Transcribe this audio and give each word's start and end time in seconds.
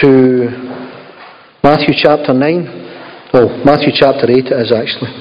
to 0.00 0.48
Matthew 1.62 1.92
chapter 1.94 2.32
9. 2.32 3.30
Oh, 3.34 3.62
Matthew 3.64 3.92
chapter 3.92 4.30
8 4.30 4.46
it 4.46 4.52
is 4.52 4.72
actually. 4.72 5.12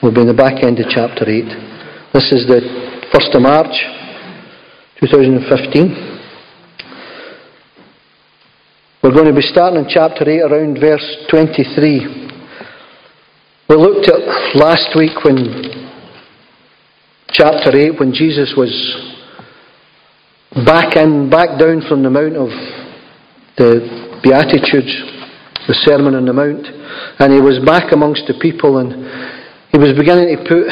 We'll 0.00 0.14
be 0.14 0.20
in 0.20 0.28
the 0.28 0.34
back 0.34 0.62
end 0.62 0.78
of 0.78 0.86
chapter 0.88 1.28
8. 1.28 1.42
This 2.14 2.30
is 2.30 2.46
the 2.46 2.62
1st 3.10 3.34
of 3.34 3.42
March 3.42 3.74
2015. 5.00 5.42
We're 9.02 9.12
going 9.12 9.26
to 9.26 9.34
be 9.34 9.42
starting 9.42 9.82
in 9.82 9.90
chapter 9.90 10.28
8 10.28 10.40
around 10.42 10.78
verse 10.78 11.26
23. 11.30 12.30
We 13.68 13.76
looked 13.76 14.08
at 14.08 14.54
last 14.54 14.94
week 14.96 15.24
when 15.24 15.90
chapter 17.30 17.76
8 17.76 17.98
when 17.98 18.12
Jesus 18.12 18.54
was 18.56 18.70
back 20.64 20.96
in 20.96 21.28
back 21.28 21.58
down 21.58 21.82
from 21.88 22.04
the 22.04 22.10
mount 22.10 22.36
of 22.36 22.48
the 23.56 24.07
beatitudes 24.28 24.92
the 25.64 25.76
sermon 25.88 26.14
on 26.14 26.28
the 26.28 26.32
mount 26.32 26.68
and 27.18 27.32
he 27.32 27.40
was 27.40 27.56
back 27.64 27.92
amongst 27.92 28.28
the 28.28 28.36
people 28.36 28.78
and 28.78 28.92
he 29.72 29.78
was 29.80 29.96
beginning 29.96 30.28
to 30.28 30.40
put 30.44 30.68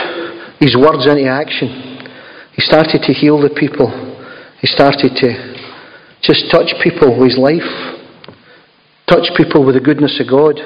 his 0.61 0.77
words 0.77 1.09
into 1.09 1.25
action 1.25 2.05
he 2.53 2.61
started 2.61 3.01
to 3.01 3.13
heal 3.17 3.41
the 3.41 3.53
people 3.57 3.89
he 4.61 4.69
started 4.69 5.17
to 5.17 5.29
just 6.21 6.53
touch 6.53 6.69
people 6.85 7.17
with 7.17 7.33
his 7.33 7.39
life 7.41 7.65
touch 9.09 9.33
people 9.37 9.65
with 9.65 9.75
the 9.75 9.81
goodness 9.81 10.21
of 10.21 10.29
God 10.29 10.61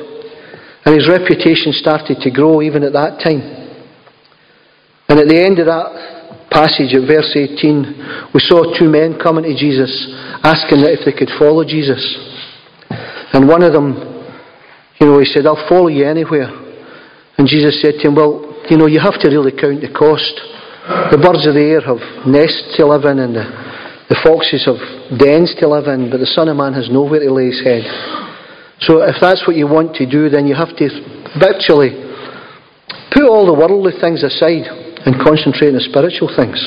and 0.84 0.94
his 0.96 1.08
reputation 1.08 1.72
started 1.72 2.18
to 2.20 2.30
grow 2.30 2.62
even 2.62 2.82
at 2.82 2.96
that 2.96 3.20
time. 3.20 3.44
And 5.08 5.20
at 5.20 5.28
the 5.28 5.36
end 5.36 5.58
of 5.58 5.66
that 5.66 6.48
passage 6.48 6.96
at 6.96 7.04
verse 7.04 7.36
18, 7.36 8.32
we 8.32 8.40
saw 8.40 8.64
two 8.78 8.88
men 8.88 9.20
coming 9.20 9.44
to 9.44 9.52
Jesus 9.52 9.92
asking 10.42 10.80
that 10.80 10.96
if 10.96 11.04
they 11.04 11.12
could 11.12 11.30
follow 11.36 11.64
Jesus. 11.68 12.00
And 13.32 13.46
one 13.48 13.62
of 13.62 13.72
them, 13.72 13.94
you 15.00 15.06
know, 15.06 15.18
he 15.18 15.26
said, 15.26 15.46
I'll 15.46 15.68
follow 15.68 15.88
you 15.88 16.06
anywhere. 16.06 16.50
And 17.38 17.46
Jesus 17.46 17.80
said 17.80 17.94
to 18.02 18.08
him, 18.08 18.14
Well, 18.14 18.50
you 18.68 18.76
know, 18.76 18.86
you 18.86 19.00
have 19.00 19.18
to 19.20 19.28
really 19.28 19.52
count 19.52 19.80
the 19.80 19.90
cost. 19.90 20.34
The 21.14 21.18
birds 21.18 21.46
of 21.46 21.54
the 21.54 21.62
air 21.62 21.80
have 21.86 22.02
nests 22.26 22.76
to 22.76 22.86
live 22.86 23.06
in, 23.06 23.18
and 23.22 23.34
the, 23.34 23.46
the 24.10 24.18
foxes 24.20 24.66
have 24.66 24.80
dens 25.18 25.54
to 25.62 25.68
live 25.68 25.86
in, 25.86 26.10
but 26.10 26.18
the 26.18 26.28
Son 26.34 26.50
of 26.50 26.56
Man 26.58 26.74
has 26.74 26.90
nowhere 26.90 27.20
to 27.20 27.30
lay 27.32 27.48
his 27.48 27.62
head. 27.62 27.86
So 28.84 29.02
if 29.06 29.16
that's 29.20 29.46
what 29.46 29.56
you 29.56 29.68
want 29.68 29.94
to 29.96 30.08
do, 30.08 30.28
then 30.28 30.46
you 30.46 30.54
have 30.54 30.74
to 30.76 30.86
virtually 31.38 31.94
put 33.12 33.24
all 33.24 33.46
the 33.46 33.54
worldly 33.54 33.92
things 34.00 34.24
aside 34.24 34.66
and 35.06 35.16
concentrate 35.22 35.72
on 35.72 35.80
the 35.80 35.86
spiritual 35.86 36.28
things. 36.34 36.58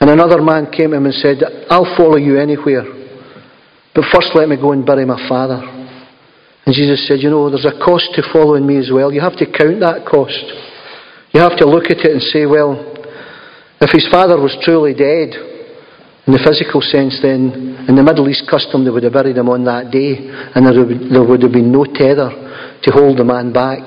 And 0.00 0.10
another 0.10 0.42
man 0.42 0.70
came 0.70 0.90
to 0.90 0.96
him 0.96 1.06
and 1.06 1.14
said, 1.14 1.40
I'll 1.70 1.88
follow 1.96 2.16
you 2.16 2.38
anywhere, 2.38 2.84
but 3.94 4.04
first 4.12 4.34
let 4.34 4.48
me 4.48 4.56
go 4.56 4.72
and 4.72 4.84
bury 4.84 5.04
my 5.04 5.28
father. 5.28 5.62
And 6.66 6.74
Jesus 6.74 7.06
said, 7.06 7.20
You 7.20 7.30
know, 7.30 7.48
there's 7.48 7.66
a 7.68 7.78
cost 7.78 8.10
to 8.14 8.22
following 8.32 8.66
me 8.66 8.78
as 8.78 8.90
well. 8.92 9.12
You 9.12 9.20
have 9.20 9.36
to 9.36 9.46
count 9.46 9.80
that 9.80 10.04
cost. 10.08 10.44
You 11.32 11.40
have 11.40 11.56
to 11.58 11.66
look 11.66 11.90
at 11.90 12.02
it 12.02 12.12
and 12.12 12.22
say, 12.22 12.46
Well, 12.46 12.74
if 13.80 13.90
his 13.92 14.08
father 14.10 14.40
was 14.40 14.56
truly 14.64 14.94
dead, 14.94 15.36
in 16.26 16.32
the 16.32 16.40
physical 16.40 16.80
sense, 16.80 17.20
then, 17.20 17.84
in 17.84 17.96
the 17.96 18.02
Middle 18.02 18.24
East 18.32 18.48
custom, 18.48 18.82
they 18.82 18.90
would 18.90 19.04
have 19.04 19.12
buried 19.12 19.36
him 19.36 19.52
on 19.52 19.64
that 19.68 19.92
day, 19.92 20.24
and 20.24 20.64
there 20.64 21.20
would, 21.20 21.42
have 21.42 21.52
been 21.52 21.68
no 21.70 21.84
tether 21.84 22.32
to 22.80 22.88
hold 22.90 23.20
the 23.20 23.24
man 23.28 23.52
back. 23.52 23.84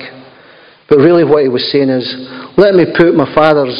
But 0.88 1.02
really, 1.02 1.26
what 1.26 1.42
he 1.42 1.50
was 1.50 1.66
saying 1.74 1.90
is, 1.90 2.06
let 2.54 2.78
me 2.78 2.86
put 2.94 3.18
my 3.18 3.26
father's 3.34 3.74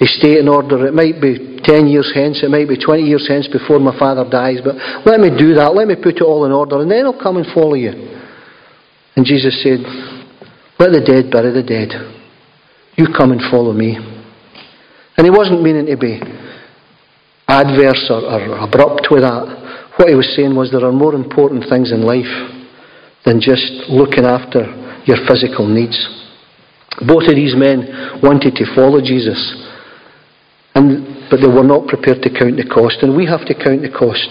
estate 0.00 0.38
in 0.38 0.48
order. 0.48 0.86
It 0.86 0.94
might 0.94 1.20
be 1.20 1.60
10 1.62 1.86
years 1.86 2.12
hence, 2.14 2.42
it 2.42 2.50
might 2.50 2.68
be 2.68 2.76
20 2.76 3.02
years 3.02 3.26
hence 3.28 3.48
before 3.48 3.78
my 3.78 3.96
father 3.98 4.28
dies, 4.28 4.58
but 4.62 4.76
let 5.04 5.20
me 5.20 5.30
do 5.30 5.54
that. 5.54 5.74
Let 5.74 5.88
me 5.88 5.96
put 5.96 6.16
it 6.16 6.22
all 6.22 6.44
in 6.44 6.52
order, 6.52 6.80
and 6.80 6.90
then 6.90 7.06
I'll 7.06 7.20
come 7.20 7.36
and 7.36 7.46
follow 7.52 7.74
you. 7.74 7.92
And 9.16 9.24
Jesus 9.24 9.56
said, 9.62 9.80
Let 10.78 10.92
the 10.92 11.00
dead 11.00 11.32
bury 11.32 11.52
the 11.52 11.64
dead. 11.64 11.90
You 12.96 13.08
come 13.16 13.32
and 13.32 13.40
follow 13.50 13.72
me. 13.72 13.96
And 15.16 15.24
he 15.24 15.30
wasn't 15.30 15.62
meaning 15.62 15.86
to 15.86 15.96
be 15.96 16.20
adverse 17.48 18.06
or, 18.10 18.20
or 18.20 18.58
abrupt 18.58 19.08
with 19.10 19.22
that. 19.22 19.92
What 19.96 20.08
he 20.08 20.14
was 20.14 20.28
saying 20.36 20.54
was 20.54 20.70
there 20.70 20.84
are 20.84 20.92
more 20.92 21.14
important 21.14 21.64
things 21.68 21.92
in 21.92 22.02
life 22.02 22.28
than 23.24 23.40
just 23.40 23.88
looking 23.88 24.24
after 24.24 24.68
your 25.08 25.16
physical 25.26 25.66
needs. 25.66 25.96
Both 27.06 27.28
of 27.28 27.36
these 27.36 27.56
men 27.56 28.20
wanted 28.22 28.56
to 28.56 28.74
follow 28.74 29.00
Jesus, 29.00 29.36
and, 30.76 31.24
but 31.32 31.40
they 31.40 31.48
were 31.48 31.64
not 31.64 31.88
prepared 31.88 32.20
to 32.20 32.28
count 32.28 32.60
the 32.60 32.68
cost, 32.68 33.00
and 33.00 33.16
we 33.16 33.24
have 33.24 33.48
to 33.48 33.56
count 33.56 33.80
the 33.80 33.88
cost. 33.88 34.28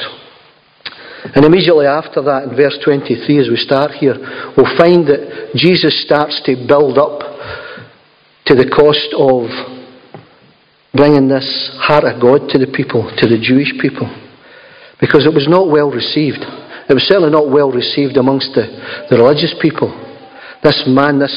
And 1.34 1.42
immediately 1.42 1.90
after 1.90 2.22
that, 2.22 2.46
in 2.46 2.54
verse 2.54 2.78
23, 2.86 3.18
as 3.42 3.50
we 3.50 3.58
start 3.58 3.98
here, 3.98 4.14
we'll 4.54 4.78
find 4.78 5.10
that 5.10 5.58
Jesus 5.58 6.06
starts 6.06 6.38
to 6.46 6.54
build 6.54 7.02
up 7.02 7.26
to 8.46 8.54
the 8.54 8.70
cost 8.70 9.10
of 9.18 9.50
bringing 10.94 11.28
this 11.28 11.50
heart 11.82 12.06
of 12.06 12.22
God 12.22 12.46
to 12.54 12.62
the 12.62 12.70
people, 12.70 13.10
to 13.18 13.26
the 13.26 13.42
Jewish 13.42 13.74
people, 13.82 14.06
because 15.02 15.26
it 15.26 15.34
was 15.34 15.50
not 15.50 15.74
well 15.74 15.90
received. 15.90 16.46
It 16.86 16.94
was 16.94 17.10
certainly 17.10 17.34
not 17.34 17.50
well 17.50 17.74
received 17.74 18.22
amongst 18.22 18.54
the, 18.54 18.70
the 19.10 19.18
religious 19.18 19.58
people. 19.58 19.90
This 20.62 20.86
man, 20.86 21.18
this, 21.18 21.34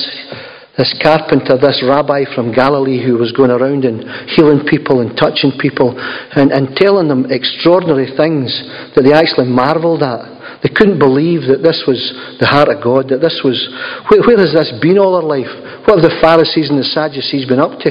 this 0.78 0.94
carpenter, 1.02 1.58
this 1.58 1.82
rabbi 1.82 2.22
from 2.38 2.54
Galilee 2.54 3.02
who 3.02 3.18
was 3.18 3.34
going 3.34 3.50
around 3.50 3.82
and 3.82 4.06
healing 4.30 4.62
people 4.62 5.02
and 5.02 5.18
touching 5.18 5.58
people 5.58 5.98
and, 5.98 6.54
and 6.54 6.78
telling 6.78 7.10
them 7.10 7.26
extraordinary 7.34 8.06
things 8.14 8.54
that 8.94 9.02
they 9.02 9.10
actually 9.10 9.50
marvelled 9.50 10.06
at. 10.06 10.38
They 10.62 10.70
couldn't 10.70 11.02
believe 11.02 11.50
that 11.50 11.66
this 11.66 11.82
was 11.82 11.98
the 12.38 12.46
heart 12.46 12.70
of 12.70 12.78
God, 12.78 13.10
that 13.10 13.18
this 13.18 13.42
was. 13.42 13.58
Where, 14.06 14.22
where 14.22 14.38
has 14.38 14.54
this 14.54 14.70
been 14.78 14.98
all 14.98 15.18
their 15.18 15.26
life? 15.26 15.50
What 15.86 15.98
have 15.98 16.06
the 16.06 16.18
Pharisees 16.22 16.70
and 16.70 16.78
the 16.78 16.86
Sadducees 16.86 17.46
been 17.46 17.62
up 17.62 17.82
to? 17.82 17.90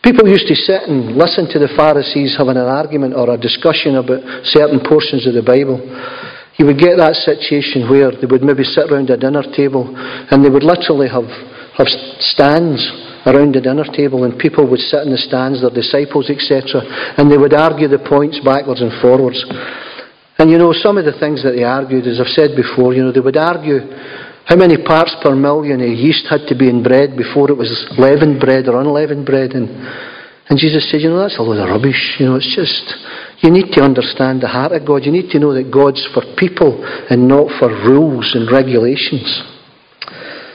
People 0.00 0.26
used 0.26 0.48
to 0.48 0.56
sit 0.56 0.88
and 0.88 1.14
listen 1.14 1.46
to 1.52 1.60
the 1.60 1.70
Pharisees 1.76 2.34
having 2.36 2.56
an 2.56 2.66
argument 2.66 3.14
or 3.14 3.30
a 3.30 3.38
discussion 3.38 3.96
about 3.96 4.24
certain 4.50 4.80
portions 4.82 5.28
of 5.28 5.36
the 5.36 5.44
Bible. 5.44 5.78
You 6.62 6.70
would 6.70 6.78
get 6.78 6.94
that 7.02 7.18
situation 7.26 7.90
where 7.90 8.14
they 8.14 8.30
would 8.30 8.46
maybe 8.46 8.62
sit 8.62 8.86
around 8.86 9.10
a 9.10 9.18
dinner 9.18 9.42
table 9.50 9.82
and 10.30 10.46
they 10.46 10.48
would 10.48 10.62
literally 10.62 11.10
have, 11.10 11.26
have 11.74 11.90
stands 12.22 12.78
around 13.26 13.58
the 13.58 13.66
dinner 13.66 13.82
table 13.90 14.22
and 14.22 14.38
people 14.38 14.70
would 14.70 14.78
sit 14.78 15.02
in 15.02 15.10
the 15.10 15.18
stands, 15.18 15.58
their 15.58 15.74
disciples, 15.74 16.30
etc., 16.30 16.86
and 17.18 17.26
they 17.26 17.34
would 17.34 17.50
argue 17.50 17.90
the 17.90 17.98
points 17.98 18.38
backwards 18.46 18.78
and 18.78 18.94
forwards. 19.02 19.42
And 20.38 20.54
you 20.54 20.58
know, 20.62 20.70
some 20.70 21.02
of 21.02 21.02
the 21.02 21.18
things 21.18 21.42
that 21.42 21.58
they 21.58 21.66
argued, 21.66 22.06
as 22.06 22.22
I've 22.22 22.30
said 22.30 22.54
before, 22.54 22.94
you 22.94 23.02
know, 23.02 23.10
they 23.10 23.18
would 23.18 23.34
argue 23.34 23.82
how 24.46 24.54
many 24.54 24.78
parts 24.78 25.18
per 25.18 25.34
million 25.34 25.82
of 25.82 25.90
yeast 25.90 26.30
had 26.30 26.46
to 26.46 26.54
be 26.54 26.70
in 26.70 26.86
bread 26.86 27.18
before 27.18 27.50
it 27.50 27.58
was 27.58 27.74
leavened 27.98 28.38
bread 28.38 28.70
or 28.70 28.78
unleavened 28.78 29.26
bread? 29.26 29.58
And, 29.58 29.66
and 30.46 30.54
Jesus 30.62 30.86
said, 30.86 31.02
you 31.02 31.10
know, 31.10 31.26
that's 31.26 31.38
a 31.38 31.42
load 31.42 31.58
of 31.58 31.74
rubbish. 31.74 32.22
You 32.22 32.30
know, 32.30 32.38
it's 32.38 32.54
just, 32.54 32.86
you 33.42 33.50
need 33.50 33.74
to 33.74 33.82
understand 33.82 34.40
the 34.40 34.48
heart 34.48 34.70
of 34.72 34.86
God. 34.86 35.04
You 35.04 35.10
need 35.10 35.30
to 35.30 35.38
know 35.38 35.52
that 35.52 35.70
God's 35.70 36.06
for 36.14 36.22
people 36.38 36.78
and 37.10 37.26
not 37.26 37.50
for 37.58 37.68
rules 37.68 38.30
and 38.38 38.46
regulations. 38.46 39.26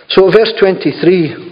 So, 0.10 0.32
verse 0.32 0.56
23, 0.60 1.48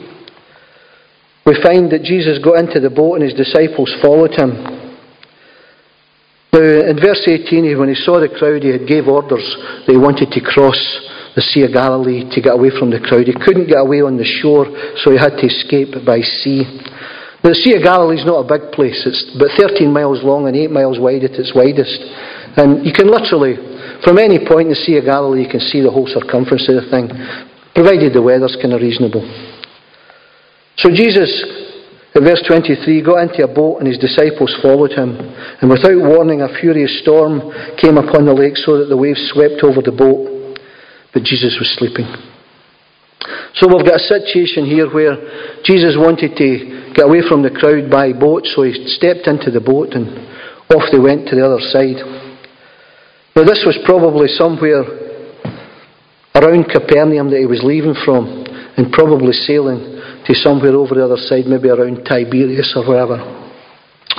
we 1.45 1.53
find 1.61 1.91
that 1.91 2.07
Jesus 2.07 2.39
got 2.39 2.63
into 2.63 2.79
the 2.79 2.89
boat 2.89 3.19
and 3.19 3.23
his 3.23 3.35
disciples 3.35 3.93
followed 4.01 4.31
him. 4.31 4.55
Now, 6.55 6.63
in 6.63 6.95
verse 6.95 7.27
18, 7.27 7.67
when 7.77 7.89
he 7.91 7.99
saw 7.99 8.23
the 8.23 8.31
crowd, 8.31 8.63
he 8.63 8.71
gave 8.87 9.11
orders 9.11 9.43
that 9.85 9.91
he 9.91 9.99
wanted 9.99 10.31
to 10.31 10.39
cross 10.39 10.79
the 11.35 11.43
Sea 11.43 11.67
of 11.67 11.75
Galilee 11.75 12.23
to 12.31 12.39
get 12.39 12.55
away 12.55 12.71
from 12.71 12.89
the 12.89 13.03
crowd. 13.03 13.27
He 13.27 13.35
couldn't 13.35 13.67
get 13.67 13.83
away 13.83 13.99
on 13.99 14.15
the 14.15 14.23
shore, 14.23 14.71
so 15.03 15.11
he 15.11 15.19
had 15.19 15.35
to 15.35 15.51
escape 15.51 15.91
by 16.07 16.23
sea. 16.23 16.63
Now, 17.45 17.53
the 17.53 17.61
Sea 17.61 17.77
of 17.77 17.85
Galilee 17.85 18.17
is 18.17 18.25
not 18.25 18.41
a 18.41 18.47
big 18.49 18.73
place. 18.73 18.97
It's 19.05 19.21
about 19.37 19.53
13 19.53 19.93
miles 19.93 20.25
long 20.25 20.49
and 20.49 20.57
8 20.57 20.73
miles 20.73 20.97
wide 20.97 21.21
at 21.21 21.37
its 21.37 21.53
widest. 21.53 21.93
And 22.57 22.81
you 22.81 22.89
can 22.89 23.05
literally, 23.05 23.53
from 24.01 24.17
any 24.17 24.41
point 24.41 24.73
in 24.73 24.73
the 24.73 24.81
Sea 24.81 24.97
of 24.97 25.05
Galilee, 25.05 25.45
you 25.45 25.51
can 25.53 25.61
see 25.61 25.77
the 25.77 25.93
whole 25.93 26.09
circumference 26.09 26.65
of 26.65 26.81
the 26.81 26.89
thing, 26.89 27.05
provided 27.77 28.17
the 28.17 28.25
weather's 28.25 28.57
kind 28.57 28.73
of 28.73 28.81
reasonable. 28.81 29.21
So 30.81 30.89
Jesus, 30.89 31.29
in 32.17 32.25
verse 32.25 32.41
23, 32.49 33.05
got 33.05 33.29
into 33.29 33.45
a 33.45 33.51
boat 33.51 33.77
and 33.77 33.85
his 33.85 34.01
disciples 34.01 34.49
followed 34.65 34.97
him. 34.97 35.13
And 35.61 35.69
without 35.69 36.01
warning, 36.01 36.41
a 36.41 36.49
furious 36.49 36.97
storm 37.05 37.53
came 37.77 38.01
upon 38.01 38.25
the 38.25 38.33
lake 38.33 38.57
so 38.57 38.81
that 38.81 38.89
the 38.89 38.97
waves 38.97 39.21
swept 39.29 39.61
over 39.61 39.85
the 39.85 39.93
boat 39.93 40.35
but 41.15 41.23
Jesus 41.23 41.55
was 41.57 41.73
sleeping. 41.79 42.34
So 43.55 43.71
we've 43.71 43.87
got 43.87 44.03
a 44.03 44.11
situation 44.11 44.67
here 44.67 44.91
where 44.91 45.15
Jesus 45.63 45.95
wanted 45.95 46.35
to 46.35 46.91
get 46.91 47.07
away 47.07 47.23
from 47.23 47.39
the 47.39 47.55
crowd 47.55 47.87
by 47.87 48.11
boat, 48.11 48.43
so 48.51 48.63
he 48.67 48.75
stepped 48.99 49.31
into 49.31 49.47
the 49.47 49.63
boat 49.63 49.95
and 49.95 50.11
off 50.75 50.91
they 50.91 50.99
went 50.99 51.27
to 51.31 51.39
the 51.39 51.45
other 51.45 51.63
side. 51.71 52.03
Now, 53.31 53.47
this 53.47 53.63
was 53.63 53.79
probably 53.87 54.27
somewhere 54.27 54.83
around 56.35 56.67
Capernaum 56.67 57.31
that 57.31 57.39
he 57.39 57.47
was 57.47 57.63
leaving 57.63 57.95
from, 58.03 58.43
and 58.75 58.91
probably 58.91 59.31
sailing 59.31 59.79
to 60.27 60.33
somewhere 60.35 60.75
over 60.75 60.95
the 60.95 61.05
other 61.05 61.15
side, 61.15 61.47
maybe 61.47 61.71
around 61.71 62.03
Tiberias 62.03 62.75
or 62.75 62.83
wherever. 62.83 63.23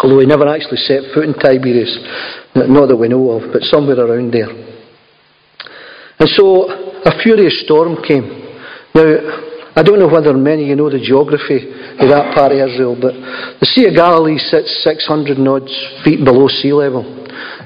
Although 0.00 0.20
he 0.20 0.26
never 0.26 0.48
actually 0.48 0.80
set 0.80 1.12
foot 1.12 1.28
in 1.28 1.36
Tiberias, 1.36 1.92
not 2.54 2.88
that 2.88 2.96
we 2.96 3.08
know 3.08 3.36
of, 3.36 3.52
but 3.52 3.68
somewhere 3.68 4.00
around 4.00 4.32
there. 4.32 4.48
And 4.48 6.28
so 6.32 6.72
a 7.04 7.12
furious 7.20 7.60
storm 7.64 8.00
came. 8.00 8.45
Now, 8.96 9.76
I 9.76 9.84
don't 9.84 10.00
know 10.00 10.08
whether 10.08 10.32
many 10.32 10.64
of 10.64 10.68
you 10.72 10.76
know 10.76 10.88
the 10.88 10.96
geography 10.96 11.68
of 12.00 12.08
that 12.08 12.32
part 12.32 12.48
of 12.48 12.64
Israel, 12.64 12.96
but 12.96 13.12
the 13.60 13.68
Sea 13.76 13.92
of 13.92 13.94
Galilee 13.94 14.40
sits 14.40 14.72
600 14.88 15.36
odd 15.36 15.68
feet 16.00 16.24
below 16.24 16.48
sea 16.48 16.72
level. 16.72 17.04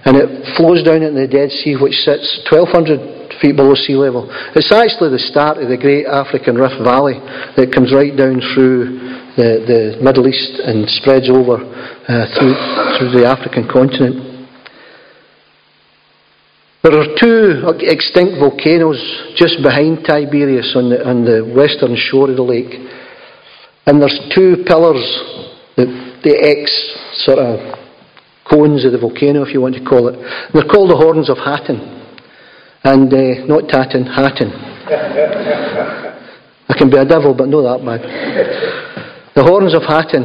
And 0.02 0.18
it 0.18 0.26
flows 0.58 0.82
down 0.82 1.06
into 1.06 1.22
the 1.22 1.30
Dead 1.30 1.54
Sea, 1.54 1.78
which 1.78 2.02
sits 2.02 2.42
1200 2.50 3.38
feet 3.38 3.54
below 3.54 3.78
sea 3.78 3.94
level. 3.94 4.26
It's 4.58 4.74
actually 4.74 5.14
the 5.14 5.22
start 5.22 5.62
of 5.62 5.70
the 5.70 5.78
great 5.78 6.10
African 6.10 6.58
Rift 6.58 6.82
Valley 6.82 7.22
that 7.54 7.70
comes 7.70 7.94
right 7.94 8.10
down 8.10 8.42
through 8.50 8.98
the, 9.38 9.50
the 9.62 9.80
Middle 10.02 10.26
East 10.26 10.58
and 10.66 10.90
spreads 10.90 11.30
over 11.30 11.62
uh, 11.62 12.26
through, 12.34 12.58
through 12.98 13.14
the 13.14 13.22
African 13.22 13.70
continent. 13.70 14.29
There 16.82 16.96
are 16.96 17.12
two 17.20 17.60
extinct 17.80 18.40
volcanoes 18.40 18.96
just 19.36 19.60
behind 19.62 20.00
Tiberias 20.00 20.72
on 20.74 20.88
the, 20.88 21.04
on 21.04 21.24
the 21.28 21.44
western 21.44 21.94
shore 21.94 22.30
of 22.30 22.36
the 22.36 22.42
lake. 22.42 22.72
And 23.84 24.00
there's 24.00 24.18
two 24.34 24.64
pillars, 24.64 25.04
the, 25.76 25.84
the 26.24 26.40
X 26.40 26.72
sort 27.26 27.38
of 27.38 27.60
cones 28.48 28.86
of 28.86 28.92
the 28.92 28.98
volcano, 28.98 29.42
if 29.44 29.52
you 29.52 29.60
want 29.60 29.74
to 29.74 29.84
call 29.84 30.08
it. 30.08 30.16
They're 30.54 30.64
called 30.64 30.88
the 30.88 30.96
Horns 30.96 31.28
of 31.28 31.36
Hattin. 31.36 32.00
And 32.82 33.12
uh, 33.12 33.44
not 33.44 33.68
Tatton, 33.68 34.08
Hattin. 34.08 34.48
I 36.64 36.74
can 36.78 36.88
be 36.88 36.96
a 36.96 37.04
devil, 37.04 37.34
but 37.36 37.48
not 37.48 37.60
that 37.76 37.84
bad. 37.84 38.00
The 39.36 39.44
Horns 39.44 39.74
of 39.74 39.82
Hattin. 39.82 40.24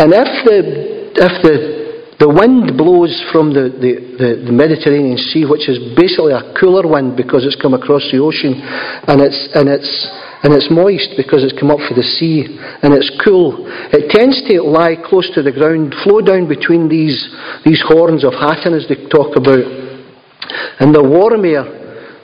And 0.00 0.08
if 0.16 0.30
the, 0.48 1.12
if 1.20 1.42
the 1.44 1.81
the 2.22 2.30
wind 2.30 2.78
blows 2.78 3.10
from 3.34 3.50
the, 3.50 3.66
the, 3.82 3.92
the, 4.14 4.30
the, 4.46 4.54
Mediterranean 4.54 5.18
Sea, 5.18 5.42
which 5.42 5.66
is 5.66 5.82
basically 5.98 6.30
a 6.30 6.54
cooler 6.54 6.86
wind 6.86 7.18
because 7.18 7.42
it's 7.42 7.58
come 7.58 7.74
across 7.74 8.06
the 8.14 8.22
ocean, 8.22 8.62
and 9.10 9.18
it's, 9.18 9.50
and 9.58 9.66
it's, 9.66 9.90
and 10.46 10.54
it's 10.54 10.70
moist 10.70 11.18
because 11.18 11.42
it's 11.42 11.58
come 11.58 11.74
up 11.74 11.82
from 11.82 11.98
the 11.98 12.06
sea, 12.22 12.46
and 12.86 12.94
it's 12.94 13.10
cool. 13.26 13.66
It 13.90 14.06
tends 14.14 14.38
to 14.46 14.62
lie 14.62 14.94
close 14.94 15.26
to 15.34 15.42
the 15.42 15.50
ground, 15.50 15.98
flow 16.06 16.22
down 16.22 16.46
between 16.46 16.86
these, 16.86 17.18
these 17.66 17.82
horns 17.90 18.22
of 18.22 18.38
Hattin, 18.38 18.70
as 18.70 18.86
they 18.86 19.02
talk 19.10 19.34
about. 19.34 19.66
And 20.78 20.94
the 20.94 21.02
warm 21.02 21.42
air 21.42 21.66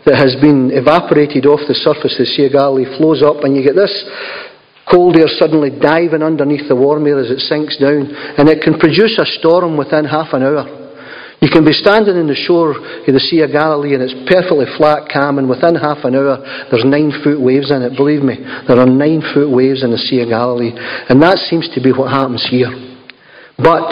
that 0.07 0.15
has 0.15 0.39
been 0.39 0.71
evaporated 0.71 1.43
off 1.43 1.67
the 1.67 1.75
surface 1.75 2.15
of 2.15 2.23
the 2.23 2.31
Sea 2.39 2.47
of 2.47 2.55
Galilee 2.55 2.87
flows 3.03 3.19
up, 3.19 3.43
and 3.43 3.59
you 3.59 3.67
get 3.67 3.75
this 3.75 3.91
cold 4.91 5.17
air 5.17 5.29
suddenly 5.29 5.71
diving 5.71 6.23
underneath 6.23 6.69
the 6.69 6.77
warm 6.77 7.07
air 7.07 7.21
as 7.21 7.31
it 7.31 7.41
sinks 7.41 7.77
down, 7.77 8.11
and 8.37 8.49
it 8.49 8.63
can 8.63 8.79
produce 8.79 9.19
a 9.19 9.27
storm 9.39 9.77
within 9.77 10.05
half 10.05 10.33
an 10.33 10.43
hour. 10.43 10.79
You 11.41 11.49
can 11.49 11.65
be 11.65 11.73
standing 11.73 12.19
on 12.19 12.27
the 12.27 12.35
shore 12.35 12.75
of 12.75 13.07
the 13.07 13.23
Sea 13.31 13.47
of 13.47 13.55
Galilee 13.55 13.95
and 13.95 14.03
it's 14.03 14.17
perfectly 14.27 14.67
flat, 14.75 15.07
calm, 15.07 15.39
and 15.39 15.47
within 15.47 15.79
half 15.79 16.03
an 16.03 16.19
hour 16.19 16.43
there's 16.67 16.83
nine 16.83 17.15
foot 17.23 17.39
waves 17.39 17.71
in 17.71 17.79
it. 17.87 17.95
Believe 17.95 18.27
me, 18.27 18.43
there 18.67 18.75
are 18.75 18.91
nine 18.91 19.23
foot 19.23 19.47
waves 19.47 19.87
in 19.87 19.95
the 19.95 20.03
Sea 20.03 20.27
of 20.27 20.35
Galilee, 20.35 20.75
and 20.75 21.23
that 21.23 21.39
seems 21.47 21.71
to 21.75 21.81
be 21.81 21.95
what 21.95 22.11
happens 22.11 22.43
here. 22.51 22.75
But 23.55 23.87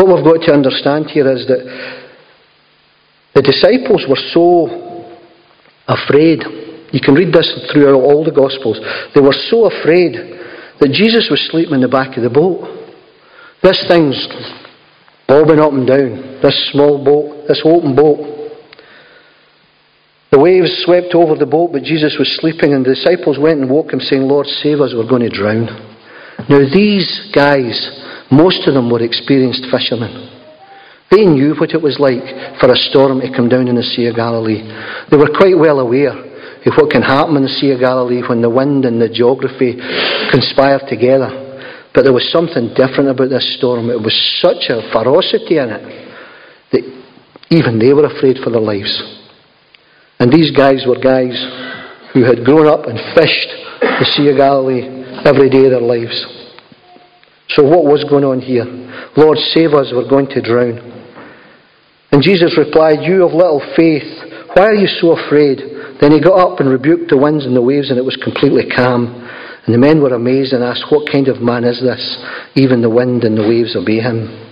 what 0.00 0.08
we've 0.08 0.24
got 0.24 0.40
to 0.48 0.56
understand 0.56 1.12
here 1.12 1.28
is 1.28 1.44
that 1.52 1.60
the 3.36 3.44
disciples 3.44 4.08
were 4.08 4.20
so 4.32 4.72
afraid 5.84 6.40
you 6.92 7.00
can 7.00 7.14
read 7.14 7.32
this 7.32 7.48
through 7.72 7.92
all 7.94 8.24
the 8.24 8.32
Gospels. 8.32 8.80
They 9.14 9.20
were 9.20 9.36
so 9.50 9.66
afraid 9.68 10.16
that 10.80 10.90
Jesus 10.92 11.28
was 11.30 11.40
sleeping 11.50 11.74
in 11.74 11.80
the 11.80 11.88
back 11.88 12.16
of 12.16 12.22
the 12.22 12.30
boat. 12.30 12.64
This 13.62 13.84
thing's 13.88 14.16
bobbing 15.26 15.60
up 15.60 15.72
and 15.72 15.86
down, 15.86 16.40
this 16.40 16.56
small 16.72 17.04
boat, 17.04 17.44
this 17.48 17.60
open 17.64 17.94
boat. 17.94 18.36
The 20.30 20.38
waves 20.38 20.84
swept 20.84 21.14
over 21.14 21.34
the 21.34 21.48
boat, 21.48 21.72
but 21.72 21.82
Jesus 21.82 22.16
was 22.18 22.28
sleeping, 22.40 22.72
and 22.72 22.84
the 22.84 22.94
disciples 22.94 23.38
went 23.40 23.60
and 23.60 23.68
woke 23.68 23.92
him, 23.92 24.00
saying, 24.00 24.22
Lord, 24.22 24.46
save 24.46 24.80
us, 24.80 24.92
we're 24.94 25.08
going 25.08 25.28
to 25.28 25.32
drown. 25.32 25.66
Now, 26.48 26.62
these 26.72 27.32
guys, 27.34 27.74
most 28.30 28.68
of 28.68 28.74
them 28.74 28.88
were 28.88 29.02
experienced 29.02 29.66
fishermen. 29.72 30.30
They 31.10 31.24
knew 31.24 31.56
what 31.56 31.72
it 31.72 31.80
was 31.80 31.96
like 31.98 32.60
for 32.60 32.70
a 32.70 32.76
storm 32.92 33.20
to 33.20 33.32
come 33.32 33.48
down 33.48 33.68
in 33.68 33.76
the 33.76 33.82
Sea 33.82 34.06
of 34.06 34.16
Galilee. 34.16 34.60
They 35.10 35.16
were 35.16 35.32
quite 35.32 35.56
well 35.56 35.80
aware 35.80 36.27
of 36.68 36.76
what 36.76 36.92
can 36.92 37.02
happen 37.02 37.36
in 37.36 37.48
the 37.48 37.56
Sea 37.56 37.72
of 37.72 37.80
Galilee 37.80 38.20
when 38.20 38.44
the 38.44 38.52
wind 38.52 38.84
and 38.84 39.00
the 39.00 39.08
geography 39.08 39.80
conspire 40.30 40.80
together. 40.84 41.48
But 41.96 42.04
there 42.04 42.12
was 42.12 42.28
something 42.30 42.76
different 42.76 43.08
about 43.08 43.32
this 43.32 43.56
storm. 43.56 43.88
It 43.88 43.98
was 43.98 44.14
such 44.44 44.68
a 44.68 44.84
ferocity 44.92 45.56
in 45.56 45.72
it 45.72 45.82
that 46.72 46.84
even 47.48 47.80
they 47.80 47.96
were 47.96 48.04
afraid 48.04 48.36
for 48.44 48.50
their 48.50 48.60
lives. 48.60 48.92
And 50.20 50.28
these 50.28 50.52
guys 50.52 50.84
were 50.84 51.00
guys 51.00 51.32
who 52.12 52.28
had 52.28 52.44
grown 52.44 52.68
up 52.68 52.84
and 52.84 53.00
fished 53.16 53.50
the 53.80 54.06
Sea 54.14 54.30
of 54.30 54.36
Galilee 54.36 54.84
every 55.24 55.48
day 55.48 55.64
of 55.64 55.72
their 55.72 55.84
lives. 55.84 56.14
So, 57.56 57.64
what 57.64 57.88
was 57.88 58.04
going 58.04 58.24
on 58.24 58.44
here? 58.44 58.68
Lord, 59.16 59.38
save 59.56 59.72
us, 59.72 59.88
we're 59.94 60.08
going 60.08 60.28
to 60.36 60.42
drown. 60.44 60.84
And 62.12 62.20
Jesus 62.20 62.58
replied, 62.58 63.00
You 63.02 63.24
of 63.24 63.32
little 63.32 63.64
faith, 63.74 64.04
why 64.52 64.68
are 64.68 64.78
you 64.78 64.88
so 65.00 65.16
afraid? 65.16 65.77
Then 66.00 66.12
he 66.12 66.20
got 66.20 66.38
up 66.38 66.60
and 66.60 66.70
rebuked 66.70 67.10
the 67.10 67.18
winds 67.18 67.44
and 67.44 67.56
the 67.56 67.62
waves, 67.62 67.90
and 67.90 67.98
it 67.98 68.04
was 68.04 68.16
completely 68.22 68.70
calm. 68.70 69.26
And 69.66 69.74
the 69.74 69.78
men 69.78 70.00
were 70.00 70.14
amazed 70.14 70.52
and 70.52 70.62
asked, 70.62 70.86
What 70.90 71.10
kind 71.10 71.28
of 71.28 71.42
man 71.42 71.64
is 71.64 71.82
this? 71.82 72.00
Even 72.54 72.80
the 72.80 72.90
wind 72.90 73.24
and 73.24 73.36
the 73.36 73.46
waves 73.46 73.76
obey 73.76 73.98
him. 73.98 74.48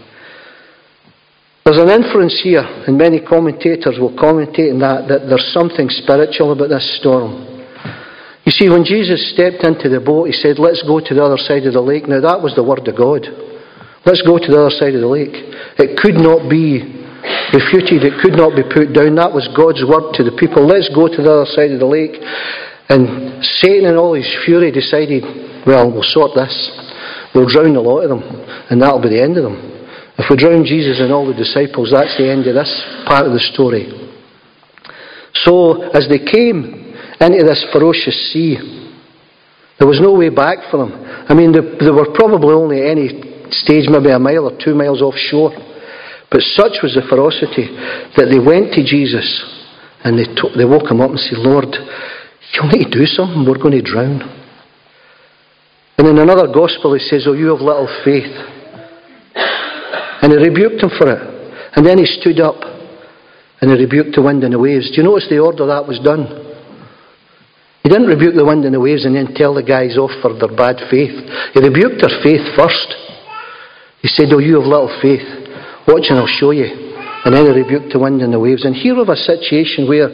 There's 1.65 1.83
an 1.83 1.91
inference 1.91 2.39
here, 2.43 2.63
and 2.63 2.99
many 2.99 3.19
commentators 3.19 3.99
will 3.99 4.15
commentate 4.15 4.71
on 4.71 4.79
that, 4.81 5.09
that 5.09 5.27
there's 5.27 5.51
something 5.53 5.91
spiritual 5.91 6.53
about 6.53 6.69
this 6.69 6.87
storm. 7.01 7.43
You 8.47 8.53
see, 8.55 8.71
when 8.71 8.85
Jesus 8.85 9.35
stepped 9.35 9.67
into 9.67 9.91
the 9.91 9.99
boat, 9.99 10.31
he 10.31 10.33
said, 10.33 10.59
Let's 10.59 10.83
go 10.87 11.03
to 11.03 11.15
the 11.15 11.23
other 11.23 11.39
side 11.39 11.67
of 11.67 11.75
the 11.75 11.83
lake. 11.83 12.07
Now, 12.07 12.23
that 12.23 12.43
was 12.43 12.55
the 12.55 12.63
word 12.63 12.87
of 12.87 12.95
God. 12.95 13.27
Let's 14.07 14.23
go 14.23 14.39
to 14.39 14.47
the 14.47 14.61
other 14.63 14.71
side 14.71 14.95
of 14.95 15.03
the 15.03 15.11
lake. 15.11 15.35
It 15.83 15.99
could 15.99 16.15
not 16.15 16.47
be 16.47 16.96
refuted, 17.53 18.05
it 18.05 18.21
could 18.23 18.35
not 18.35 18.55
be 18.55 18.63
put 18.63 18.93
down. 18.93 19.15
That 19.17 19.33
was 19.33 19.49
God's 19.55 19.83
word 19.87 20.15
to 20.19 20.23
the 20.25 20.35
people. 20.35 20.67
Let's 20.67 20.91
go 20.91 21.07
to 21.07 21.21
the 21.21 21.33
other 21.43 21.51
side 21.51 21.71
of 21.71 21.81
the 21.81 21.89
lake. 21.89 22.19
And 22.89 23.43
Satan, 23.63 23.91
in 23.91 23.97
all 23.97 24.15
his 24.15 24.29
fury, 24.47 24.71
decided, 24.71 25.23
well, 25.67 25.91
we'll 25.91 26.07
sort 26.07 26.39
this. 26.39 26.55
We'll 27.35 27.51
drown 27.51 27.77
a 27.77 27.83
lot 27.83 28.07
of 28.07 28.11
them, 28.11 28.23
and 28.71 28.81
that'll 28.81 29.03
be 29.03 29.11
the 29.11 29.23
end 29.23 29.37
of 29.37 29.45
them. 29.45 29.59
If 30.17 30.31
we 30.31 30.37
drown 30.37 30.65
Jesus 30.65 31.03
and 31.03 31.13
all 31.13 31.27
the 31.27 31.37
disciples, 31.37 31.93
that's 31.93 32.17
the 32.17 32.31
end 32.31 32.47
of 32.47 32.55
this 32.55 32.71
part 33.05 33.27
of 33.27 33.37
the 33.37 33.45
story. 33.53 33.93
So, 35.45 35.83
as 35.93 36.09
they 36.09 36.23
came 36.23 36.97
into 37.21 37.45
this 37.45 37.67
ferocious 37.73 38.17
sea, 38.33 38.57
there 39.79 39.87
was 39.87 40.01
no 40.01 40.15
way 40.15 40.31
back 40.31 40.71
for 40.71 40.79
them. 40.79 40.97
I 41.29 41.35
mean, 41.35 41.53
they, 41.53 41.61
they 41.61 41.93
were 41.93 42.09
probably 42.17 42.55
only 42.57 42.81
any 42.89 43.53
stage, 43.53 43.85
maybe 43.93 44.09
a 44.09 44.19
mile 44.19 44.49
or 44.49 44.57
two 44.57 44.75
miles 44.75 45.03
offshore. 45.03 45.53
But 46.31 46.43
such 46.43 46.83
was 46.83 46.95
the 46.95 47.07
ferocity 47.09 47.71
that 48.19 48.27
they 48.27 48.43
went 48.43 48.75
to 48.75 48.83
Jesus 48.83 49.27
and 50.03 50.19
they, 50.19 50.27
they 50.59 50.67
woke 50.67 50.91
him 50.91 51.01
up 51.01 51.11
and 51.11 51.21
said, 51.21 51.39
Lord, 51.39 51.71
you'll 52.53 52.71
need 52.71 52.91
to 52.91 52.99
do 52.99 53.07
something. 53.07 53.47
We're 53.47 53.63
going 53.63 53.79
to 53.79 53.83
drown. 53.83 54.23
And 55.99 56.09
in 56.09 56.19
another 56.19 56.47
gospel, 56.53 56.95
he 56.95 57.01
says, 57.01 57.25
Oh, 57.27 57.33
you 57.33 57.49
have 57.55 57.63
little 57.63 57.89
faith. 58.05 58.31
And 60.23 60.33
he 60.33 60.39
rebuked 60.39 60.83
him 60.83 60.91
for 60.99 61.11
it. 61.11 61.23
And 61.77 61.87
then 61.87 61.99
he 61.99 62.07
stood 62.07 62.41
up 62.41 62.59
and 63.61 63.71
he 63.71 63.77
rebuked 63.77 64.17
the 64.17 64.23
wind 64.23 64.45
and 64.45 64.53
the 64.53 64.59
waves. 64.59 64.91
Do 64.91 64.97
you 64.99 65.05
notice 65.05 65.29
the 65.31 65.39
order 65.39 65.67
that 65.67 65.87
was 65.87 66.01
done? 66.01 66.27
He 67.83 67.89
didn't 67.89 68.09
rebuke 68.09 68.35
the 68.35 68.45
wind 68.45 68.65
and 68.65 68.75
the 68.75 68.81
waves 68.81 69.05
and 69.05 69.15
then 69.15 69.33
tell 69.35 69.55
the 69.55 69.63
guys 69.63 69.97
off 69.97 70.11
for 70.21 70.35
their 70.35 70.51
bad 70.51 70.83
faith. 70.91 71.15
He 71.55 71.61
rebuked 71.63 72.03
their 72.03 72.19
faith 72.19 72.43
first. 72.59 72.91
He 74.03 74.09
said, 74.09 74.27
Oh, 74.35 74.43
you 74.43 74.59
have 74.59 74.67
little 74.67 74.91
faith. 75.01 75.46
Watch 75.87 76.11
and 76.11 76.19
I'll 76.19 76.27
show 76.27 76.51
you. 76.51 76.67
And 77.27 77.35
then 77.35 77.47
he 77.47 77.63
rebuked 77.63 77.93
the 77.93 77.99
wind 77.99 78.23
and 78.23 78.33
the 78.33 78.39
waves. 78.39 78.65
And 78.65 78.75
here 78.75 78.95
have 78.95 79.09
a 79.09 79.17
situation 79.17 79.89
where 79.89 80.09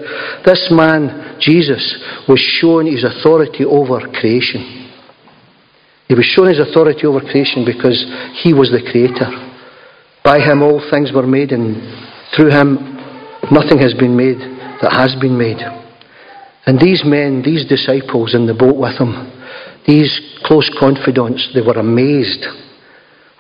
this 0.45 0.69
man, 0.73 1.37
Jesus, 1.41 1.81
was 2.29 2.41
shown 2.41 2.87
his 2.87 3.05
authority 3.05 3.65
over 3.65 4.01
creation. 4.17 4.89
He 6.09 6.15
was 6.15 6.25
shown 6.25 6.49
his 6.49 6.61
authority 6.61 7.05
over 7.05 7.21
creation 7.21 7.65
because 7.65 8.01
he 8.45 8.53
was 8.53 8.73
the 8.73 8.81
creator. 8.81 9.29
By 10.25 10.41
him 10.41 10.63
all 10.63 10.81
things 10.91 11.13
were 11.13 11.27
made, 11.27 11.53
and 11.53 11.81
through 12.37 12.51
him 12.51 12.77
nothing 13.51 13.79
has 13.81 13.93
been 13.93 14.17
made 14.17 14.41
that 14.81 14.93
has 14.93 15.17
been 15.21 15.37
made. 15.37 15.61
And 16.65 16.79
these 16.79 17.03
men, 17.05 17.43
these 17.45 17.67
disciples 17.69 18.35
in 18.35 18.47
the 18.47 18.55
boat 18.55 18.77
with 18.77 18.97
him, 19.01 19.13
these 19.87 20.13
close 20.45 20.71
confidants, 20.79 21.51
they 21.55 21.61
were 21.61 21.81
amazed. 21.81 22.47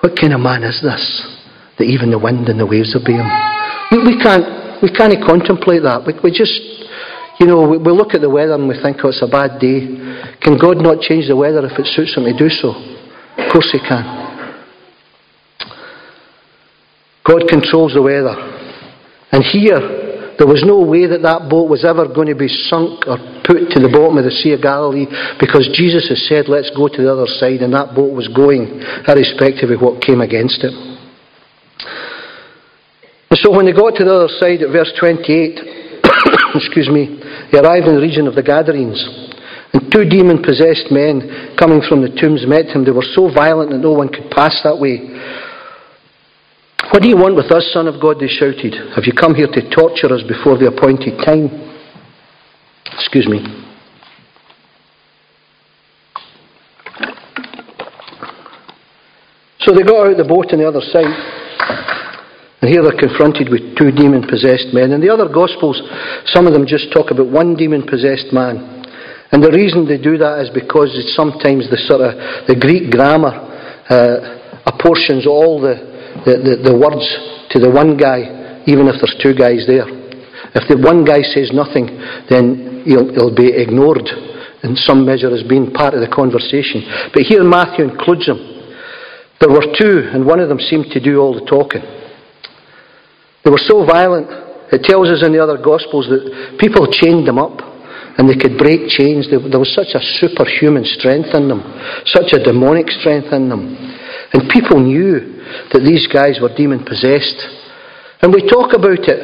What 0.00 0.18
kind 0.20 0.34
of 0.34 0.40
man 0.40 0.64
is 0.64 0.80
this? 0.82 1.41
That 1.82 1.90
even 1.90 2.14
the 2.14 2.22
wind 2.22 2.46
and 2.46 2.62
the 2.62 2.66
waves 2.66 2.94
obey 2.94 3.18
him. 3.18 3.26
We, 3.90 4.14
we 4.14 4.16
can't, 4.22 4.78
we 4.78 4.86
can't 4.94 5.18
contemplate 5.18 5.82
that. 5.82 6.06
We, 6.06 6.14
we 6.22 6.30
just, 6.30 6.54
you 7.42 7.50
know, 7.50 7.66
we, 7.66 7.82
we 7.82 7.90
look 7.90 8.14
at 8.14 8.22
the 8.22 8.30
weather 8.30 8.54
and 8.54 8.70
we 8.70 8.78
think, 8.78 9.02
oh, 9.02 9.10
it's 9.10 9.18
a 9.18 9.26
bad 9.26 9.58
day. 9.58 9.90
Can 10.38 10.54
God 10.54 10.78
not 10.78 11.02
change 11.02 11.26
the 11.26 11.34
weather 11.34 11.66
if 11.66 11.74
it 11.74 11.90
suits 11.90 12.14
him 12.14 12.22
to 12.22 12.34
do 12.38 12.46
so? 12.46 12.70
Of 12.70 13.50
course 13.50 13.66
he 13.74 13.82
can. 13.82 14.06
God 17.26 17.50
controls 17.50 17.98
the 17.98 18.02
weather. 18.02 18.38
And 19.34 19.42
here, 19.42 19.82
There 20.42 20.50
was 20.50 20.64
no 20.66 20.80
way 20.80 21.06
that 21.06 21.22
that 21.22 21.46
boat 21.46 21.68
was 21.68 21.84
ever 21.84 22.08
going 22.08 22.26
to 22.26 22.34
be 22.34 22.48
sunk 22.48 23.06
or 23.06 23.14
put 23.44 23.70
to 23.70 23.78
the 23.78 23.92
bottom 23.92 24.18
of 24.18 24.24
the 24.24 24.34
Sea 24.34 24.58
of 24.58 24.62
Galilee 24.64 25.06
because 25.38 25.70
Jesus 25.70 26.08
has 26.08 26.18
said, 26.26 26.48
let's 26.48 26.66
go 26.74 26.88
to 26.88 26.98
the 26.98 27.06
other 27.06 27.28
side, 27.28 27.62
and 27.62 27.70
that 27.78 27.94
boat 27.94 28.10
was 28.10 28.26
going, 28.26 28.82
irrespective 29.06 29.70
of 29.70 29.78
what 29.78 30.02
came 30.02 30.18
against 30.18 30.64
it. 30.64 30.74
And 33.32 33.40
so 33.40 33.48
when 33.48 33.64
they 33.64 33.72
got 33.72 33.96
to 33.96 34.04
the 34.04 34.12
other 34.12 34.28
side 34.36 34.60
at 34.60 34.68
verse 34.68 34.92
28, 35.00 35.24
excuse 36.54 36.92
me, 36.92 37.16
they 37.48 37.56
arrived 37.56 37.88
in 37.88 37.96
the 37.96 38.04
region 38.04 38.28
of 38.28 38.36
the 38.36 38.44
Gadarenes. 38.44 39.00
And 39.72 39.88
two 39.88 40.04
demon 40.04 40.44
possessed 40.44 40.92
men 40.92 41.56
coming 41.56 41.80
from 41.80 42.04
the 42.04 42.12
tombs 42.12 42.44
met 42.44 42.68
him. 42.68 42.84
They 42.84 42.92
were 42.92 43.08
so 43.16 43.32
violent 43.32 43.72
that 43.72 43.80
no 43.80 43.96
one 43.96 44.12
could 44.12 44.28
pass 44.28 44.60
that 44.68 44.76
way. 44.76 45.08
What 46.92 47.00
do 47.00 47.08
you 47.08 47.16
want 47.16 47.32
with 47.32 47.48
us, 47.48 47.72
Son 47.72 47.88
of 47.88 47.96
God? 48.04 48.20
They 48.20 48.28
shouted. 48.28 48.76
Have 48.92 49.08
you 49.08 49.16
come 49.16 49.32
here 49.32 49.48
to 49.48 49.60
torture 49.72 50.12
us 50.12 50.20
before 50.28 50.60
the 50.60 50.68
appointed 50.68 51.16
time? 51.24 51.48
Excuse 53.00 53.24
me. 53.24 53.40
So 59.64 59.72
they 59.72 59.80
got 59.88 60.12
out 60.12 60.20
the 60.20 60.28
boat 60.28 60.52
on 60.52 60.60
the 60.60 60.68
other 60.68 60.84
side. 60.84 61.40
And 62.62 62.70
here 62.70 62.82
they're 62.82 62.94
confronted 62.94 63.50
with 63.50 63.74
two 63.74 63.90
demon 63.90 64.22
possessed 64.22 64.70
men. 64.70 64.94
In 64.94 65.02
the 65.02 65.10
other 65.10 65.26
Gospels, 65.26 65.82
some 66.30 66.46
of 66.46 66.54
them 66.54 66.64
just 66.64 66.94
talk 66.94 67.10
about 67.10 67.26
one 67.26 67.58
demon 67.58 67.82
possessed 67.82 68.30
man. 68.30 68.86
And 69.34 69.42
the 69.42 69.50
reason 69.50 69.84
they 69.84 69.98
do 69.98 70.16
that 70.18 70.46
is 70.46 70.50
because 70.54 70.94
sometimes 71.18 71.66
the 71.68 71.80
sort 71.90 72.06
of 72.06 72.14
the 72.46 72.54
Greek 72.54 72.92
grammar 72.94 73.34
uh, 73.90 74.62
apportions 74.70 75.26
all 75.26 75.58
the 75.60 75.92
the, 76.24 76.34
the, 76.38 76.54
the 76.70 76.76
words 76.76 77.04
to 77.50 77.58
the 77.58 77.70
one 77.70 77.96
guy, 77.96 78.62
even 78.68 78.86
if 78.86 79.00
there's 79.00 79.16
two 79.20 79.34
guys 79.34 79.64
there. 79.66 79.88
If 80.54 80.68
the 80.68 80.76
one 80.76 81.04
guy 81.04 81.24
says 81.24 81.50
nothing, 81.50 81.88
then 82.28 82.84
he'll, 82.84 83.08
he'll 83.16 83.34
be 83.34 83.48
ignored 83.48 84.04
in 84.62 84.76
some 84.76 85.04
measure 85.04 85.32
as 85.32 85.42
being 85.42 85.72
part 85.72 85.94
of 85.94 86.04
the 86.04 86.12
conversation. 86.12 86.84
But 87.10 87.24
here 87.24 87.42
Matthew 87.42 87.88
includes 87.88 88.28
them. 88.28 88.38
There 89.40 89.50
were 89.50 89.74
two, 89.74 90.12
and 90.12 90.22
one 90.28 90.38
of 90.38 90.48
them 90.48 90.60
seemed 90.60 90.92
to 90.92 91.00
do 91.00 91.18
all 91.18 91.34
the 91.34 91.48
talking. 91.48 91.82
They 93.44 93.50
were 93.50 93.62
so 93.62 93.84
violent, 93.84 94.30
it 94.72 94.82
tells 94.88 95.08
us 95.10 95.20
in 95.26 95.32
the 95.32 95.42
other 95.42 95.58
Gospels 95.58 96.08
that 96.08 96.56
people 96.58 96.86
chained 96.88 97.26
them 97.26 97.38
up 97.38 97.60
and 98.16 98.28
they 98.28 98.36
could 98.36 98.56
break 98.56 98.88
chains. 98.88 99.28
There 99.28 99.40
was 99.40 99.72
such 99.72 99.96
a 99.96 100.02
superhuman 100.20 100.84
strength 100.84 101.34
in 101.34 101.48
them, 101.48 101.60
such 102.06 102.32
a 102.32 102.42
demonic 102.42 102.88
strength 102.88 103.32
in 103.32 103.48
them. 103.48 103.76
And 104.32 104.48
people 104.48 104.80
knew 104.80 105.42
that 105.72 105.84
these 105.84 106.08
guys 106.08 106.40
were 106.40 106.52
demon 106.52 106.84
possessed. 106.84 107.40
And 108.20 108.32
we 108.32 108.48
talk 108.48 108.72
about 108.72 109.04
it, 109.04 109.20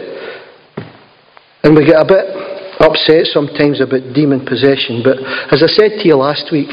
and 1.62 1.76
we 1.76 1.87
get 1.87 2.00
a 2.00 2.08
bit 2.08 2.26
upset 2.80 3.28
sometimes 3.32 3.80
about 3.80 4.12
demon 4.12 4.44
possession. 4.44 5.00
But 5.04 5.20
as 5.52 5.62
I 5.62 5.70
said 5.70 6.00
to 6.00 6.04
you 6.04 6.16
last 6.16 6.48
week, 6.52 6.72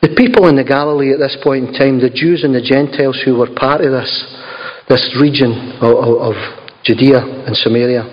the 0.00 0.14
people 0.16 0.48
in 0.48 0.56
the 0.56 0.64
Galilee 0.64 1.12
at 1.12 1.18
this 1.18 1.36
point 1.42 1.68
in 1.68 1.72
time, 1.74 2.00
the 2.00 2.12
Jews 2.12 2.44
and 2.44 2.54
the 2.54 2.62
Gentiles 2.62 3.20
who 3.24 3.36
were 3.36 3.50
part 3.52 3.82
of 3.82 3.90
this, 3.90 4.10
this 4.88 5.16
region 5.20 5.76
of, 5.80 6.32
of 6.32 6.34
Judea 6.84 7.20
and 7.46 7.56
Samaria, 7.56 8.04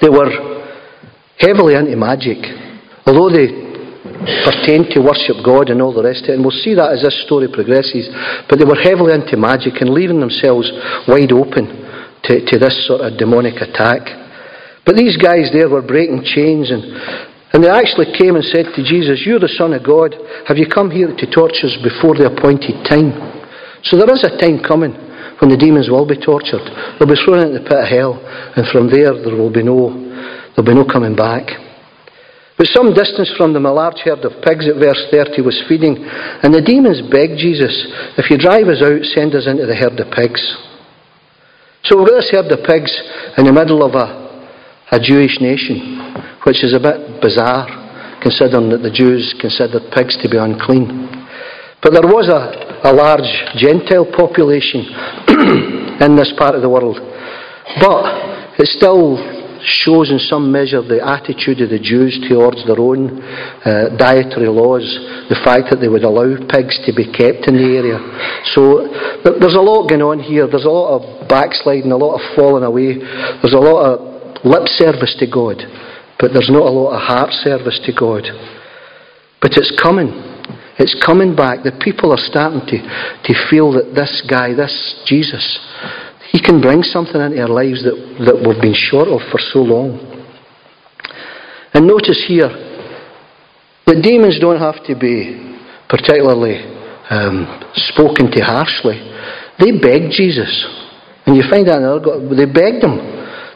they 0.00 0.08
were 0.08 0.28
heavily 1.38 1.74
into 1.74 1.96
magic. 1.96 2.38
Although 3.06 3.30
they 3.30 3.66
pertained 4.44 4.90
to 4.92 5.00
worship 5.00 5.40
God 5.44 5.68
and 5.70 5.80
all 5.80 5.92
the 5.92 6.02
rest 6.02 6.24
of 6.24 6.30
it. 6.30 6.34
And 6.38 6.42
we'll 6.42 6.54
see 6.64 6.74
that 6.74 6.92
as 6.92 7.02
this 7.02 7.16
story 7.24 7.48
progresses. 7.48 8.08
But 8.48 8.58
they 8.58 8.68
were 8.68 8.78
heavily 8.78 9.14
into 9.14 9.36
magic 9.36 9.80
and 9.80 9.90
leaving 9.90 10.20
themselves 10.20 10.70
wide 11.08 11.32
open 11.32 11.70
to, 12.26 12.32
to 12.42 12.54
this 12.58 12.74
sort 12.86 13.02
of 13.02 13.18
demonic 13.18 13.62
attack. 13.62 14.04
But 14.84 14.96
these 14.96 15.16
guys 15.16 15.50
there 15.52 15.68
were 15.68 15.82
breaking 15.82 16.22
chains 16.24 16.70
and, 16.70 16.82
and 17.52 17.62
they 17.62 17.70
actually 17.70 18.12
came 18.18 18.36
and 18.36 18.44
said 18.44 18.74
to 18.74 18.82
Jesus, 18.82 19.22
You're 19.24 19.42
the 19.42 19.56
Son 19.56 19.72
of 19.72 19.86
God. 19.86 20.14
Have 20.46 20.58
you 20.58 20.66
come 20.66 20.90
here 20.90 21.10
to 21.10 21.26
torture 21.30 21.70
us 21.70 21.78
before 21.82 22.14
the 22.14 22.30
appointed 22.30 22.82
time? 22.86 23.14
So 23.86 23.96
there 23.96 24.10
is 24.10 24.26
a 24.26 24.34
time 24.38 24.62
coming 24.62 25.05
when 25.40 25.50
the 25.50 25.56
demons 25.56 25.90
will 25.90 26.06
be 26.06 26.16
tortured. 26.16 26.64
They'll 26.96 27.08
be 27.08 27.20
thrown 27.24 27.44
into 27.44 27.60
the 27.60 27.68
pit 27.68 27.84
of 27.84 27.88
hell, 27.88 28.14
and 28.56 28.64
from 28.72 28.88
there 28.88 29.12
there 29.12 29.36
will 29.36 29.52
be 29.52 29.62
no, 29.62 29.92
there'll 30.54 30.68
be 30.68 30.76
no 30.76 30.84
coming 30.84 31.16
back. 31.16 31.66
But 32.56 32.72
some 32.72 32.94
distance 32.96 33.28
from 33.36 33.52
them, 33.52 33.66
a 33.66 33.72
large 33.72 34.00
herd 34.00 34.24
of 34.24 34.40
pigs 34.40 34.64
at 34.64 34.80
verse 34.80 35.04
30 35.12 35.44
was 35.44 35.60
feeding, 35.68 36.00
and 36.00 36.54
the 36.54 36.64
demons 36.64 37.04
begged 37.12 37.36
Jesus, 37.36 37.72
If 38.16 38.30
you 38.32 38.40
drive 38.40 38.68
us 38.72 38.80
out, 38.80 39.04
send 39.12 39.36
us 39.36 39.44
into 39.44 39.68
the 39.68 39.76
herd 39.76 40.00
of 40.00 40.08
pigs. 40.08 40.40
So 41.84 41.98
we've 41.98 42.08
got 42.08 42.24
this 42.24 42.32
herd 42.32 42.48
of 42.48 42.64
pigs 42.64 42.90
in 43.36 43.44
the 43.44 43.52
middle 43.52 43.84
of 43.84 43.92
a, 43.92 44.08
a 44.90 44.98
Jewish 44.98 45.36
nation, 45.38 46.00
which 46.48 46.64
is 46.64 46.72
a 46.72 46.80
bit 46.80 47.20
bizarre, 47.20 47.68
considering 48.24 48.70
that 48.72 48.80
the 48.80 48.90
Jews 48.90 49.36
considered 49.38 49.92
pigs 49.92 50.16
to 50.24 50.28
be 50.28 50.40
unclean. 50.40 51.15
But 51.82 51.92
there 51.92 52.08
was 52.08 52.28
a, 52.28 52.88
a 52.88 52.92
large 52.92 53.28
Gentile 53.56 54.06
population 54.16 54.84
in 56.00 56.16
this 56.16 56.32
part 56.38 56.54
of 56.54 56.62
the 56.62 56.68
world. 56.68 56.96
But 57.80 58.58
it 58.58 58.68
still 58.72 59.20
shows 59.62 60.10
in 60.10 60.18
some 60.18 60.52
measure 60.52 60.80
the 60.82 61.02
attitude 61.02 61.60
of 61.60 61.70
the 61.70 61.82
Jews 61.82 62.14
towards 62.28 62.62
their 62.66 62.78
own 62.78 63.18
uh, 63.66 63.96
dietary 63.98 64.48
laws, 64.48 64.84
the 65.28 65.38
fact 65.42 65.68
that 65.70 65.82
they 65.82 65.88
would 65.88 66.04
allow 66.04 66.38
pigs 66.46 66.78
to 66.86 66.94
be 66.94 67.10
kept 67.10 67.50
in 67.50 67.58
the 67.58 67.70
area. 67.74 67.98
So 68.54 68.86
there's 69.26 69.58
a 69.58 69.64
lot 69.64 69.88
going 69.88 70.04
on 70.04 70.20
here. 70.20 70.46
There's 70.46 70.68
a 70.68 70.72
lot 70.72 70.96
of 70.96 71.28
backsliding, 71.28 71.90
a 71.90 71.98
lot 71.98 72.20
of 72.20 72.22
falling 72.36 72.62
away. 72.62 73.02
There's 73.42 73.56
a 73.56 73.62
lot 73.62 73.80
of 73.82 73.94
lip 74.46 74.70
service 74.78 75.16
to 75.18 75.26
God, 75.26 75.58
but 76.22 76.30
there's 76.30 76.50
not 76.52 76.62
a 76.62 76.72
lot 76.72 76.94
of 76.94 77.02
heart 77.02 77.32
service 77.42 77.80
to 77.84 77.92
God. 77.92 78.22
But 79.42 79.58
it's 79.58 79.74
coming. 79.82 80.35
It's 80.78 80.96
coming 81.04 81.34
back. 81.34 81.64
The 81.64 81.72
people 81.80 82.12
are 82.12 82.20
starting 82.20 82.60
to, 82.68 82.78
to 83.24 83.32
feel 83.48 83.72
that 83.72 83.96
this 83.96 84.20
guy, 84.28 84.52
this 84.52 84.74
Jesus, 85.06 85.44
he 86.32 86.40
can 86.40 86.60
bring 86.60 86.82
something 86.82 87.16
into 87.16 87.40
our 87.40 87.48
lives 87.48 87.80
that, 87.84 87.96
that 88.28 88.36
we've 88.36 88.60
been 88.60 88.76
short 88.76 89.08
of 89.08 89.24
for 89.32 89.40
so 89.40 89.64
long. 89.64 89.96
And 91.72 91.86
notice 91.86 92.24
here 92.28 92.48
that 93.88 94.02
demons 94.04 94.36
don't 94.40 94.60
have 94.60 94.84
to 94.84 94.92
be 94.92 95.56
particularly 95.88 96.60
um, 97.08 97.48
spoken 97.88 98.28
to 98.32 98.40
harshly. 98.44 99.00
They 99.56 99.80
begged 99.80 100.12
Jesus. 100.12 100.50
And 101.24 101.36
you 101.36 101.42
find 101.48 101.66
that 101.68 101.80
in 101.80 101.88
other 101.88 102.20
they 102.36 102.44
begged 102.44 102.84
him. 102.84 103.00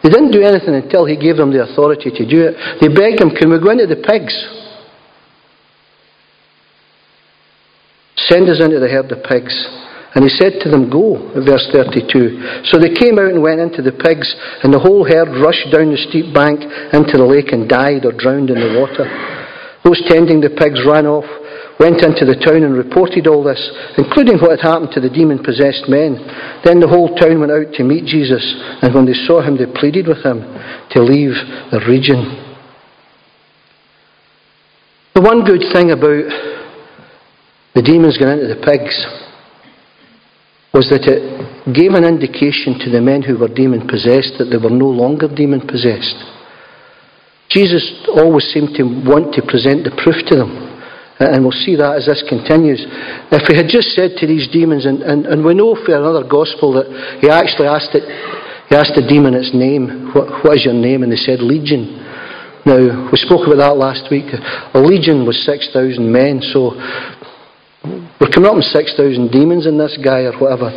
They 0.00 0.08
didn't 0.08 0.32
do 0.32 0.40
anything 0.40 0.72
until 0.72 1.04
he 1.04 1.20
gave 1.20 1.36
them 1.36 1.52
the 1.52 1.68
authority 1.68 2.08
to 2.08 2.24
do 2.24 2.48
it. 2.48 2.56
They 2.80 2.88
begged 2.88 3.20
him, 3.20 3.36
Can 3.36 3.52
we 3.52 3.60
go 3.60 3.68
into 3.70 3.84
the 3.84 4.00
pigs? 4.00 4.32
Send 8.30 8.46
us 8.46 8.62
into 8.62 8.78
the 8.78 8.86
herd 8.86 9.10
of 9.10 9.26
pigs. 9.26 9.52
And 10.14 10.22
he 10.22 10.30
said 10.30 10.62
to 10.62 10.70
them, 10.70 10.90
Go, 10.90 11.18
verse 11.34 11.66
32. 11.70 12.66
So 12.70 12.78
they 12.78 12.94
came 12.94 13.18
out 13.18 13.30
and 13.30 13.42
went 13.42 13.62
into 13.62 13.82
the 13.82 13.94
pigs, 13.94 14.26
and 14.62 14.74
the 14.74 14.82
whole 14.82 15.02
herd 15.02 15.34
rushed 15.38 15.70
down 15.70 15.90
the 15.90 16.02
steep 16.10 16.34
bank 16.34 16.62
into 16.94 17.14
the 17.18 17.26
lake 17.26 17.50
and 17.50 17.70
died 17.70 18.06
or 18.06 18.14
drowned 18.14 18.50
in 18.50 18.58
the 18.58 18.78
water. 18.78 19.06
Those 19.82 20.02
tending 20.06 20.42
the 20.42 20.50
pigs 20.50 20.82
ran 20.82 21.06
off, 21.06 21.26
went 21.78 22.02
into 22.02 22.26
the 22.26 22.38
town 22.38 22.66
and 22.66 22.74
reported 22.74 23.30
all 23.30 23.46
this, 23.46 23.62
including 23.98 24.42
what 24.42 24.58
had 24.58 24.66
happened 24.66 24.94
to 24.98 25.00
the 25.00 25.14
demon 25.14 25.42
possessed 25.46 25.86
men. 25.86 26.18
Then 26.66 26.82
the 26.82 26.90
whole 26.90 27.14
town 27.14 27.38
went 27.38 27.54
out 27.54 27.70
to 27.78 27.86
meet 27.86 28.06
Jesus, 28.06 28.42
and 28.82 28.94
when 28.94 29.06
they 29.06 29.18
saw 29.26 29.42
him, 29.42 29.58
they 29.58 29.70
pleaded 29.78 30.10
with 30.10 30.26
him 30.26 30.42
to 30.90 30.98
leave 31.02 31.38
the 31.70 31.82
region. 31.86 32.50
The 35.14 35.22
one 35.22 35.46
good 35.46 35.70
thing 35.70 35.94
about 35.94 36.59
the 37.80 37.88
demons 37.88 38.20
going 38.20 38.44
into 38.44 38.52
the 38.52 38.60
pigs 38.60 38.92
was 40.76 40.92
that 40.92 41.08
it 41.08 41.24
gave 41.72 41.96
an 41.96 42.04
indication 42.04 42.76
to 42.76 42.92
the 42.92 43.00
men 43.00 43.24
who 43.24 43.40
were 43.40 43.48
demon 43.48 43.88
possessed 43.88 44.36
that 44.36 44.52
they 44.52 44.60
were 44.60 44.68
no 44.68 44.92
longer 44.92 45.32
demon 45.32 45.64
possessed. 45.64 46.12
Jesus 47.48 47.80
always 48.12 48.44
seemed 48.52 48.76
to 48.76 48.84
want 48.84 49.32
to 49.32 49.40
present 49.48 49.88
the 49.88 49.96
proof 49.96 50.20
to 50.28 50.36
them. 50.36 50.52
And 51.24 51.40
we'll 51.40 51.56
see 51.56 51.72
that 51.80 51.96
as 51.96 52.04
this 52.04 52.20
continues. 52.28 52.84
If 53.32 53.48
he 53.48 53.56
had 53.56 53.72
just 53.72 53.96
said 53.96 54.12
to 54.20 54.28
these 54.28 54.44
demons, 54.52 54.84
and, 54.84 55.00
and, 55.00 55.24
and 55.24 55.40
we 55.40 55.56
know 55.56 55.72
for 55.72 55.96
another 55.96 56.28
gospel 56.28 56.76
that 56.76 56.84
he 57.24 57.32
actually 57.32 57.72
asked 57.72 57.96
it, 57.96 58.04
he 58.68 58.76
asked 58.76 58.92
the 58.92 59.08
demon 59.08 59.32
its 59.32 59.56
name, 59.56 60.12
what, 60.12 60.28
what 60.44 60.60
is 60.60 60.68
your 60.68 60.76
name? 60.76 61.00
And 61.00 61.08
they 61.08 61.20
said, 61.20 61.40
Legion. 61.40 61.96
Now, 62.68 63.08
we 63.08 63.16
spoke 63.16 63.48
about 63.48 63.56
that 63.56 63.76
last 63.80 64.12
week. 64.12 64.28
A 64.28 64.80
legion 64.84 65.24
was 65.24 65.40
6,000 65.48 65.96
men, 66.04 66.44
so 66.44 66.76
we're 67.84 68.28
coming 68.28 68.50
up 68.50 68.56
with 68.56 68.68
6,000 68.68 69.32
demons 69.32 69.66
in 69.66 69.78
this 69.78 69.96
guy 70.04 70.28
or 70.28 70.36
whatever. 70.36 70.68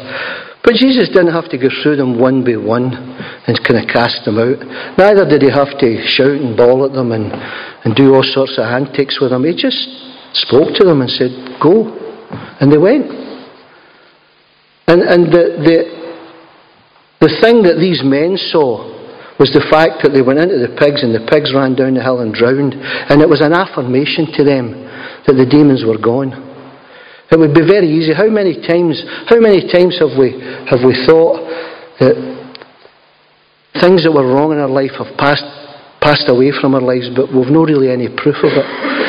But 0.63 0.79
Jesus 0.79 1.11
didn't 1.11 1.35
have 1.35 1.51
to 1.51 1.59
go 1.59 1.67
through 1.83 1.97
them 1.97 2.17
one 2.17 2.47
by 2.47 2.55
one 2.55 2.95
and 2.95 3.59
kind 3.67 3.83
of 3.83 3.91
cast 3.91 4.23
them 4.23 4.39
out. 4.39 4.63
Neither 4.95 5.27
did 5.27 5.43
he 5.43 5.51
have 5.51 5.75
to 5.83 5.89
shout 6.07 6.39
and 6.39 6.55
bawl 6.55 6.87
at 6.87 6.95
them 6.95 7.11
and, 7.11 7.27
and 7.83 7.91
do 7.95 8.15
all 8.15 8.23
sorts 8.23 8.55
of 8.55 8.63
antics 8.63 9.19
with 9.19 9.31
them. 9.31 9.43
He 9.43 9.51
just 9.51 9.75
spoke 10.47 10.71
to 10.79 10.87
them 10.87 11.03
and 11.03 11.11
said, 11.11 11.59
Go. 11.59 11.91
And 12.63 12.71
they 12.71 12.79
went. 12.79 13.11
And, 14.87 15.03
and 15.03 15.27
the, 15.27 15.43
the, 15.59 15.77
the 17.27 17.31
thing 17.43 17.63
that 17.67 17.75
these 17.83 17.99
men 17.99 18.39
saw 18.39 18.87
was 19.35 19.51
the 19.51 19.67
fact 19.67 20.07
that 20.07 20.15
they 20.15 20.23
went 20.23 20.39
into 20.39 20.63
the 20.63 20.71
pigs 20.79 21.03
and 21.03 21.11
the 21.11 21.27
pigs 21.27 21.51
ran 21.51 21.75
down 21.75 21.99
the 21.99 22.03
hill 22.03 22.23
and 22.23 22.31
drowned. 22.31 22.79
And 22.79 23.19
it 23.19 23.27
was 23.27 23.41
an 23.43 23.51
affirmation 23.51 24.31
to 24.39 24.47
them 24.47 24.87
that 25.27 25.35
the 25.35 25.43
demons 25.43 25.83
were 25.83 25.99
gone. 25.99 26.52
It 27.33 27.41
would 27.41 27.57
be 27.57 27.65
very 27.65 27.89
easy. 27.89 28.13
How 28.13 28.29
many 28.29 28.61
times, 28.61 29.01
how 29.25 29.41
many 29.41 29.65
times 29.65 29.97
have 29.97 30.13
we, 30.13 30.37
have 30.69 30.85
we 30.85 30.93
thought 31.09 31.41
that 31.97 32.13
things 33.81 34.05
that 34.05 34.13
were 34.13 34.29
wrong 34.29 34.53
in 34.53 34.61
our 34.61 34.69
life 34.69 34.93
have 35.01 35.17
passed, 35.17 35.41
passed 35.97 36.29
away 36.29 36.53
from 36.53 36.77
our 36.77 36.85
lives, 36.85 37.09
but 37.09 37.33
we've 37.33 37.49
no 37.49 37.65
really 37.65 37.89
any 37.89 38.05
proof 38.05 38.37
of 38.45 38.53
it? 38.53 38.67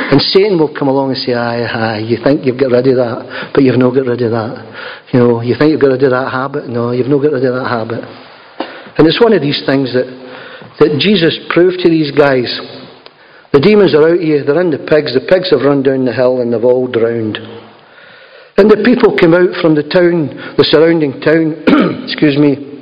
And 0.09 0.25
Satan 0.33 0.57
will 0.57 0.73
come 0.73 0.89
along 0.89 1.13
and 1.13 1.21
say, 1.21 1.37
aye, 1.37 1.69
aye, 1.69 2.01
you 2.01 2.17
think 2.17 2.49
you've 2.49 2.57
got 2.57 2.73
rid 2.73 2.89
of 2.89 2.97
that, 2.97 3.53
but 3.53 3.61
you've 3.61 3.77
not 3.77 3.93
got 3.93 4.09
rid 4.09 4.25
of 4.25 4.33
that. 4.33 4.57
You 5.13 5.21
know, 5.21 5.45
you 5.45 5.53
think 5.61 5.77
you've 5.77 5.85
got 5.85 5.93
rid 5.93 6.09
of 6.09 6.17
that 6.17 6.33
habit? 6.33 6.65
No, 6.65 6.97
you've 6.97 7.13
not 7.13 7.21
got 7.21 7.37
rid 7.37 7.45
of 7.45 7.61
that 7.61 7.69
habit. 7.69 8.09
And 8.97 9.05
it's 9.05 9.21
one 9.21 9.37
of 9.37 9.45
these 9.45 9.61
things 9.69 9.93
that, 9.93 10.09
that 10.81 10.97
Jesus 10.97 11.37
proved 11.53 11.85
to 11.85 11.93
these 11.93 12.09
guys. 12.09 12.49
The 13.53 13.61
demons 13.61 13.93
are 13.93 14.17
out 14.17 14.25
here, 14.25 14.49
they're 14.49 14.65
in 14.65 14.73
the 14.73 14.81
pigs, 14.81 15.13
the 15.13 15.29
pigs 15.29 15.53
have 15.53 15.61
run 15.61 15.85
down 15.85 16.09
the 16.09 16.17
hill 16.17 16.41
and 16.41 16.49
they've 16.49 16.65
all 16.65 16.89
drowned. 16.89 17.37
And 18.57 18.71
the 18.71 18.87
people 18.87 19.19
came 19.19 19.35
out 19.35 19.51
from 19.59 19.75
the 19.75 19.83
town, 19.83 20.31
the 20.55 20.63
surrounding 20.71 21.19
town, 21.19 21.59
excuse 22.07 22.39
me. 22.39 22.75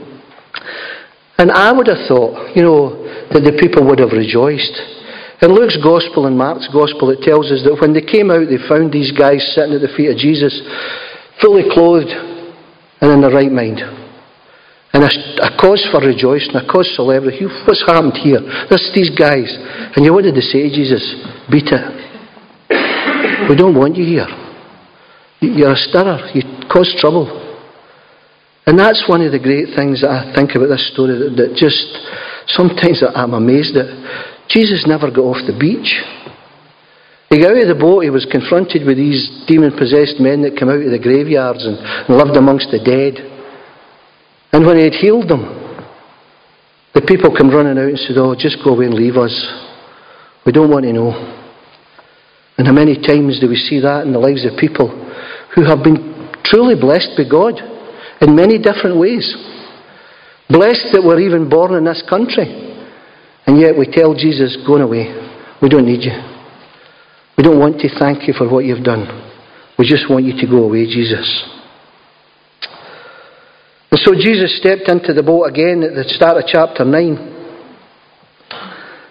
And 1.41 1.51
I 1.51 1.73
would 1.73 1.89
have 1.89 2.05
thought, 2.07 2.53
you 2.53 2.63
know, 2.63 3.03
that 3.33 3.41
the 3.41 3.57
people 3.57 3.89
would 3.89 3.99
have 3.99 4.13
rejoiced. 4.13 4.77
In 5.41 5.51
Luke's 5.57 5.81
Gospel 5.81 6.29
and 6.29 6.37
Mark's 6.37 6.69
Gospel, 6.69 7.09
it 7.11 7.25
tells 7.25 7.51
us 7.51 7.65
that 7.65 7.81
when 7.81 7.97
they 7.97 8.05
came 8.05 8.31
out, 8.31 8.47
they 8.53 8.61
found 8.69 8.93
these 8.93 9.11
guys 9.17 9.41
sitting 9.57 9.73
at 9.73 9.81
the 9.81 9.91
feet 9.97 10.13
of 10.13 10.21
Jesus, 10.21 10.53
fully 11.41 11.65
clothed 11.73 12.13
and 13.01 13.09
in 13.11 13.25
the 13.25 13.33
right 13.33 13.51
mind. 13.51 13.81
And 14.93 15.03
a, 15.03 15.11
a, 15.49 15.51
cause 15.57 15.81
for 15.89 16.05
rejoicing, 16.05 16.53
a 16.53 16.69
cause 16.69 16.85
for 16.93 17.09
celebrity. 17.09 17.49
What's 17.65 17.81
happened 17.89 18.21
here? 18.21 18.45
This, 18.69 18.93
these 18.93 19.09
guys. 19.17 19.49
And 19.97 20.05
you 20.05 20.13
wanted 20.13 20.37
to 20.37 20.45
say, 20.45 20.69
Jesus, 20.69 21.01
beat 21.49 21.73
it. 21.73 21.85
We 23.49 23.57
don't 23.57 23.75
want 23.75 23.97
you 23.97 24.05
here. 24.05 24.29
You're 25.43 25.73
a 25.73 25.77
stirrer. 25.77 26.31
You 26.35 26.43
cause 26.71 26.95
trouble. 26.99 27.27
And 28.65 28.79
that's 28.79 29.05
one 29.09 29.23
of 29.23 29.33
the 29.33 29.43
great 29.43 29.75
things 29.75 30.03
that 30.03 30.11
I 30.11 30.31
think 30.35 30.55
about 30.55 30.71
this 30.71 30.87
story 30.95 31.19
that, 31.19 31.35
that 31.35 31.51
just 31.59 31.83
sometimes 32.55 33.03
I'm 33.03 33.35
amazed 33.35 33.75
at. 33.75 33.91
Jesus 34.47 34.87
never 34.87 35.11
got 35.11 35.27
off 35.27 35.43
the 35.43 35.59
beach. 35.59 35.99
He 37.27 37.43
got 37.43 37.59
out 37.59 37.67
of 37.67 37.75
the 37.75 37.81
boat, 37.81 38.05
he 38.07 38.11
was 38.11 38.29
confronted 38.31 38.87
with 38.87 39.01
these 39.01 39.27
demon 39.49 39.75
possessed 39.75 40.21
men 40.23 40.47
that 40.47 40.55
came 40.55 40.69
out 40.69 40.85
of 40.85 40.95
the 40.95 41.03
graveyards 41.03 41.65
and, 41.65 41.75
and 41.81 42.13
lived 42.15 42.37
amongst 42.39 42.71
the 42.71 42.79
dead. 42.79 43.19
And 44.53 44.63
when 44.63 44.79
he 44.79 44.85
had 44.85 44.95
healed 44.95 45.27
them, 45.27 45.43
the 46.95 47.03
people 47.03 47.35
come 47.35 47.51
running 47.51 47.81
out 47.81 47.89
and 47.89 47.99
said, 47.99 48.21
Oh, 48.21 48.37
just 48.37 48.63
go 48.63 48.77
away 48.77 48.87
and 48.87 48.95
leave 48.95 49.17
us. 49.17 49.33
We 50.45 50.53
don't 50.53 50.71
want 50.71 50.85
to 50.85 50.93
know. 50.93 51.11
And 52.59 52.69
how 52.69 52.77
many 52.77 53.01
times 53.01 53.41
do 53.41 53.49
we 53.49 53.57
see 53.57 53.81
that 53.81 54.05
in 54.05 54.13
the 54.13 54.21
lives 54.21 54.45
of 54.45 54.61
people 54.61 54.93
who 55.55 55.65
have 55.65 55.83
been 55.85 56.31
truly 56.45 56.75
blessed 56.75 57.11
by 57.17 57.25
God 57.29 57.61
in 58.21 58.35
many 58.35 58.59
different 58.59 58.99
ways? 58.99 59.27
Blessed 60.49 60.93
that 60.93 61.03
we're 61.05 61.21
even 61.21 61.49
born 61.49 61.75
in 61.75 61.85
this 61.85 62.03
country. 62.09 62.45
And 63.47 63.61
yet 63.61 63.77
we 63.77 63.87
tell 63.87 64.15
Jesus, 64.15 64.57
Go 64.67 64.77
away. 64.77 65.09
We 65.61 65.69
don't 65.69 65.87
need 65.87 66.03
you. 66.03 66.13
We 67.37 67.45
don't 67.45 67.59
want 67.59 67.81
to 67.81 67.89
thank 67.99 68.29
you 68.29 68.35
for 68.35 68.49
what 68.49 68.65
you've 68.65 68.85
done. 68.85 69.07
We 69.79 69.87
just 69.87 70.11
want 70.11 70.25
you 70.25 70.37
to 70.37 70.47
go 70.47 70.65
away, 70.65 70.85
Jesus. 70.87 71.25
And 73.91 74.01
so 74.01 74.15
Jesus 74.15 74.57
stepped 74.59 74.89
into 74.89 75.13
the 75.13 75.23
boat 75.23 75.45
again 75.45 75.83
at 75.83 75.95
the 75.95 76.05
start 76.09 76.37
of 76.37 76.45
chapter 76.47 76.85
9. 76.85 77.33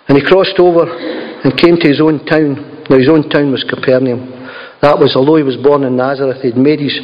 And 0.08 0.18
he 0.18 0.26
crossed 0.26 0.60
over 0.60 0.90
and 0.90 1.58
came 1.58 1.78
to 1.78 1.88
his 1.88 2.02
own 2.02 2.26
town. 2.26 2.86
Now, 2.90 2.98
his 2.98 3.10
own 3.10 3.30
town 3.30 3.52
was 3.52 3.64
Capernaum. 3.64 4.41
That 4.82 4.98
was, 4.98 5.14
although 5.14 5.38
he 5.38 5.46
was 5.46 5.62
born 5.62 5.86
in 5.86 5.94
Nazareth, 5.94 6.42
he'd 6.42 6.58
made 6.58 6.82
his, 6.82 6.98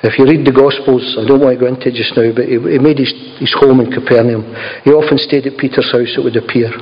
if 0.00 0.16
you 0.16 0.24
read 0.24 0.48
the 0.48 0.54
Gospels, 0.54 1.04
I 1.20 1.28
don't 1.28 1.44
want 1.44 1.52
to 1.52 1.60
go 1.60 1.68
into 1.68 1.92
it 1.92 1.96
just 2.00 2.16
now, 2.16 2.32
but 2.32 2.48
he, 2.48 2.56
he 2.56 2.80
made 2.80 2.96
his, 2.96 3.12
his 3.36 3.52
home 3.52 3.84
in 3.84 3.92
Capernaum. 3.92 4.48
He 4.80 4.96
often 4.96 5.20
stayed 5.20 5.44
at 5.44 5.60
Peter's 5.60 5.92
house, 5.92 6.08
it 6.16 6.24
would 6.24 6.40
appear. 6.40 6.72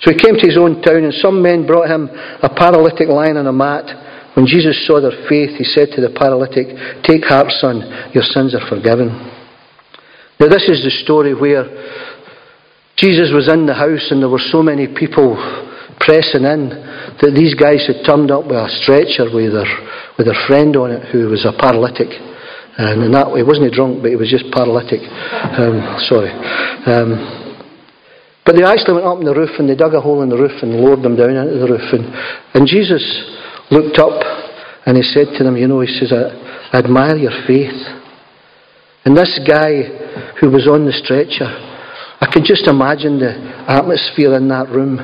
So 0.00 0.08
he 0.08 0.16
came 0.16 0.40
to 0.40 0.46
his 0.48 0.56
own 0.56 0.80
town, 0.80 1.04
and 1.04 1.12
some 1.20 1.44
men 1.44 1.68
brought 1.68 1.92
him 1.92 2.08
a 2.08 2.48
paralytic 2.48 3.12
lying 3.12 3.36
on 3.36 3.44
a 3.44 3.52
mat. 3.52 3.84
When 4.32 4.48
Jesus 4.48 4.72
saw 4.88 5.04
their 5.04 5.28
faith, 5.28 5.60
he 5.60 5.68
said 5.68 5.92
to 5.92 6.00
the 6.00 6.16
paralytic, 6.16 6.72
Take 7.04 7.28
heart, 7.28 7.52
son, 7.60 7.84
your 8.16 8.24
sins 8.24 8.56
are 8.56 8.64
forgiven. 8.72 9.12
Now, 10.40 10.48
this 10.48 10.64
is 10.64 10.80
the 10.80 10.94
story 11.04 11.34
where 11.36 11.68
Jesus 12.96 13.28
was 13.34 13.52
in 13.52 13.66
the 13.66 13.74
house 13.74 14.08
and 14.10 14.22
there 14.22 14.32
were 14.32 14.40
so 14.40 14.62
many 14.62 14.86
people 14.86 15.36
pressing 16.00 16.46
in 16.46 16.70
that 17.18 17.32
these 17.34 17.54
guys 17.54 17.86
had 17.86 18.06
turned 18.06 18.30
up 18.30 18.46
with 18.46 18.56
a 18.56 18.70
stretcher 18.82 19.26
with 19.28 19.52
their, 19.52 19.70
with 20.16 20.26
their 20.26 20.40
friend 20.46 20.76
on 20.76 20.90
it 20.90 21.10
who 21.10 21.28
was 21.28 21.44
a 21.44 21.52
paralytic. 21.52 22.10
And 22.78 23.02
in 23.02 23.10
that 23.12 23.30
way, 23.34 23.42
wasn't 23.42 23.66
he 23.66 23.74
drunk, 23.74 24.02
but 24.02 24.14
he 24.14 24.18
was 24.18 24.30
just 24.30 24.46
paralytic. 24.54 25.02
Um, 25.02 25.98
sorry. 26.06 26.30
Um, 26.86 27.10
but 28.46 28.56
they 28.56 28.64
actually 28.64 29.02
went 29.02 29.10
up 29.10 29.18
in 29.18 29.26
the 29.26 29.34
roof 29.34 29.50
and 29.58 29.68
they 29.68 29.76
dug 29.76 29.92
a 29.92 30.00
hole 30.00 30.22
in 30.22 30.30
the 30.30 30.38
roof 30.38 30.62
and 30.62 30.80
lowered 30.80 31.02
them 31.02 31.18
down 31.18 31.36
into 31.36 31.58
the 31.58 31.68
roof. 31.68 31.84
And, 31.92 32.06
and 32.54 32.62
Jesus 32.64 33.04
looked 33.68 33.98
up 33.98 34.16
and 34.86 34.96
he 34.96 35.02
said 35.02 35.36
to 35.36 35.44
them, 35.44 35.58
You 35.58 35.68
know, 35.68 35.84
he 35.84 35.92
says, 36.00 36.14
I, 36.14 36.32
I 36.72 36.80
admire 36.80 37.16
your 37.16 37.34
faith. 37.44 37.76
And 39.04 39.16
this 39.16 39.38
guy 39.44 39.84
who 40.40 40.48
was 40.48 40.64
on 40.64 40.86
the 40.86 40.96
stretcher, 40.96 41.44
I 41.44 42.26
can 42.32 42.44
just 42.44 42.66
imagine 42.66 43.20
the 43.20 43.36
atmosphere 43.68 44.34
in 44.36 44.48
that 44.48 44.70
room. 44.70 44.96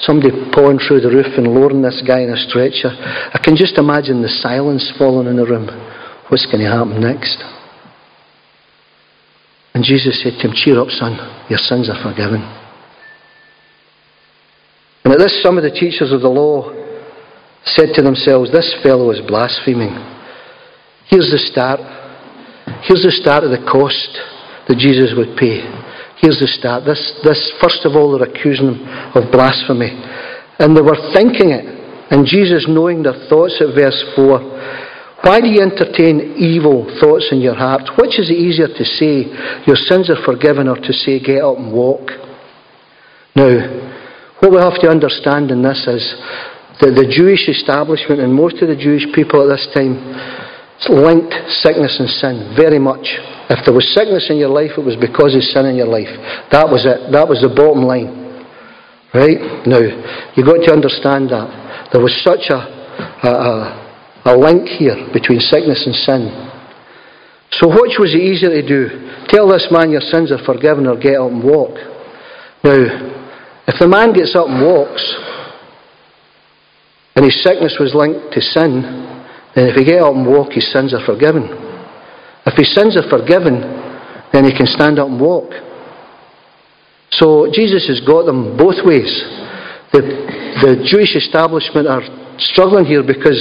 Somebody 0.00 0.30
pouring 0.52 0.78
through 0.78 1.00
the 1.00 1.10
roof 1.10 1.38
and 1.38 1.48
lowering 1.48 1.82
this 1.82 2.02
guy 2.06 2.20
in 2.22 2.30
a 2.30 2.36
stretcher. 2.36 2.90
I 2.90 3.38
can 3.42 3.56
just 3.56 3.78
imagine 3.78 4.22
the 4.22 4.28
silence 4.28 4.92
falling 4.98 5.28
in 5.28 5.36
the 5.36 5.46
room. 5.46 5.66
What's 6.28 6.46
going 6.46 6.64
to 6.64 6.70
happen 6.70 7.00
next? 7.00 7.38
And 9.74 9.84
Jesus 9.84 10.22
said 10.22 10.38
to 10.40 10.48
him, 10.48 10.54
Cheer 10.54 10.80
up, 10.80 10.88
son, 10.88 11.18
your 11.50 11.58
sins 11.58 11.90
are 11.90 11.98
forgiven. 12.02 12.42
And 15.04 15.12
at 15.12 15.18
this, 15.18 15.42
some 15.42 15.58
of 15.58 15.64
the 15.64 15.70
teachers 15.70 16.12
of 16.12 16.22
the 16.22 16.32
law 16.32 16.72
said 17.64 17.94
to 17.94 18.02
themselves, 18.02 18.50
This 18.50 18.74
fellow 18.82 19.10
is 19.10 19.20
blaspheming. 19.26 19.92
Here's 21.06 21.30
the 21.30 21.38
start. 21.38 21.80
Here's 22.82 23.02
the 23.02 23.12
start 23.12 23.44
of 23.44 23.50
the 23.50 23.66
cost 23.70 24.10
that 24.68 24.78
Jesus 24.78 25.12
would 25.16 25.36
pay. 25.36 25.60
Here's 26.22 26.38
the 26.38 26.46
start. 26.46 26.84
This, 26.84 27.00
this 27.24 27.52
first 27.60 27.84
of 27.84 27.96
all, 27.96 28.16
they're 28.16 28.28
accusing 28.28 28.74
him 28.74 28.86
of 29.14 29.30
blasphemy. 29.32 29.90
And 30.58 30.76
they 30.76 30.82
were 30.82 30.98
thinking 31.12 31.50
it. 31.50 31.66
And 32.10 32.26
Jesus, 32.26 32.66
knowing 32.68 33.02
their 33.02 33.18
thoughts 33.28 33.58
at 33.58 33.74
verse 33.74 33.98
4, 34.14 35.24
why 35.24 35.40
do 35.40 35.48
you 35.48 35.64
entertain 35.64 36.36
evil 36.36 36.84
thoughts 37.00 37.32
in 37.32 37.40
your 37.40 37.56
heart? 37.56 37.96
Which 37.96 38.20
is 38.20 38.30
easier 38.30 38.68
to 38.68 38.84
say, 38.84 39.24
your 39.66 39.80
sins 39.88 40.10
are 40.10 40.20
forgiven, 40.22 40.68
or 40.68 40.76
to 40.76 40.92
say, 40.92 41.18
get 41.18 41.42
up 41.42 41.56
and 41.56 41.72
walk? 41.72 42.12
Now, 43.34 43.50
what 44.40 44.52
we 44.52 44.58
have 44.60 44.78
to 44.84 44.88
understand 44.92 45.50
in 45.50 45.62
this 45.62 45.80
is 45.88 46.04
that 46.84 46.92
the 46.92 47.08
Jewish 47.08 47.48
establishment 47.48 48.20
and 48.20 48.34
most 48.34 48.60
of 48.60 48.68
the 48.68 48.76
Jewish 48.76 49.08
people 49.14 49.40
at 49.42 49.56
this 49.56 49.66
time 49.72 49.96
linked 50.92 51.34
sickness 51.64 51.96
and 51.98 52.10
sin 52.10 52.52
very 52.52 52.78
much. 52.78 53.08
If 53.50 53.60
there 53.64 53.74
was 53.74 53.84
sickness 53.92 54.30
in 54.30 54.36
your 54.40 54.48
life, 54.48 54.72
it 54.76 54.84
was 54.84 54.96
because 54.96 55.36
of 55.36 55.42
sin 55.42 55.66
in 55.66 55.76
your 55.76 55.88
life. 55.88 56.08
That 56.48 56.64
was 56.64 56.88
it. 56.88 57.12
That 57.12 57.28
was 57.28 57.44
the 57.44 57.52
bottom 57.52 57.84
line. 57.84 58.24
Right? 59.12 59.38
Now, 59.68 59.84
you've 60.34 60.48
got 60.48 60.64
to 60.64 60.72
understand 60.72 61.30
that. 61.30 61.92
There 61.92 62.02
was 62.02 62.16
such 62.24 62.50
a, 62.50 62.58
a, 62.58 64.32
a 64.32 64.34
link 64.34 64.66
here 64.66 64.96
between 65.12 65.38
sickness 65.38 65.84
and 65.86 65.94
sin. 65.94 66.22
So, 67.60 67.68
which 67.68 68.00
was 68.00 68.16
it 68.16 68.24
easier 68.24 68.50
to 68.50 68.64
do? 68.64 68.88
Tell 69.28 69.46
this 69.46 69.68
man 69.70 69.92
your 69.92 70.02
sins 70.02 70.32
are 70.32 70.42
forgiven 70.42 70.88
or 70.88 70.96
get 70.96 71.20
up 71.20 71.30
and 71.30 71.44
walk. 71.44 71.76
Now, 72.64 72.80
if 73.68 73.78
the 73.78 73.86
man 73.86 74.12
gets 74.12 74.34
up 74.34 74.48
and 74.48 74.60
walks, 74.64 75.04
and 77.14 77.24
his 77.24 77.38
sickness 77.44 77.76
was 77.78 77.94
linked 77.94 78.32
to 78.34 78.40
sin, 78.40 78.82
then 79.54 79.68
if 79.68 79.76
he 79.76 79.84
get 79.84 80.02
up 80.02 80.14
and 80.14 80.26
walk, 80.26 80.52
his 80.52 80.66
sins 80.72 80.92
are 80.92 81.04
forgiven. 81.06 81.63
If 82.46 82.54
his 82.56 82.74
sins 82.74 82.96
are 82.96 83.08
forgiven, 83.08 83.60
then 84.32 84.44
he 84.44 84.52
can 84.52 84.66
stand 84.66 84.98
up 84.98 85.08
and 85.08 85.20
walk. 85.20 85.50
So 87.10 87.48
Jesus 87.52 87.86
has 87.88 88.00
got 88.02 88.26
them 88.26 88.56
both 88.56 88.82
ways. 88.84 89.08
The, 89.92 90.02
the 90.60 90.72
Jewish 90.82 91.14
establishment 91.14 91.86
are 91.86 92.02
struggling 92.38 92.84
here 92.84 93.06
because 93.06 93.38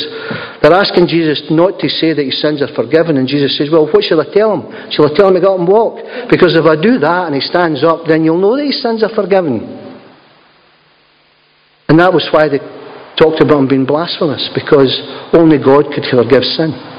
they're 0.61 0.77
asking 0.77 1.09
Jesus 1.09 1.41
not 1.49 1.81
to 1.81 1.89
say 1.89 2.13
that 2.13 2.21
his 2.21 2.37
sins 2.37 2.61
are 2.61 2.69
forgiven. 2.77 3.17
And 3.17 3.27
Jesus 3.27 3.57
says, 3.57 3.73
Well, 3.73 3.89
what 3.89 4.05
shall 4.05 4.21
I 4.21 4.29
tell 4.29 4.53
him? 4.53 4.69
Shall 4.93 5.09
I 5.09 5.17
tell 5.17 5.33
him 5.33 5.35
to 5.35 5.41
get 5.41 5.49
up 5.49 5.59
and 5.59 5.67
walk? 5.67 5.97
Because 6.29 6.53
if 6.53 6.65
I 6.69 6.77
do 6.77 7.01
that 7.01 7.27
and 7.27 7.33
he 7.33 7.41
stands 7.41 7.83
up, 7.83 8.05
then 8.05 8.23
you'll 8.23 8.37
know 8.37 8.55
that 8.55 8.69
his 8.69 8.81
sins 8.81 9.01
are 9.01 9.13
forgiven. 9.13 9.65
And 11.89 11.99
that 11.99 12.13
was 12.13 12.29
why 12.29 12.47
they 12.47 12.61
talked 13.17 13.41
about 13.41 13.65
him 13.65 13.67
being 13.67 13.85
blasphemous 13.85 14.49
because 14.53 14.93
only 15.33 15.57
God 15.57 15.89
could 15.89 16.05
forgive 16.05 16.45
sin. 16.53 16.92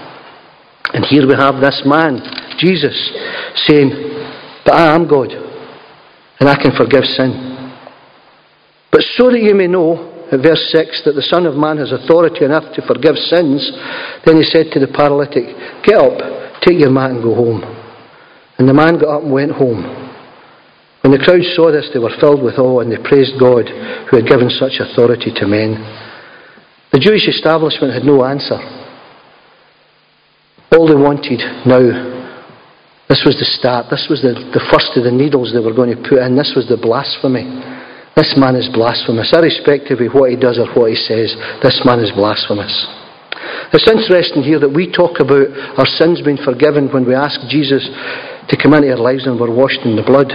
And 0.94 1.04
here 1.04 1.26
we 1.26 1.34
have 1.34 1.60
this 1.60 1.82
man, 1.84 2.22
Jesus, 2.56 2.94
saying, 3.66 3.90
But 4.64 4.74
I 4.78 4.94
am 4.94 5.08
God. 5.10 5.34
and 6.38 6.48
I 6.48 6.54
can 6.54 6.70
forgive 6.76 7.02
sin. 7.04 7.54
But 8.90 9.02
so 9.18 9.30
that 9.30 9.42
you 9.42 9.54
may 9.54 9.66
know, 9.66 10.26
at 10.30 10.38
verse 10.38 10.70
6, 10.70 11.02
that 11.04 11.18
the 11.18 11.26
Son 11.26 11.46
of 11.46 11.58
Man 11.58 11.78
has 11.78 11.90
authority 11.90 12.44
enough 12.44 12.70
to 12.78 12.86
forgive 12.86 13.18
sins, 13.18 13.58
then 14.24 14.38
he 14.38 14.46
said 14.46 14.70
to 14.72 14.78
the 14.78 14.86
paralytic, 14.86 15.50
Get 15.82 15.98
up, 15.98 16.14
take 16.62 16.78
your 16.78 16.94
mat 16.94 17.10
and 17.10 17.22
go 17.22 17.34
home. 17.34 17.62
And 18.58 18.68
the 18.68 18.74
man 18.74 18.98
got 18.98 19.18
up 19.18 19.22
and 19.26 19.34
went 19.34 19.50
home. 19.50 19.82
When 21.02 21.10
the 21.10 21.18
crowd 21.18 21.42
saw 21.58 21.74
this, 21.74 21.90
they 21.92 21.98
were 21.98 22.14
filled 22.22 22.40
with 22.40 22.56
awe 22.56 22.80
and 22.80 22.90
they 22.90 23.02
praised 23.02 23.34
God 23.36 23.66
who 24.08 24.16
had 24.16 24.30
given 24.30 24.48
such 24.48 24.78
authority 24.78 25.34
to 25.36 25.46
men. 25.50 25.74
The 26.94 27.02
Jewish 27.02 27.26
establishment 27.26 27.92
had 27.92 28.06
no 28.06 28.24
answer. 28.24 28.83
All 30.74 30.90
they 30.90 30.98
wanted 30.98 31.38
now, 31.62 31.86
this 33.06 33.22
was 33.22 33.38
the 33.38 33.46
start, 33.46 33.86
this 33.90 34.10
was 34.10 34.26
the, 34.26 34.34
the 34.50 34.64
first 34.74 34.98
of 34.98 35.06
the 35.06 35.14
needles 35.14 35.54
they 35.54 35.62
were 35.62 35.76
going 35.76 35.94
to 35.94 36.02
put 36.02 36.18
in, 36.18 36.34
this 36.34 36.52
was 36.58 36.66
the 36.66 36.80
blasphemy. 36.80 37.46
This 38.16 38.34
man 38.38 38.54
is 38.54 38.70
blasphemous. 38.70 39.34
Irrespective 39.34 39.98
of 39.98 40.14
what 40.14 40.30
he 40.30 40.38
does 40.38 40.58
or 40.58 40.70
what 40.74 40.90
he 40.90 40.98
says, 40.98 41.34
this 41.62 41.82
man 41.82 41.98
is 41.98 42.14
blasphemous. 42.14 42.70
It's 43.74 43.90
interesting 43.90 44.46
here 44.46 44.62
that 44.62 44.70
we 44.70 44.86
talk 44.86 45.18
about 45.18 45.50
our 45.74 45.86
sins 45.98 46.22
being 46.22 46.38
forgiven 46.38 46.94
when 46.94 47.02
we 47.02 47.14
ask 47.14 47.42
Jesus 47.50 47.82
to 48.46 48.54
come 48.54 48.74
into 48.74 48.94
our 48.94 49.02
lives 49.02 49.26
and 49.26 49.34
we're 49.34 49.50
washed 49.50 49.82
in 49.82 49.98
the 49.98 50.06
blood. 50.06 50.30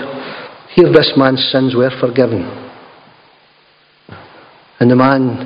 Here, 0.76 0.92
this 0.92 1.16
man's 1.16 1.40
sins 1.52 1.72
were 1.72 1.92
forgiven. 2.04 2.44
And 4.80 4.92
the 4.92 5.00
man, 5.00 5.40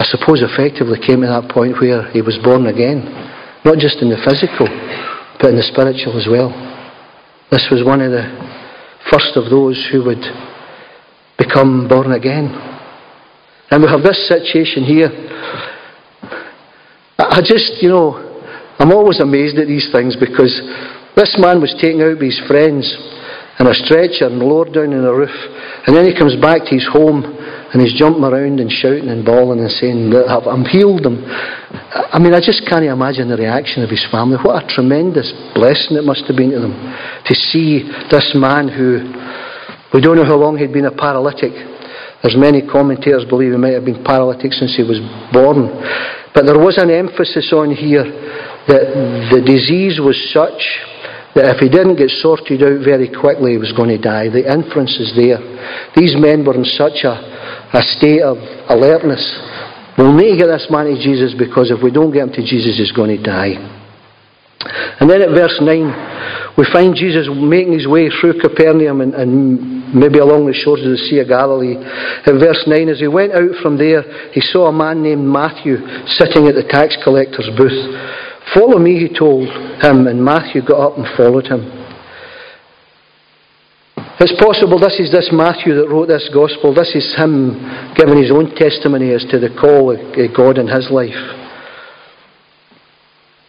I 0.00 0.04
suppose, 0.08 0.40
effectively 0.40 0.96
came 1.04 1.20
to 1.20 1.28
that 1.28 1.52
point 1.52 1.76
where 1.80 2.08
he 2.12 2.24
was 2.24 2.40
born 2.40 2.64
again. 2.64 3.04
Not 3.68 3.76
just 3.76 4.00
in 4.00 4.08
the 4.08 4.16
physical, 4.24 4.64
but 5.36 5.52
in 5.52 5.60
the 5.60 5.68
spiritual 5.68 6.16
as 6.16 6.24
well. 6.24 6.48
This 7.52 7.68
was 7.68 7.84
one 7.84 8.00
of 8.00 8.08
the 8.08 8.24
first 9.12 9.36
of 9.36 9.52
those 9.52 9.76
who 9.92 10.08
would 10.08 10.24
become 11.36 11.84
born 11.84 12.16
again. 12.16 12.48
And 13.68 13.84
we 13.84 13.88
have 13.92 14.00
this 14.00 14.16
situation 14.24 14.88
here. 14.88 15.12
I 17.20 17.44
just, 17.44 17.84
you 17.84 17.92
know, 17.92 18.16
I'm 18.80 18.88
always 18.88 19.20
amazed 19.20 19.60
at 19.60 19.68
these 19.68 19.92
things 19.92 20.16
because 20.16 20.56
this 21.12 21.36
man 21.36 21.60
was 21.60 21.76
taken 21.76 22.00
out 22.00 22.16
by 22.16 22.32
his 22.32 22.40
friends 22.48 22.88
in 23.60 23.68
a 23.68 23.76
stretcher 23.84 24.32
and 24.32 24.40
lowered 24.40 24.72
down 24.72 24.96
in 24.96 25.04
a 25.04 25.12
roof. 25.12 25.36
And 25.84 25.92
then 25.92 26.08
he 26.08 26.16
comes 26.16 26.40
back 26.40 26.64
to 26.64 26.72
his 26.72 26.88
home 26.88 27.20
and 27.20 27.84
he's 27.84 28.00
jumping 28.00 28.24
around 28.24 28.64
and 28.64 28.72
shouting 28.72 29.12
and 29.12 29.28
bawling 29.28 29.60
and 29.60 29.68
saying, 29.76 30.08
I'm 30.08 30.64
healed. 30.64 31.04
him." 31.04 31.20
I 31.68 32.18
mean, 32.18 32.32
I 32.32 32.40
just 32.40 32.64
can't 32.64 32.84
imagine 32.84 33.28
the 33.28 33.36
reaction 33.36 33.84
of 33.84 33.90
his 33.90 34.00
family. 34.10 34.40
What 34.40 34.64
a 34.64 34.66
tremendous 34.72 35.28
blessing 35.52 36.00
it 36.00 36.04
must 36.04 36.24
have 36.24 36.36
been 36.36 36.56
to 36.56 36.60
them 36.64 36.72
to 36.72 37.34
see 37.34 37.84
this 38.08 38.32
man 38.32 38.72
who 38.72 39.04
we 39.92 40.00
don't 40.00 40.16
know 40.16 40.24
how 40.24 40.36
long 40.36 40.56
he'd 40.56 40.72
been 40.72 40.88
a 40.88 40.96
paralytic. 40.96 41.52
There's 42.24 42.36
many 42.36 42.64
commentators 42.64 43.24
believe 43.28 43.52
he 43.52 43.60
might 43.60 43.76
have 43.76 43.84
been 43.84 44.04
paralytic 44.04 44.52
since 44.52 44.76
he 44.76 44.82
was 44.84 45.00
born. 45.32 45.68
But 46.32 46.48
there 46.48 46.58
was 46.58 46.76
an 46.80 46.88
emphasis 46.88 47.52
on 47.52 47.72
here 47.72 48.04
that 48.68 48.84
the 49.32 49.40
disease 49.44 50.00
was 50.00 50.16
such 50.32 50.60
that 51.36 51.56
if 51.56 51.60
he 51.60 51.68
didn't 51.68 51.96
get 51.96 52.10
sorted 52.20 52.64
out 52.64 52.80
very 52.84 53.08
quickly, 53.08 53.56
he 53.56 53.60
was 53.60 53.72
going 53.72 53.92
to 53.92 54.00
die. 54.00 54.28
The 54.28 54.44
inference 54.44 54.96
is 55.00 55.12
there. 55.16 55.40
These 55.96 56.16
men 56.16 56.44
were 56.44 56.56
in 56.56 56.64
such 56.64 57.04
a, 57.04 57.16
a 57.72 57.82
state 57.96 58.24
of 58.24 58.40
alertness. 58.68 59.22
We'll 59.98 60.14
need 60.14 60.38
to 60.38 60.38
get 60.38 60.46
this 60.46 60.68
man 60.70 60.86
to 60.86 60.94
Jesus 60.94 61.34
because 61.34 61.74
if 61.74 61.82
we 61.82 61.90
don't 61.90 62.14
get 62.14 62.22
him 62.22 62.32
to 62.38 62.42
Jesus, 62.46 62.78
he's 62.78 62.94
going 62.94 63.10
to 63.16 63.22
die. 63.22 63.58
And 65.00 65.10
then 65.10 65.22
at 65.22 65.30
verse 65.30 65.58
9, 65.60 66.54
we 66.56 66.66
find 66.72 66.94
Jesus 66.94 67.28
making 67.30 67.74
his 67.74 67.86
way 67.86 68.10
through 68.10 68.40
Capernaum 68.40 69.00
and, 69.00 69.14
and 69.14 69.94
maybe 69.94 70.18
along 70.18 70.46
the 70.46 70.54
shores 70.54 70.82
of 70.82 70.90
the 70.90 71.02
Sea 71.10 71.20
of 71.20 71.28
Galilee. 71.28 71.78
In 72.26 72.38
verse 72.38 72.62
9, 72.66 72.88
as 72.88 72.98
he 72.98 73.06
went 73.06 73.32
out 73.32 73.54
from 73.62 73.78
there, 73.78 74.02
he 74.30 74.40
saw 74.40 74.66
a 74.66 74.72
man 74.72 75.02
named 75.02 75.22
Matthew 75.26 75.78
sitting 76.18 76.46
at 76.46 76.54
the 76.54 76.66
tax 76.66 76.98
collector's 77.02 77.50
booth. 77.56 77.78
Follow 78.54 78.78
me, 78.78 78.98
he 78.98 79.10
told 79.10 79.46
him, 79.82 80.06
and 80.06 80.22
Matthew 80.22 80.62
got 80.66 80.92
up 80.92 80.98
and 80.98 81.06
followed 81.16 81.46
him. 81.46 81.77
It's 84.20 84.34
possible 84.42 84.82
this 84.82 84.98
is 84.98 85.14
this 85.14 85.30
Matthew 85.30 85.78
that 85.78 85.86
wrote 85.86 86.10
this 86.10 86.26
gospel. 86.34 86.74
This 86.74 86.90
is 86.90 87.14
him 87.14 87.54
giving 87.94 88.18
his 88.18 88.34
own 88.34 88.50
testimony 88.58 89.14
as 89.14 89.22
to 89.30 89.38
the 89.38 89.54
call 89.54 89.94
of 89.94 90.02
eh, 90.18 90.26
God 90.34 90.58
in 90.58 90.66
his 90.66 90.90
life. 90.90 91.14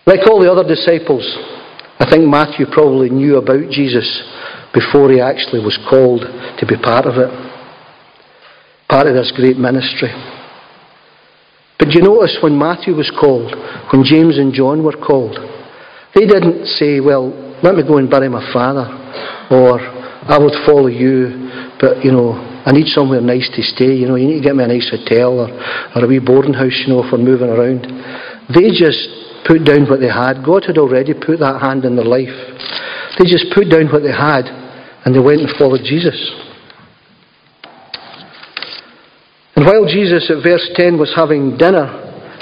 Like 0.06 0.30
all 0.30 0.38
the 0.38 0.52
other 0.52 0.62
disciples, 0.62 1.26
I 1.98 2.06
think 2.06 2.30
Matthew 2.30 2.70
probably 2.70 3.10
knew 3.10 3.42
about 3.42 3.66
Jesus 3.74 4.06
before 4.70 5.10
he 5.10 5.18
actually 5.18 5.66
was 5.66 5.74
called 5.90 6.22
to 6.22 6.66
be 6.70 6.78
part 6.78 7.10
of 7.10 7.18
it, 7.18 7.34
part 8.86 9.10
of 9.10 9.18
this 9.18 9.34
great 9.34 9.58
ministry. 9.58 10.14
But 11.82 11.98
you 11.98 12.06
notice 12.06 12.38
when 12.46 12.54
Matthew 12.54 12.94
was 12.94 13.10
called, 13.10 13.58
when 13.90 14.06
James 14.06 14.38
and 14.38 14.54
John 14.54 14.86
were 14.86 15.02
called, 15.02 15.34
they 16.14 16.30
didn't 16.30 16.70
say, 16.78 17.00
Well, 17.00 17.34
let 17.66 17.74
me 17.74 17.82
go 17.82 17.98
and 17.98 18.10
bury 18.10 18.30
my 18.30 18.46
father, 18.54 18.86
or 19.50 19.99
I 20.28 20.38
would 20.38 20.54
follow 20.66 20.88
you, 20.88 21.76
but 21.80 22.04
you 22.04 22.12
know, 22.12 22.36
I 22.66 22.72
need 22.72 22.88
somewhere 22.88 23.22
nice 23.22 23.50
to 23.56 23.62
stay. 23.64 23.96
You 23.96 24.08
know, 24.08 24.16
you 24.16 24.28
need 24.28 24.44
to 24.44 24.48
get 24.48 24.56
me 24.56 24.64
a 24.64 24.68
nice 24.68 24.92
hotel 24.92 25.40
or, 25.40 25.50
or 25.96 26.04
a 26.04 26.08
wee 26.08 26.20
boarding 26.20 26.54
house, 26.54 26.76
you 26.86 26.92
know, 26.94 27.08
for 27.10 27.18
moving 27.18 27.50
around. 27.50 27.88
They 28.52 28.70
just 28.76 29.00
put 29.48 29.64
down 29.64 29.88
what 29.88 30.02
they 30.02 30.12
had. 30.12 30.44
God 30.44 30.66
had 30.68 30.78
already 30.78 31.14
put 31.14 31.40
that 31.40 31.62
hand 31.62 31.86
in 31.86 31.96
their 31.96 32.06
life. 32.06 32.36
They 33.18 33.26
just 33.26 33.48
put 33.56 33.72
down 33.72 33.88
what 33.88 34.04
they 34.04 34.12
had 34.12 34.46
and 35.06 35.16
they 35.16 35.20
went 35.20 35.42
and 35.42 35.50
followed 35.58 35.82
Jesus. 35.84 36.20
And 39.56 39.66
while 39.66 39.86
Jesus 39.86 40.30
at 40.30 40.44
verse 40.44 40.70
10 40.76 41.00
was 41.00 41.12
having 41.16 41.58
dinner 41.58 41.88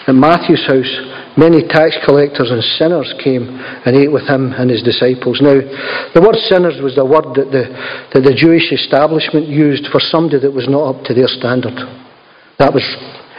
at 0.05 0.13
Matthew's 0.13 0.65
house, 0.65 0.93
many 1.37 1.61
tax 1.69 1.95
collectors 2.03 2.49
and 2.49 2.59
sinners 2.81 3.13
came 3.23 3.45
and 3.85 3.95
ate 3.95 4.11
with 4.11 4.25
him 4.25 4.51
and 4.57 4.69
his 4.69 4.81
disciples. 4.81 5.39
Now, 5.39 5.61
the 6.11 6.21
word 6.21 6.35
sinners 6.49 6.81
was 6.81 6.97
the 6.97 7.05
word 7.05 7.37
that 7.37 7.53
the, 7.53 7.69
that 8.17 8.25
the 8.25 8.33
Jewish 8.33 8.73
establishment 8.73 9.45
used 9.45 9.87
for 9.93 10.01
somebody 10.01 10.41
that 10.41 10.51
was 10.51 10.67
not 10.67 10.97
up 10.97 10.99
to 11.05 11.13
their 11.13 11.29
standard. 11.29 11.77
That 12.57 12.73
was 12.73 12.83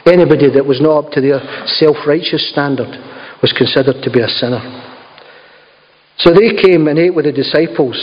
anybody 0.07 0.49
that 0.55 0.65
was 0.65 0.81
not 0.81 1.05
up 1.05 1.13
to 1.19 1.21
their 1.21 1.43
self 1.77 1.99
righteous 2.07 2.47
standard 2.55 2.89
was 3.43 3.53
considered 3.53 3.99
to 4.03 4.11
be 4.11 4.23
a 4.23 4.31
sinner. 4.31 4.63
So 6.23 6.31
they 6.35 6.55
came 6.55 6.87
and 6.87 6.99
ate 6.99 7.15
with 7.15 7.27
the 7.27 7.35
disciples. 7.35 7.99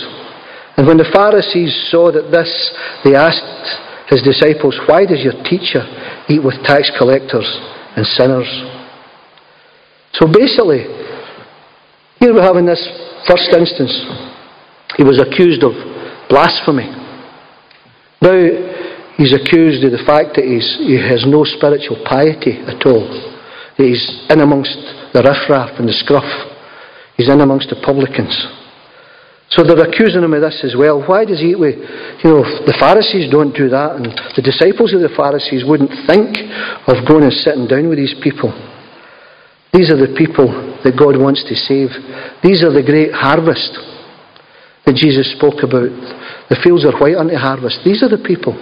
And 0.77 0.88
when 0.88 0.99
the 0.99 1.08
Pharisees 1.12 1.71
saw 1.91 2.12
that 2.12 2.31
this, 2.31 2.51
they 3.03 3.15
asked 3.15 4.12
his 4.12 4.21
disciples, 4.21 4.75
Why 4.88 5.08
does 5.08 5.23
your 5.23 5.36
teacher 5.47 5.84
eat 6.27 6.43
with 6.43 6.60
tax 6.67 6.91
collectors 6.99 7.47
and 7.95 8.05
sinners? 8.05 8.47
So 10.19 10.28
basically, 10.32 10.88
here 12.19 12.34
we 12.34 12.39
have 12.39 12.56
in 12.56 12.65
this 12.65 12.80
first 13.28 13.51
instance, 13.51 13.91
he 14.95 15.04
was 15.04 15.19
accused 15.19 15.63
of 15.63 15.75
blasphemy. 16.30 16.88
Now, 18.23 18.39
he's 19.19 19.36
accused 19.36 19.84
of 19.84 19.91
the 19.91 20.04
fact 20.08 20.39
that 20.39 20.47
he 20.47 20.95
has 20.95 21.28
no 21.28 21.43
spiritual 21.43 21.99
piety 22.08 22.63
at 22.63 22.80
all. 22.88 23.04
He's 23.75 23.99
in 24.32 24.39
amongst 24.39 24.80
the 25.12 25.19
riffraff 25.19 25.75
and 25.80 25.88
the 25.88 25.97
scruff. 25.99 26.28
He's 27.17 27.28
in 27.28 27.41
amongst 27.41 27.67
the 27.69 27.80
publicans. 27.84 28.32
So 29.51 29.63
they're 29.63 29.84
accusing 29.84 30.23
him 30.23 30.34
of 30.34 30.41
this 30.41 30.63
as 30.63 30.75
well. 30.80 31.04
Why 31.04 31.23
does 31.23 31.39
he 31.39 31.51
eat 31.51 31.60
with, 31.60 31.75
you 31.75 32.28
know, 32.32 32.43
the 32.65 32.75
Pharisees 32.80 33.30
don't 33.30 33.54
do 33.54 33.67
that, 33.69 33.99
and 33.99 34.08
the 34.36 34.41
disciples 34.41 34.95
of 34.95 35.04
the 35.04 35.12
Pharisees 35.12 35.67
wouldn't 35.67 35.91
think 36.08 36.39
of 36.88 37.04
going 37.04 37.28
and 37.28 37.36
sitting 37.36 37.67
down 37.67 37.91
with 37.91 37.99
these 37.99 38.15
people. 38.23 38.56
These 39.75 39.91
are 39.91 39.99
the 39.99 40.15
people 40.15 40.47
that 40.88 40.95
God 40.95 41.19
wants 41.19 41.43
to 41.51 41.55
save. 41.67 41.91
These 42.39 42.63
are 42.63 42.71
the 42.71 42.85
great 42.85 43.11
harvest 43.11 43.75
that 44.88 44.95
Jesus 44.95 45.35
spoke 45.35 45.67
about. 45.67 45.91
The 46.47 46.55
fields 46.63 46.88
are 46.88 46.95
white 46.95 47.19
unto 47.19 47.35
harvest. 47.35 47.83
These 47.83 47.99
are 47.99 48.07
the 48.07 48.23
people. 48.23 48.55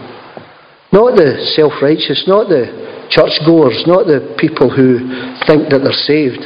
Not 0.89 1.13
the 1.13 1.37
self 1.53 1.77
righteous, 1.85 2.25
not 2.25 2.49
the 2.49 2.65
churchgoers, 3.13 3.85
not 3.85 4.09
the 4.09 4.33
people 4.41 4.73
who 4.73 5.05
think 5.45 5.69
that 5.69 5.85
they're 5.85 6.01
saved. 6.09 6.41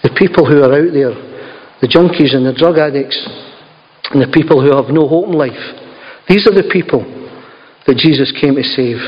The 0.00 0.16
people 0.16 0.48
who 0.48 0.64
are 0.64 0.72
out 0.72 0.92
there, 0.96 1.12
the 1.84 1.90
junkies 1.90 2.32
and 2.32 2.48
the 2.48 2.56
drug 2.56 2.80
addicts 2.80 3.20
and 4.08 4.24
the 4.24 4.32
people 4.32 4.64
who 4.64 4.72
have 4.72 4.88
no 4.88 5.04
hope 5.04 5.28
in 5.28 5.36
life. 5.36 5.60
These 6.32 6.48
are 6.48 6.56
the 6.56 6.68
people 6.72 7.04
that 7.84 8.00
Jesus 8.00 8.32
came 8.40 8.56
to 8.56 8.64
save. 8.64 9.04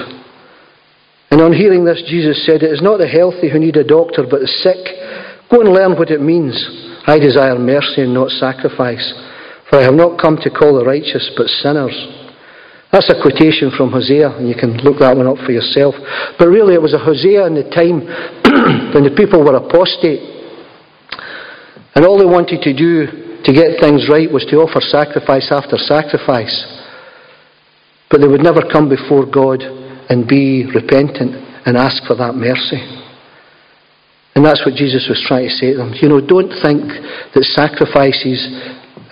And 1.34 1.42
on 1.42 1.50
hearing 1.50 1.82
this, 1.82 1.98
Jesus 2.06 2.46
said, 2.46 2.62
It 2.62 2.70
is 2.70 2.78
not 2.78 3.02
the 3.02 3.10
healthy 3.10 3.50
who 3.50 3.58
need 3.58 3.74
a 3.74 3.82
doctor, 3.82 4.22
but 4.22 4.38
the 4.38 4.54
sick. 4.62 4.78
Go 5.50 5.66
and 5.66 5.74
learn 5.74 5.98
what 5.98 6.14
it 6.14 6.22
means. 6.22 6.54
I 7.10 7.18
desire 7.18 7.58
mercy 7.58 8.06
and 8.06 8.14
not 8.14 8.30
sacrifice. 8.30 9.02
For 9.66 9.82
I 9.82 9.82
have 9.82 9.98
not 9.98 10.14
come 10.14 10.38
to 10.46 10.54
call 10.54 10.78
the 10.78 10.86
righteous, 10.86 11.26
but 11.34 11.50
sinners. 11.50 11.90
That's 12.94 13.10
a 13.10 13.18
quotation 13.18 13.74
from 13.74 13.90
Hosea, 13.90 14.38
and 14.38 14.46
you 14.46 14.54
can 14.54 14.78
look 14.86 15.02
that 15.02 15.18
one 15.18 15.26
up 15.26 15.42
for 15.42 15.50
yourself. 15.50 15.98
But 16.38 16.54
really, 16.54 16.78
it 16.78 16.82
was 16.86 16.94
a 16.94 17.02
Hosea 17.02 17.50
in 17.50 17.58
the 17.58 17.66
time 17.66 18.06
when 18.94 19.02
the 19.02 19.18
people 19.18 19.42
were 19.42 19.58
apostate. 19.58 20.22
And 21.98 22.06
all 22.06 22.14
they 22.14 22.30
wanted 22.30 22.62
to 22.62 22.70
do 22.70 23.42
to 23.42 23.50
get 23.50 23.82
things 23.82 24.06
right 24.06 24.30
was 24.30 24.46
to 24.54 24.62
offer 24.62 24.78
sacrifice 24.78 25.50
after 25.50 25.82
sacrifice. 25.82 26.54
but 28.06 28.22
they 28.22 28.30
would 28.30 28.46
never 28.46 28.62
come 28.70 28.86
before 28.86 29.26
God 29.26 29.82
and 30.08 30.28
be 30.28 30.66
repentant 30.74 31.34
and 31.66 31.76
ask 31.76 32.04
for 32.06 32.14
that 32.16 32.34
mercy. 32.34 32.80
And 34.34 34.44
that's 34.44 34.66
what 34.66 34.74
Jesus 34.74 35.06
was 35.08 35.22
trying 35.26 35.46
to 35.46 35.54
say 35.54 35.72
to 35.72 35.78
them. 35.78 35.94
You 35.94 36.08
know, 36.08 36.20
don't 36.20 36.50
think 36.62 36.82
that 37.32 37.44
sacrifices 37.54 38.42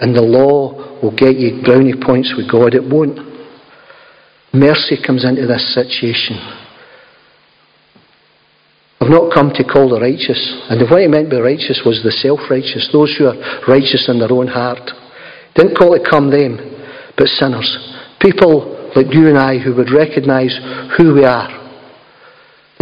and 0.01 0.15
the 0.15 0.23
law 0.23 0.99
will 1.01 1.15
get 1.15 1.39
you 1.39 1.63
brownie 1.63 1.95
points 1.95 2.35
with 2.37 2.51
God. 2.51 2.75
It 2.75 2.83
won't. 2.83 3.19
Mercy 4.53 4.99
comes 4.99 5.25
into 5.25 5.47
this 5.47 5.63
situation. 5.75 6.37
I've 9.01 9.11
not 9.11 9.33
come 9.35 9.51
to 9.55 9.65
call 9.65 9.91
the 9.91 10.03
righteous. 10.03 10.39
And 10.71 10.83
what 10.91 11.01
he 11.01 11.09
meant 11.09 11.31
by 11.31 11.39
righteous 11.39 11.83
was 11.87 12.03
the 12.03 12.11
self 12.11 12.39
righteous, 12.51 12.91
those 12.93 13.15
who 13.17 13.27
are 13.27 13.39
righteous 13.67 14.07
in 14.11 14.19
their 14.19 14.31
own 14.31 14.47
heart. 14.47 14.91
Didn't 15.55 15.79
call 15.79 15.95
it 15.95 16.07
come 16.09 16.31
them, 16.31 16.59
but 17.17 17.27
sinners. 17.27 17.67
People 18.21 18.82
like 18.95 19.13
you 19.13 19.29
and 19.29 19.39
I 19.39 19.59
who 19.59 19.75
would 19.77 19.91
recognise 19.91 20.57
who 20.97 21.15
we 21.15 21.25
are 21.25 21.63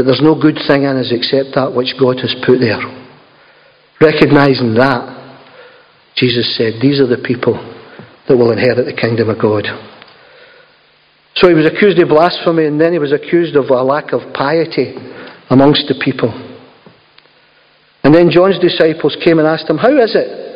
that 0.00 0.08
there's 0.08 0.24
no 0.24 0.32
good 0.32 0.56
thing 0.64 0.88
in 0.88 0.96
us 0.96 1.12
except 1.12 1.52
that 1.60 1.76
which 1.76 1.92
God 2.00 2.16
has 2.24 2.32
put 2.40 2.56
there. 2.56 2.80
Recognizing 4.00 4.72
that, 4.80 5.04
Jesus 6.16 6.56
said, 6.56 6.80
These 6.80 7.04
are 7.04 7.06
the 7.06 7.20
people 7.20 7.52
that 8.24 8.32
will 8.32 8.48
inherit 8.48 8.88
the 8.88 8.96
kingdom 8.96 9.28
of 9.28 9.36
God. 9.36 9.68
So 11.36 11.48
he 11.48 11.54
was 11.54 11.68
accused 11.68 12.00
of 12.00 12.08
blasphemy 12.08 12.64
and 12.64 12.80
then 12.80 12.92
he 12.92 12.98
was 12.98 13.12
accused 13.12 13.56
of 13.56 13.68
a 13.68 13.84
lack 13.84 14.16
of 14.16 14.32
piety 14.32 14.96
amongst 15.50 15.84
the 15.84 16.00
people. 16.00 16.32
And 18.02 18.14
then 18.14 18.32
John's 18.32 18.58
disciples 18.58 19.20
came 19.22 19.38
and 19.38 19.46
asked 19.46 19.68
him, 19.68 19.76
How 19.76 19.92
is 20.00 20.16
it? 20.16 20.49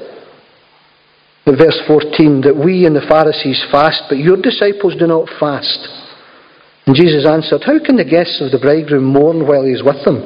At 1.46 1.58
verse 1.58 1.76
14, 1.86 2.40
that 2.48 2.56
we 2.56 2.86
and 2.86 2.96
the 2.96 3.04
Pharisees 3.04 3.60
fast, 3.70 4.04
but 4.08 4.16
your 4.16 4.40
disciples 4.40 4.96
do 4.96 5.06
not 5.06 5.28
fast. 5.38 5.76
And 6.86 6.96
Jesus 6.96 7.28
answered, 7.28 7.64
How 7.64 7.76
can 7.84 7.96
the 7.96 8.04
guests 8.04 8.40
of 8.40 8.50
the 8.50 8.58
bridegroom 8.58 9.04
mourn 9.04 9.46
while 9.46 9.64
he 9.64 9.72
is 9.72 9.84
with 9.84 10.00
them? 10.04 10.20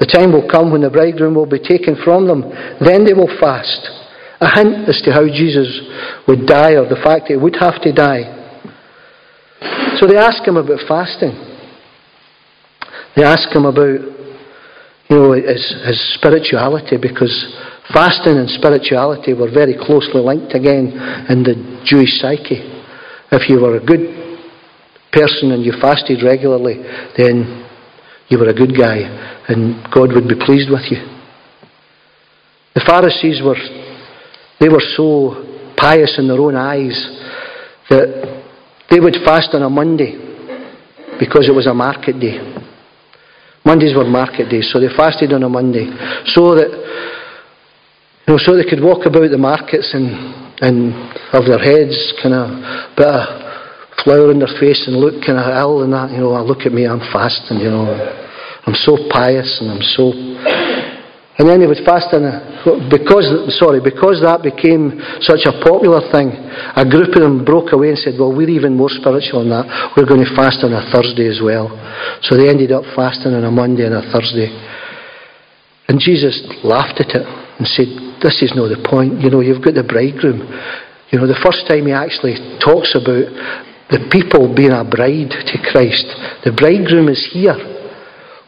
The 0.00 0.06
time 0.06 0.32
will 0.32 0.48
come 0.48 0.72
when 0.72 0.82
the 0.82 0.90
bridegroom 0.90 1.34
will 1.34 1.48
be 1.48 1.60
taken 1.60 1.96
from 2.04 2.26
them. 2.26 2.42
Then 2.84 3.04
they 3.04 3.12
will 3.12 3.32
fast. 3.40 3.80
A 4.40 4.48
hint 4.50 4.88
as 4.88 5.00
to 5.04 5.12
how 5.12 5.24
Jesus 5.24 5.68
would 6.26 6.44
die, 6.44 6.74
or 6.76 6.88
the 6.88 7.00
fact 7.00 7.28
that 7.28 7.36
he 7.36 7.40
would 7.40 7.56
have 7.56 7.80
to 7.82 7.92
die. 7.92 8.26
So 9.96 10.06
they 10.08 10.16
ask 10.16 10.42
him 10.42 10.56
about 10.56 10.80
fasting. 10.88 11.32
They 13.14 13.22
ask 13.22 13.54
him 13.54 13.64
about, 13.64 14.00
you 15.08 15.16
know, 15.16 15.32
his, 15.32 15.62
his 15.86 16.14
spirituality, 16.18 16.96
because 16.96 17.30
fasting 17.92 18.38
and 18.38 18.48
spirituality 18.48 19.34
were 19.34 19.50
very 19.52 19.76
closely 19.76 20.20
linked 20.20 20.54
again 20.54 20.92
in 21.28 21.42
the 21.44 21.82
Jewish 21.84 22.18
psyche. 22.20 22.60
If 23.30 23.48
you 23.48 23.60
were 23.60 23.76
a 23.76 23.84
good 23.84 24.22
person 25.12 25.52
and 25.52 25.64
you 25.64 25.72
fasted 25.80 26.22
regularly, 26.24 26.80
then 27.16 27.68
you 28.28 28.38
were 28.38 28.48
a 28.48 28.54
good 28.54 28.76
guy 28.76 29.04
and 29.48 29.84
God 29.92 30.12
would 30.14 30.28
be 30.28 30.36
pleased 30.40 30.70
with 30.70 30.88
you. 30.90 31.00
The 32.74 32.84
Pharisees 32.86 33.42
were, 33.44 33.60
they 34.58 34.68
were 34.68 34.82
so 34.96 35.74
pious 35.76 36.16
in 36.18 36.28
their 36.28 36.40
own 36.40 36.56
eyes 36.56 36.96
that 37.90 38.42
they 38.88 39.00
would 39.00 39.16
fast 39.24 39.50
on 39.52 39.62
a 39.62 39.68
Monday 39.68 40.16
because 41.20 41.48
it 41.48 41.54
was 41.54 41.66
a 41.66 41.74
market 41.74 42.18
day. 42.18 42.40
Mondays 43.64 43.94
were 43.94 44.04
market 44.04 44.50
days, 44.50 44.70
so 44.72 44.80
they 44.80 44.88
fasted 44.96 45.32
on 45.32 45.42
a 45.42 45.48
Monday 45.48 45.86
so 46.34 46.54
that 46.56 46.72
know, 48.32 48.40
so 48.40 48.56
they 48.56 48.64
could 48.64 48.80
walk 48.80 49.04
about 49.04 49.28
the 49.28 49.38
markets 49.38 49.92
and 49.92 50.40
and 50.62 50.94
have 51.34 51.44
their 51.44 51.58
heads 51.58 51.98
kind 52.22 52.32
of 52.32 52.48
bit 52.96 53.10
of 53.10 53.42
flour 54.04 54.30
in 54.30 54.38
their 54.38 54.54
face 54.62 54.86
and 54.86 54.96
look 54.96 55.18
kind 55.22 55.38
of 55.38 55.46
ill 55.58 55.82
and 55.82 55.92
that, 55.92 56.10
you 56.10 56.22
know, 56.22 56.34
I 56.34 56.40
look 56.40 56.66
at 56.66 56.72
me, 56.72 56.86
I'm 56.86 57.02
fasting, 57.12 57.58
you 57.58 57.70
know. 57.70 57.90
I'm 58.62 58.78
so 58.78 58.94
pious 59.10 59.58
and 59.58 59.74
I'm 59.74 59.82
so. 59.82 60.14
And 61.38 61.48
then 61.48 61.60
he 61.62 61.66
would 61.66 61.82
fast 61.82 62.14
on 62.14 62.22
a, 62.22 62.86
because, 62.86 63.26
sorry, 63.58 63.82
because 63.82 64.22
that 64.22 64.46
became 64.46 65.02
such 65.18 65.42
a 65.50 65.54
popular 65.64 65.98
thing, 66.14 66.30
a 66.30 66.86
group 66.86 67.16
of 67.18 67.26
them 67.26 67.42
broke 67.42 67.74
away 67.74 67.90
and 67.90 67.98
said, 67.98 68.14
well, 68.14 68.30
we're 68.30 68.52
even 68.52 68.78
more 68.78 68.92
spiritual 68.92 69.42
than 69.42 69.50
that. 69.50 69.66
We're 69.96 70.06
going 70.06 70.22
to 70.22 70.30
fast 70.38 70.62
on 70.62 70.70
a 70.70 70.86
Thursday 70.94 71.26
as 71.26 71.42
well. 71.42 71.72
So 72.22 72.38
they 72.38 72.46
ended 72.46 72.70
up 72.70 72.86
fasting 72.94 73.34
on 73.34 73.42
a 73.42 73.50
Monday 73.50 73.82
and 73.82 73.98
a 73.98 74.04
Thursday. 74.14 74.54
And 75.88 75.98
Jesus 75.98 76.38
laughed 76.62 77.02
at 77.02 77.10
it 77.18 77.26
and 77.26 77.66
said, 77.66 78.11
this 78.22 78.40
is 78.40 78.54
not 78.54 78.70
the 78.70 78.80
point. 78.80 79.20
You 79.20 79.28
know, 79.28 79.42
you've 79.42 79.62
got 79.62 79.74
the 79.74 79.84
bridegroom. 79.84 80.46
You 81.10 81.20
know, 81.20 81.26
the 81.28 81.42
first 81.42 81.68
time 81.68 81.84
he 81.84 81.92
actually 81.92 82.38
talks 82.62 82.96
about 82.96 83.28
the 83.92 84.08
people 84.08 84.48
being 84.48 84.72
a 84.72 84.86
bride 84.86 85.28
to 85.28 85.56
Christ. 85.68 86.08
The 86.48 86.56
bridegroom 86.56 87.12
is 87.12 87.20
here. 87.28 87.58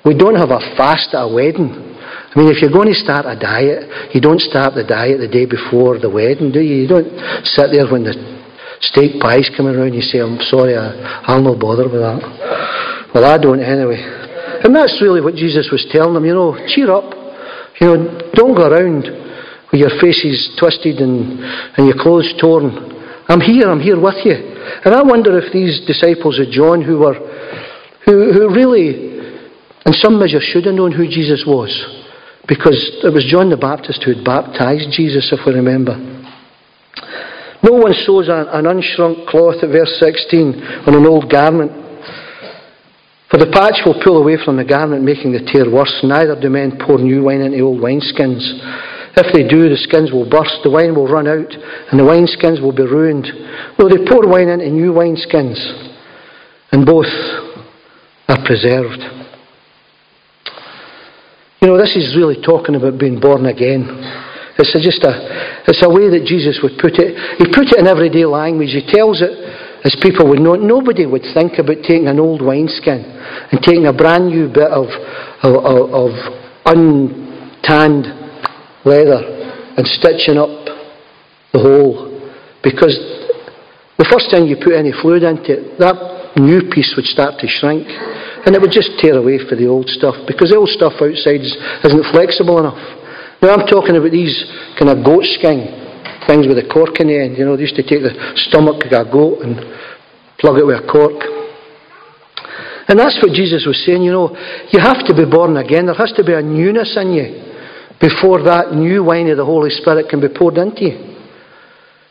We 0.06 0.16
don't 0.16 0.40
have 0.40 0.48
a 0.48 0.62
fast 0.72 1.12
at 1.12 1.20
a 1.20 1.28
wedding. 1.28 1.68
I 1.74 2.34
mean, 2.40 2.48
if 2.48 2.64
you're 2.64 2.72
going 2.72 2.88
to 2.88 2.96
start 2.96 3.28
a 3.28 3.36
diet, 3.36 4.14
you 4.16 4.20
don't 4.20 4.40
start 4.40 4.74
the 4.74 4.82
diet 4.82 5.20
the 5.20 5.28
day 5.28 5.44
before 5.44 6.00
the 6.00 6.10
wedding, 6.10 6.50
do 6.50 6.60
you? 6.64 6.82
You 6.82 6.88
don't 6.88 7.12
sit 7.44 7.70
there 7.70 7.86
when 7.86 8.08
the 8.08 8.16
steak 8.80 9.20
pie's 9.20 9.52
coming 9.56 9.76
around 9.76 9.94
and 9.94 10.00
you 10.00 10.04
say, 10.04 10.18
I'm 10.18 10.40
sorry, 10.48 10.76
I, 10.76 11.24
I'll 11.28 11.44
not 11.44 11.60
bother 11.60 11.84
with 11.84 12.00
that. 12.00 12.20
Well, 13.14 13.24
I 13.24 13.38
don't 13.38 13.60
anyway. 13.62 14.00
And 14.64 14.74
that's 14.74 14.98
really 15.00 15.20
what 15.20 15.36
Jesus 15.36 15.68
was 15.70 15.86
telling 15.92 16.14
them, 16.14 16.24
you 16.24 16.34
know, 16.34 16.56
cheer 16.72 16.90
up. 16.90 17.12
You 17.80 17.86
know, 17.86 17.98
don't 18.32 18.56
go 18.56 18.66
around 18.66 19.23
with 19.74 19.90
your 19.90 19.98
faces 19.98 20.54
twisted 20.54 21.02
and, 21.02 21.42
and 21.74 21.86
your 21.90 21.98
clothes 21.98 22.30
torn. 22.40 22.70
I'm 23.26 23.40
here, 23.40 23.66
I'm 23.66 23.80
here 23.80 23.98
with 23.98 24.22
you. 24.22 24.38
And 24.86 24.94
I 24.94 25.02
wonder 25.02 25.36
if 25.38 25.52
these 25.52 25.82
disciples 25.82 26.38
of 26.38 26.46
John, 26.54 26.82
who 26.82 26.98
were, 27.02 27.18
who, 28.06 28.32
who 28.32 28.54
really, 28.54 29.18
in 29.84 29.92
some 29.94 30.20
measure, 30.20 30.38
should 30.38 30.66
have 30.66 30.74
known 30.74 30.92
who 30.92 31.08
Jesus 31.08 31.42
was, 31.46 31.74
because 32.46 32.78
it 33.02 33.12
was 33.12 33.26
John 33.26 33.50
the 33.50 33.56
Baptist 33.56 34.04
who 34.04 34.14
had 34.14 34.24
baptized 34.24 34.94
Jesus, 34.94 35.26
if 35.34 35.40
we 35.44 35.52
remember. 35.54 35.98
No 37.64 37.74
one 37.74 37.94
sews 38.06 38.28
an, 38.28 38.46
unshrunk 38.46 39.26
cloth 39.26 39.58
at 39.64 39.74
verse 39.74 39.98
16 39.98 40.86
on 40.86 40.94
an 40.94 41.06
old 41.06 41.28
garment. 41.32 41.72
For 43.30 43.38
the 43.42 43.50
patch 43.50 43.82
will 43.84 43.98
pull 44.04 44.22
away 44.22 44.36
from 44.38 44.56
the 44.56 44.64
garment, 44.64 45.02
making 45.02 45.32
the 45.32 45.42
tear 45.42 45.66
worse. 45.66 45.98
Neither 46.04 46.38
do 46.38 46.48
men 46.48 46.78
pour 46.78 46.98
new 46.98 47.24
wine 47.24 47.40
into 47.40 47.58
old 47.64 47.80
wineskins. 47.80 48.93
If 49.16 49.30
they 49.30 49.46
do, 49.46 49.70
the 49.70 49.78
skins 49.78 50.10
will 50.10 50.28
burst, 50.28 50.58
the 50.66 50.70
wine 50.74 50.94
will 50.94 51.06
run 51.06 51.30
out, 51.30 51.46
and 51.46 51.94
the 51.94 52.02
wineskins 52.02 52.58
will 52.58 52.74
be 52.74 52.82
ruined. 52.82 53.30
No, 53.78 53.86
they 53.86 54.02
pour 54.02 54.26
wine 54.26 54.50
into 54.50 54.66
new 54.70 54.90
wineskins, 54.90 55.54
and 56.74 56.82
both 56.82 57.06
are 58.26 58.42
preserved. 58.42 58.98
You 61.62 61.70
know, 61.70 61.78
this 61.78 61.94
is 61.94 62.18
really 62.18 62.42
talking 62.42 62.74
about 62.74 62.98
being 62.98 63.20
born 63.20 63.46
again. 63.46 63.86
It's 64.58 64.74
a, 64.74 64.82
just 64.82 65.02
a, 65.06 65.62
it's 65.70 65.82
a 65.86 65.90
way 65.90 66.10
that 66.10 66.26
Jesus 66.26 66.58
would 66.62 66.74
put 66.82 66.98
it. 66.98 67.14
He 67.38 67.46
put 67.54 67.70
it 67.70 67.78
in 67.78 67.86
everyday 67.86 68.26
language. 68.26 68.74
He 68.74 68.82
tells 68.82 69.22
it 69.22 69.30
as 69.86 69.94
people 70.02 70.26
would 70.28 70.42
know. 70.42 70.58
Nobody 70.58 71.06
would 71.06 71.22
think 71.34 71.62
about 71.62 71.86
taking 71.86 72.08
an 72.10 72.18
old 72.18 72.42
wineskin 72.42 73.06
and 73.06 73.62
taking 73.62 73.86
a 73.86 73.92
brand 73.92 74.26
new 74.26 74.50
bit 74.50 74.74
of, 74.74 74.90
of, 75.46 75.54
of 75.54 76.10
untanned 76.66 78.23
leather 78.84 79.20
and 79.76 79.86
stitching 79.86 80.38
up 80.38 80.52
the 81.52 81.60
hole 81.60 82.14
because 82.62 82.94
the 83.98 84.06
first 84.10 84.30
time 84.30 84.46
you 84.46 84.56
put 84.58 84.74
any 84.74 84.90
fluid 84.90 85.22
into 85.22 85.54
it, 85.54 85.78
that 85.78 85.96
new 86.36 86.66
piece 86.70 86.92
would 86.98 87.06
start 87.06 87.38
to 87.38 87.46
shrink 87.46 87.86
and 87.86 88.52
it 88.52 88.60
would 88.60 88.74
just 88.74 88.98
tear 88.98 89.16
away 89.16 89.38
for 89.38 89.54
the 89.54 89.66
old 89.66 89.86
stuff 89.86 90.18
because 90.26 90.50
the 90.50 90.58
old 90.58 90.68
stuff 90.68 90.98
outside 90.98 91.40
isn't 91.40 92.06
flexible 92.10 92.58
enough. 92.58 92.80
Now 93.40 93.54
I'm 93.54 93.66
talking 93.70 93.94
about 93.94 94.10
these 94.10 94.34
kind 94.74 94.90
of 94.90 95.04
goat 95.04 95.24
skin 95.38 95.84
things 96.26 96.48
with 96.48 96.58
a 96.58 96.66
cork 96.66 96.98
in 97.00 97.08
the 97.08 97.16
end. 97.20 97.36
You 97.36 97.44
know, 97.44 97.54
they 97.54 97.68
used 97.68 97.76
to 97.76 97.86
take 97.86 98.02
the 98.02 98.16
stomach 98.48 98.82
of 98.82 98.92
a 98.92 99.04
goat 99.04 99.44
and 99.44 99.60
plug 100.40 100.58
it 100.58 100.66
with 100.66 100.80
a 100.80 100.86
cork. 100.88 101.20
And 102.88 102.98
that's 102.98 103.16
what 103.20 103.32
Jesus 103.32 103.64
was 103.64 103.80
saying, 103.84 104.02
you 104.02 104.12
know, 104.12 104.32
you 104.72 104.80
have 104.80 105.04
to 105.08 105.12
be 105.16 105.24
born 105.24 105.56
again. 105.56 105.86
There 105.86 105.96
has 105.96 106.12
to 106.16 106.24
be 106.24 106.32
a 106.32 106.42
newness 106.42 106.96
in 107.00 107.12
you 107.12 107.43
before 108.00 108.42
that 108.44 108.72
new 108.72 109.04
wine 109.04 109.28
of 109.28 109.36
the 109.36 109.44
Holy 109.44 109.70
Spirit 109.70 110.08
can 110.08 110.20
be 110.20 110.28
poured 110.28 110.58
into 110.58 110.82
you. 110.82 111.14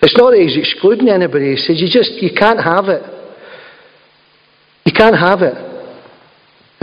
It's 0.03 0.17
not 0.19 0.31
that 0.31 0.41
he's 0.43 0.59
excluding 0.59 1.07
anybody. 1.07 1.55
He 1.55 1.59
says 1.63 1.79
you 1.79 1.87
just 1.87 2.19
you 2.19 2.35
can't 2.35 2.59
have 2.59 2.91
it. 2.91 3.03
You 4.83 4.91
can't 4.91 5.15
have 5.15 5.39
it 5.39 5.55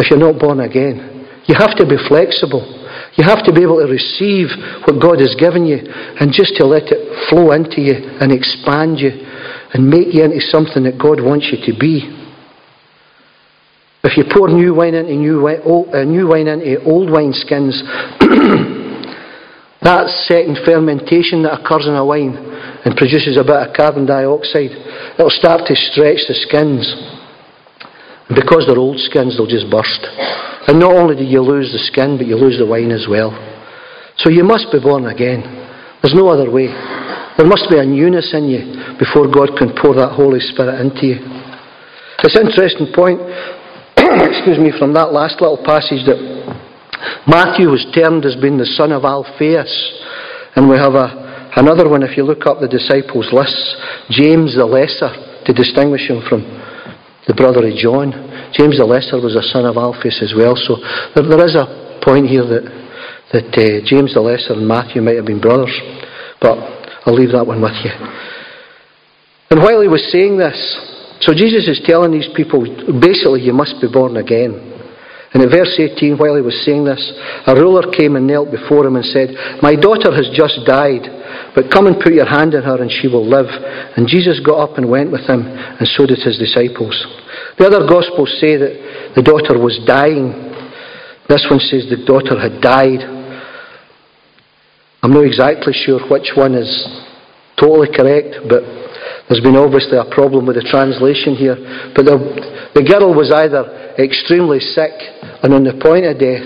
if 0.01 0.09
you're 0.09 0.19
not 0.19 0.41
born 0.41 0.61
again. 0.61 1.29
You 1.45 1.55
have 1.59 1.77
to 1.77 1.85
be 1.85 2.01
flexible. 2.09 2.65
You 3.21 3.25
have 3.29 3.45
to 3.45 3.53
be 3.53 3.61
able 3.61 3.85
to 3.85 3.91
receive 3.93 4.49
what 4.89 4.97
God 4.97 5.21
has 5.21 5.37
given 5.37 5.69
you 5.69 5.85
and 5.85 6.33
just 6.33 6.57
to 6.57 6.65
let 6.65 6.89
it 6.89 7.29
flow 7.29 7.53
into 7.53 7.85
you 7.85 7.93
and 7.93 8.33
expand 8.33 9.01
you 9.01 9.13
and 9.13 9.85
make 9.85 10.17
you 10.17 10.25
into 10.25 10.41
something 10.41 10.85
that 10.89 10.97
God 10.97 11.21
wants 11.21 11.53
you 11.53 11.61
to 11.61 11.77
be. 11.77 12.09
If 14.03 14.17
you 14.17 14.25
pour 14.33 14.49
new 14.49 14.73
wine 14.73 14.95
into 14.95 15.13
new, 15.13 15.45
old, 15.61 15.93
uh, 15.95 16.05
new 16.05 16.29
wine 16.29 16.49
into 16.49 16.83
old 16.85 17.11
wine 17.11 17.37
skins, 17.37 17.77
That 19.83 20.13
second 20.29 20.61
fermentation 20.65 21.43
that 21.49 21.57
occurs 21.57 21.89
in 21.89 21.97
a 21.97 22.05
wine 22.05 22.37
and 22.85 22.97
produces 22.97 23.41
a 23.41 23.45
bit 23.45 23.57
of 23.57 23.73
carbon 23.73 24.05
dioxide, 24.05 24.77
it'll 25.17 25.33
start 25.33 25.65
to 25.69 25.75
stretch 25.75 26.29
the 26.29 26.37
skins. 26.37 26.85
And 28.29 28.37
because 28.37 28.69
they're 28.69 28.77
old 28.77 29.01
skins, 29.01 29.41
they'll 29.41 29.49
just 29.49 29.73
burst. 29.73 30.05
And 30.69 30.79
not 30.79 30.93
only 30.93 31.17
do 31.17 31.25
you 31.25 31.41
lose 31.41 31.73
the 31.73 31.81
skin, 31.81 32.21
but 32.21 32.29
you 32.29 32.37
lose 32.37 32.61
the 32.61 32.69
wine 32.69 32.93
as 32.93 33.09
well. 33.09 33.33
So 34.21 34.29
you 34.29 34.45
must 34.45 34.69
be 34.69 34.79
born 34.79 35.09
again. 35.09 35.41
There's 36.05 36.15
no 36.15 36.29
other 36.29 36.53
way. 36.53 36.69
There 37.41 37.49
must 37.49 37.73
be 37.73 37.81
a 37.81 37.85
newness 37.85 38.37
in 38.37 38.53
you 38.53 38.61
before 39.01 39.33
God 39.33 39.57
can 39.57 39.73
pour 39.73 39.97
that 39.97 40.13
Holy 40.13 40.41
Spirit 40.41 40.77
into 40.77 41.09
you. 41.09 41.19
It's 42.21 42.37
an 42.37 42.53
interesting 42.53 42.93
point, 42.93 43.17
excuse 43.97 44.61
me, 44.61 44.77
from 44.77 44.93
that 44.93 45.17
last 45.17 45.41
little 45.41 45.57
passage 45.65 46.05
that 46.05 46.40
Matthew 47.27 47.69
was 47.69 47.87
termed 47.95 48.25
as 48.25 48.37
being 48.37 48.59
the 48.59 48.69
son 48.77 48.93
of 48.93 49.05
Alphaeus. 49.05 49.71
And 50.57 50.69
we 50.69 50.77
have 50.77 50.95
a, 50.95 51.53
another 51.57 51.89
one, 51.89 52.03
if 52.03 52.17
you 52.17 52.25
look 52.25 52.47
up 52.47 52.61
the 52.61 52.69
disciples' 52.69 53.33
lists, 53.33 53.77
James 54.11 54.57
the 54.57 54.67
Lesser, 54.67 55.13
to 55.47 55.53
distinguish 55.53 56.09
him 56.09 56.23
from 56.29 56.43
the 57.27 57.35
brother 57.35 57.67
of 57.67 57.75
John. 57.79 58.11
James 58.53 58.79
the 58.79 58.85
Lesser 58.85 59.21
was 59.23 59.39
a 59.39 59.47
son 59.55 59.65
of 59.65 59.77
Alphaeus 59.77 60.21
as 60.23 60.35
well. 60.35 60.57
So 60.57 60.77
there, 61.15 61.25
there 61.25 61.47
is 61.47 61.55
a 61.55 62.01
point 62.03 62.27
here 62.27 62.45
that, 62.45 62.67
that 63.33 63.51
uh, 63.55 63.87
James 63.87 64.15
the 64.15 64.21
Lesser 64.21 64.59
and 64.59 64.67
Matthew 64.67 65.01
might 65.01 65.17
have 65.17 65.27
been 65.27 65.41
brothers. 65.41 65.73
But 66.41 66.59
I'll 67.07 67.15
leave 67.15 67.33
that 67.33 67.47
one 67.47 67.63
with 67.63 67.77
you. 67.85 67.93
And 69.51 69.61
while 69.61 69.81
he 69.81 69.89
was 69.89 70.03
saying 70.11 70.39
this, 70.39 70.57
so 71.21 71.35
Jesus 71.35 71.69
is 71.69 71.83
telling 71.85 72.13
these 72.13 72.29
people, 72.35 72.65
basically, 73.01 73.43
you 73.43 73.53
must 73.53 73.77
be 73.81 73.89
born 73.93 74.17
again. 74.17 74.70
And 75.33 75.43
in 75.45 75.51
verse 75.51 75.79
18, 75.79 76.19
while 76.19 76.35
he 76.35 76.43
was 76.43 76.59
saying 76.67 76.85
this, 76.85 76.99
a 77.47 77.55
ruler 77.55 77.87
came 77.95 78.17
and 78.17 78.27
knelt 78.27 78.51
before 78.51 78.85
him 78.85 78.97
and 78.97 79.05
said, 79.07 79.31
My 79.63 79.79
daughter 79.79 80.11
has 80.11 80.27
just 80.35 80.67
died, 80.67 81.07
but 81.55 81.71
come 81.71 81.87
and 81.87 82.03
put 82.03 82.15
your 82.15 82.27
hand 82.27 82.55
on 82.55 82.67
her 82.67 82.83
and 82.83 82.91
she 82.91 83.07
will 83.07 83.23
live. 83.23 83.47
And 83.95 84.11
Jesus 84.11 84.43
got 84.43 84.59
up 84.59 84.79
and 84.79 84.91
went 84.91 85.13
with 85.13 85.23
him, 85.31 85.47
and 85.47 85.87
so 85.87 86.05
did 86.05 86.19
his 86.19 86.35
disciples. 86.35 86.99
The 87.59 87.67
other 87.67 87.87
Gospels 87.87 88.35
say 88.43 88.59
that 88.59 88.75
the 89.15 89.23
daughter 89.23 89.55
was 89.55 89.79
dying. 89.87 90.35
This 91.29 91.47
one 91.47 91.61
says 91.63 91.87
the 91.87 92.03
daughter 92.03 92.35
had 92.35 92.59
died. 92.59 93.07
I'm 95.03 95.15
not 95.15 95.25
exactly 95.25 95.73
sure 95.73 96.03
which 96.11 96.35
one 96.35 96.55
is 96.59 96.67
totally 97.55 97.95
correct, 97.95 98.35
but 98.49 98.80
there's 99.31 99.47
been 99.47 99.55
obviously 99.55 99.95
a 99.95 100.11
problem 100.11 100.43
with 100.43 100.59
the 100.59 100.67
translation 100.67 101.39
here. 101.39 101.55
But 101.95 102.03
the, 102.03 102.19
the 102.75 102.83
girl 102.83 103.15
was 103.15 103.31
either 103.31 103.95
extremely 103.95 104.59
sick 104.59 104.91
and 105.47 105.55
on 105.55 105.63
the 105.63 105.79
point 105.79 106.03
of 106.03 106.19
death, 106.19 106.43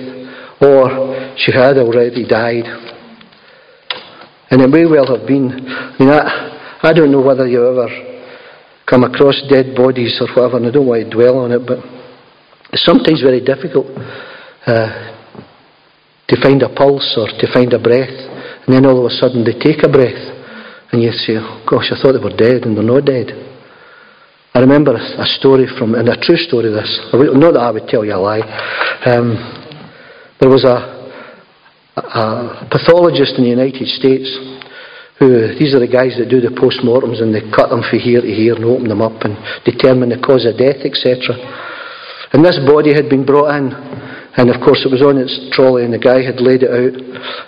or 0.60 1.32
she 1.40 1.48
had 1.48 1.80
already 1.80 2.28
died. 2.28 2.68
And 4.52 4.60
it 4.60 4.68
may 4.68 4.84
well 4.84 5.16
have 5.16 5.24
been. 5.26 5.64
I 5.64 5.96
mean, 5.96 6.12
I, 6.12 6.84
I 6.84 6.92
don't 6.92 7.10
know 7.10 7.24
whether 7.24 7.48
you 7.48 7.64
ever 7.64 7.88
come 8.84 9.04
across 9.04 9.40
dead 9.48 9.72
bodies 9.72 10.20
or 10.20 10.28
whatever, 10.36 10.60
and 10.60 10.66
I 10.66 10.70
don't 10.70 10.84
want 10.84 11.08
to 11.08 11.10
dwell 11.10 11.40
on 11.40 11.52
it, 11.56 11.64
but 11.64 11.80
it's 12.68 12.84
sometimes 12.84 13.24
very 13.24 13.40
difficult 13.40 13.88
uh, 14.68 14.92
to 16.28 16.34
find 16.36 16.60
a 16.60 16.68
pulse 16.68 17.16
or 17.16 17.32
to 17.32 17.46
find 17.48 17.72
a 17.72 17.80
breath, 17.80 18.12
and 18.12 18.76
then 18.76 18.84
all 18.84 19.00
of 19.00 19.08
a 19.08 19.14
sudden 19.16 19.40
they 19.40 19.56
take 19.56 19.80
a 19.80 19.88
breath, 19.88 20.33
and 20.92 21.02
you 21.02 21.12
say, 21.12 21.36
oh, 21.36 21.64
Gosh, 21.68 21.90
I 21.92 22.00
thought 22.00 22.12
they 22.12 22.22
were 22.22 22.36
dead, 22.36 22.64
and 22.64 22.76
they're 22.76 22.84
not 22.84 23.04
dead. 23.04 23.32
I 24.54 24.60
remember 24.60 24.94
a 24.94 25.26
story 25.38 25.66
from, 25.66 25.94
and 25.94 26.08
a 26.08 26.14
true 26.14 26.36
story 26.36 26.70
this, 26.70 26.86
not 27.12 27.54
that 27.54 27.66
I 27.66 27.70
would 27.72 27.88
tell 27.88 28.04
you 28.04 28.14
a 28.14 28.22
lie. 28.22 28.46
Um, 29.02 29.34
there 30.38 30.48
was 30.48 30.62
a, 30.62 31.10
a 31.98 32.68
pathologist 32.70 33.34
in 33.34 33.42
the 33.42 33.50
United 33.50 33.88
States 33.98 34.30
who, 35.18 35.58
these 35.58 35.74
are 35.74 35.82
the 35.82 35.90
guys 35.90 36.14
that 36.18 36.30
do 36.30 36.38
the 36.38 36.54
post-mortems 36.54 37.18
and 37.18 37.34
they 37.34 37.42
cut 37.50 37.70
them 37.70 37.82
from 37.82 37.98
here 37.98 38.22
to 38.22 38.30
here 38.30 38.54
and 38.54 38.62
open 38.62 38.86
them 38.86 39.02
up 39.02 39.26
and 39.26 39.34
determine 39.66 40.14
the 40.14 40.22
cause 40.22 40.46
of 40.46 40.54
death, 40.54 40.86
etc. 40.86 41.34
And 42.30 42.44
this 42.44 42.58
body 42.62 42.94
had 42.94 43.10
been 43.10 43.26
brought 43.26 43.58
in, 43.58 43.74
and 44.36 44.50
of 44.50 44.60
course 44.60 44.82
it 44.82 44.90
was 44.90 45.02
on 45.02 45.16
its 45.16 45.34
trolley 45.54 45.84
and 45.84 45.94
the 45.94 45.98
guy 45.98 46.22
had 46.22 46.42
laid 46.42 46.66
it 46.66 46.70
out 46.70 46.94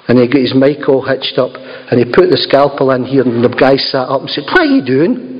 and 0.08 0.18
he 0.18 0.30
got 0.30 0.42
his 0.42 0.54
mic 0.54 0.86
all 0.88 1.02
hitched 1.02 1.38
up 1.38 1.50
and 1.90 1.98
he 1.98 2.06
put 2.06 2.30
the 2.30 2.38
scalpel 2.38 2.94
in 2.94 3.02
here 3.02 3.26
and 3.26 3.42
the 3.42 3.50
guy 3.50 3.74
sat 3.74 4.06
up 4.06 4.22
and 4.22 4.30
said, 4.30 4.46
What 4.46 4.62
are 4.62 4.70
you 4.70 4.84
doing? 4.84 5.36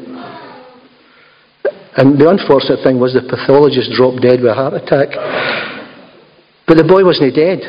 And 1.97 2.21
the 2.21 2.29
unfortunate 2.29 2.85
thing 2.85 3.01
was 3.01 3.17
the 3.17 3.25
pathologist 3.25 3.89
dropped 3.97 4.21
dead 4.21 4.45
with 4.45 4.53
a 4.53 4.59
heart 4.59 4.77
attack. 4.77 5.17
But 6.69 6.77
the 6.77 6.85
boy 6.85 7.07
wasn't 7.09 7.33
dead. 7.33 7.65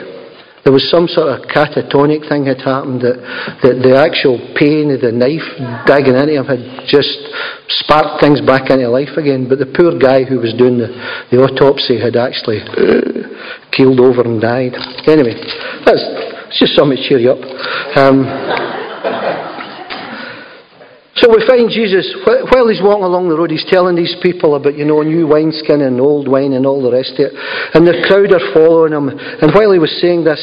There 0.67 0.75
was 0.75 0.83
some 0.91 1.07
sort 1.07 1.31
of 1.31 1.47
catatonic 1.47 2.27
thing 2.27 2.43
had 2.43 2.59
happened 2.59 2.99
that, 3.07 3.23
that 3.63 3.79
the 3.79 3.95
actual 3.95 4.35
pain 4.51 4.91
of 4.91 4.99
the 4.99 5.15
knife 5.15 5.47
digging 5.87 6.19
into 6.19 6.35
him 6.35 6.43
had 6.43 6.59
just 6.83 7.15
sparked 7.87 8.19
things 8.19 8.43
back 8.43 8.67
into 8.67 8.91
life 8.91 9.15
again. 9.15 9.47
But 9.47 9.63
the 9.63 9.71
poor 9.71 9.95
guy 9.95 10.27
who 10.27 10.43
was 10.43 10.51
doing 10.59 10.75
the, 10.75 10.91
the 11.31 11.39
autopsy 11.39 11.95
had 11.95 12.19
actually 12.19 12.59
keeled 13.71 13.99
over 13.99 14.21
and 14.21 14.41
died. 14.41 14.73
Anyway, 15.07 15.35
that's, 15.85 16.03
that's 16.03 16.59
just 16.59 16.75
something 16.75 16.97
to 16.97 17.03
cheer 17.07 17.19
you 17.19 17.31
up. 17.31 17.41
Um, 17.97 18.25
so 21.17 21.33
we 21.33 21.41
find 21.49 21.65
Jesus, 21.73 22.05
while 22.23 22.69
he's 22.69 22.77
walking 22.77 23.09
along 23.09 23.33
the 23.33 23.37
road, 23.37 23.49
he's 23.49 23.65
telling 23.73 23.97
these 23.97 24.13
people 24.21 24.53
about, 24.53 24.77
you 24.77 24.85
know, 24.85 25.01
new 25.01 25.25
wineskin 25.25 25.81
and 25.81 25.97
old 25.97 26.29
wine 26.29 26.53
and 26.53 26.61
all 26.61 26.77
the 26.77 26.93
rest 26.93 27.17
of 27.17 27.27
it. 27.27 27.33
And 27.73 27.89
the 27.89 28.05
crowd 28.05 28.29
are 28.37 28.53
following 28.53 28.93
him. 28.93 29.09
And 29.09 29.49
while 29.49 29.73
he 29.73 29.81
was 29.81 29.89
saying 29.97 30.29
this, 30.29 30.37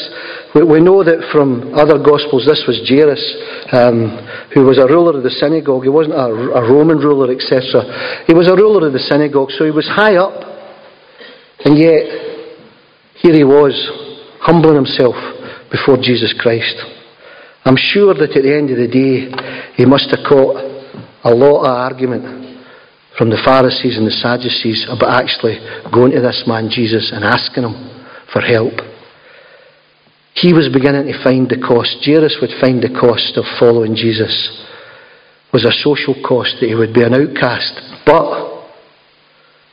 we, 0.59 0.83
know 0.83 1.07
that 1.07 1.31
from 1.31 1.79
other 1.79 2.03
Gospels, 2.03 2.42
this 2.42 2.66
was 2.66 2.83
Jairus, 2.90 3.22
um, 3.70 4.18
who 4.50 4.66
was 4.66 4.83
a 4.83 4.90
ruler 4.90 5.14
of 5.14 5.22
the 5.22 5.31
synagogue. 5.38 5.87
He 5.87 5.94
wasn't 5.94 6.18
a, 6.18 6.59
a 6.59 6.62
Roman 6.66 6.98
ruler, 6.98 7.31
etc. 7.31 8.27
He 8.27 8.35
was 8.35 8.50
a 8.50 8.59
ruler 8.59 8.90
of 8.90 8.92
the 8.92 9.07
synagogue, 9.07 9.55
so 9.55 9.62
he 9.62 9.70
was 9.70 9.87
high 9.87 10.18
up. 10.18 10.42
And 11.62 11.79
yet, 11.79 12.03
here 13.25 13.33
he 13.33 13.45
was, 13.45 13.73
humbling 14.45 14.77
himself 14.77 15.17
before 15.73 15.97
Jesus 15.97 16.37
Christ. 16.37 16.77
I'm 17.65 17.81
sure 17.81 18.13
that 18.13 18.37
at 18.37 18.45
the 18.45 18.53
end 18.53 18.69
of 18.69 18.77
the 18.77 18.85
day, 18.85 19.33
he 19.81 19.89
must 19.89 20.13
have 20.13 20.21
caught 20.29 20.61
a 21.25 21.33
lot 21.33 21.65
of 21.65 21.73
argument 21.73 22.61
from 23.17 23.33
the 23.33 23.41
Pharisees 23.41 23.97
and 23.97 24.05
the 24.05 24.13
Sadducees 24.13 24.85
about 24.93 25.25
actually 25.25 25.57
going 25.89 26.13
to 26.13 26.21
this 26.21 26.45
man 26.45 26.69
Jesus 26.69 27.17
and 27.17 27.25
asking 27.25 27.65
him 27.65 27.73
for 28.29 28.45
help. 28.45 28.77
He 30.37 30.53
was 30.53 30.69
beginning 30.69 31.09
to 31.09 31.17
find 31.25 31.49
the 31.49 31.57
cost, 31.57 32.05
Jairus 32.05 32.37
would 32.45 32.53
find 32.61 32.85
the 32.85 32.93
cost 32.93 33.41
of 33.41 33.49
following 33.57 33.97
Jesus 33.97 34.37
was 35.49 35.65
a 35.65 35.73
social 35.81 36.13
cost 36.21 36.61
that 36.61 36.69
he 36.69 36.75
would 36.75 36.93
be 36.93 37.01
an 37.01 37.17
outcast, 37.17 37.73
but 38.05 38.69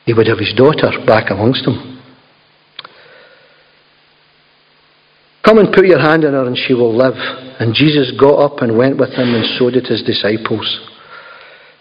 he 0.06 0.14
would 0.14 0.32
have 0.32 0.40
his 0.40 0.54
daughter 0.56 0.88
back 1.04 1.32
amongst 1.32 1.66
them. 1.66 1.91
Come 5.44 5.58
and 5.58 5.74
put 5.74 5.86
your 5.86 6.00
hand 6.00 6.24
on 6.26 6.34
her 6.34 6.46
and 6.46 6.58
she 6.58 6.74
will 6.74 6.96
live. 6.96 7.18
And 7.60 7.74
Jesus 7.74 8.14
got 8.20 8.38
up 8.38 8.62
and 8.62 8.78
went 8.78 8.98
with 8.98 9.14
him, 9.14 9.34
and 9.34 9.46
so 9.58 9.70
did 9.70 9.86
his 9.86 10.04
disciples. 10.04 10.66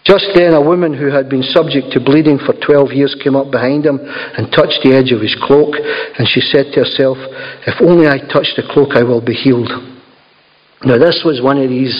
Just 0.03 0.33
then, 0.33 0.53
a 0.53 0.61
woman 0.61 0.97
who 0.97 1.13
had 1.13 1.29
been 1.29 1.43
subject 1.43 1.93
to 1.93 2.01
bleeding 2.01 2.39
for 2.41 2.57
12 2.57 2.91
years 2.91 3.15
came 3.21 3.35
up 3.35 3.51
behind 3.51 3.85
him 3.85 3.99
and 4.01 4.49
touched 4.49 4.81
the 4.81 4.97
edge 4.97 5.13
of 5.13 5.21
his 5.21 5.37
cloak. 5.45 5.77
And 5.77 6.25
she 6.27 6.41
said 6.41 6.73
to 6.73 6.81
herself, 6.81 7.17
If 7.69 7.77
only 7.81 8.09
I 8.09 8.17
touch 8.17 8.49
the 8.57 8.65
cloak, 8.65 8.97
I 8.97 9.03
will 9.03 9.21
be 9.21 9.37
healed. 9.37 9.69
Now, 10.81 10.97
this 10.97 11.21
was 11.21 11.41
one 11.45 11.61
of 11.61 11.69
these 11.69 11.93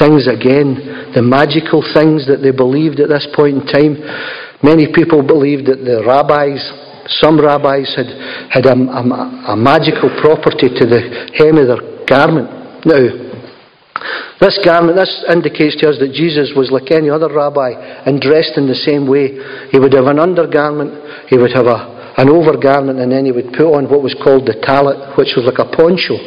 things 0.00 0.24
again, 0.24 1.12
the 1.12 1.20
magical 1.20 1.84
things 1.92 2.24
that 2.32 2.40
they 2.40 2.52
believed 2.52 2.96
at 3.00 3.12
this 3.12 3.28
point 3.36 3.60
in 3.60 3.64
time. 3.68 4.00
Many 4.64 4.88
people 4.96 5.20
believed 5.20 5.68
that 5.68 5.84
the 5.84 6.00
rabbis 6.00 6.64
some 7.08 7.40
rabbis 7.40 7.94
had, 7.96 8.08
had 8.50 8.66
a, 8.66 8.74
a, 8.74 9.52
a 9.52 9.56
magical 9.56 10.08
property 10.20 10.68
to 10.68 10.84
the 10.86 11.30
hem 11.36 11.58
of 11.58 11.68
their 11.68 12.06
garment. 12.06 12.48
Now, 12.86 13.24
this 14.40 14.58
garment, 14.64 14.96
this 14.96 15.24
indicates 15.30 15.76
to 15.80 15.88
us 15.88 15.96
that 16.00 16.12
Jesus 16.12 16.52
was 16.56 16.70
like 16.70 16.90
any 16.90 17.08
other 17.08 17.32
rabbi 17.32 17.72
and 18.04 18.20
dressed 18.20 18.58
in 18.58 18.66
the 18.66 18.74
same 18.74 19.06
way. 19.06 19.38
He 19.70 19.78
would 19.78 19.94
have 19.94 20.06
an 20.06 20.18
undergarment, 20.18 21.28
he 21.28 21.38
would 21.38 21.52
have 21.52 21.66
a, 21.66 22.14
an 22.18 22.28
overgarment, 22.28 23.00
and 23.00 23.12
then 23.12 23.24
he 23.24 23.32
would 23.32 23.52
put 23.56 23.70
on 23.70 23.88
what 23.88 24.02
was 24.02 24.14
called 24.22 24.44
the 24.44 24.58
talit, 24.60 25.16
which 25.16 25.32
was 25.36 25.46
like 25.46 25.62
a 25.62 25.70
poncho. 25.70 26.18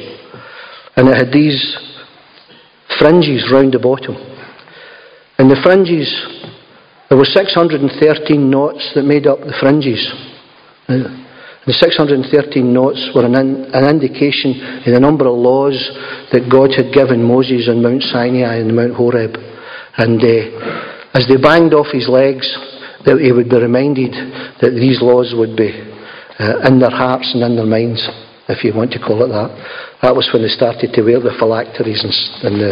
And 0.95 1.09
it 1.09 1.17
had 1.17 1.31
these 1.31 1.61
fringes 2.97 3.51
round 3.51 3.73
the 3.73 3.79
bottom. 3.79 4.15
And 5.37 5.51
the 5.51 5.59
fringes, 5.61 6.09
there 7.09 7.17
were 7.17 7.29
613 7.29 8.49
knots 8.49 8.91
that 8.95 9.03
made 9.03 9.27
up 9.27 9.39
the 9.39 9.53
fringes. 9.59 10.01
The 10.87 11.75
613 11.75 12.63
notes 12.63 13.11
were 13.13 13.25
an, 13.25 13.35
in, 13.35 13.67
an 13.75 13.91
indication 13.91 14.55
of 14.87 14.93
the 14.93 15.03
number 15.03 15.27
of 15.27 15.35
laws 15.35 15.75
that 16.31 16.47
God 16.47 16.71
had 16.71 16.95
given 16.95 17.19
Moses 17.19 17.67
on 17.67 17.83
Mount 17.83 18.03
Sinai 18.07 18.63
and 18.63 18.71
Mount 18.71 18.95
Horeb. 18.95 19.35
And 19.99 20.15
uh, 20.23 21.11
as 21.11 21.27
they 21.27 21.35
banged 21.35 21.75
off 21.75 21.91
his 21.91 22.07
legs, 22.07 22.47
that 23.03 23.19
he 23.19 23.35
would 23.35 23.51
be 23.51 23.59
reminded 23.59 24.15
that 24.63 24.79
these 24.79 25.03
laws 25.03 25.35
would 25.35 25.59
be 25.59 25.75
uh, 26.39 26.63
in 26.71 26.79
their 26.79 26.93
hearts 26.93 27.35
and 27.35 27.43
in 27.43 27.59
their 27.59 27.67
minds, 27.67 27.99
if 28.47 28.63
you 28.63 28.71
want 28.71 28.95
to 28.95 29.03
call 29.03 29.27
it 29.27 29.31
that. 29.35 29.51
That 30.07 30.15
was 30.15 30.31
when 30.31 30.47
they 30.47 30.53
started 30.53 30.95
to 30.95 31.03
wear 31.03 31.19
the 31.19 31.35
phylacteries 31.35 31.99
and, 31.99 32.15
and 32.47 32.55
the, 32.63 32.71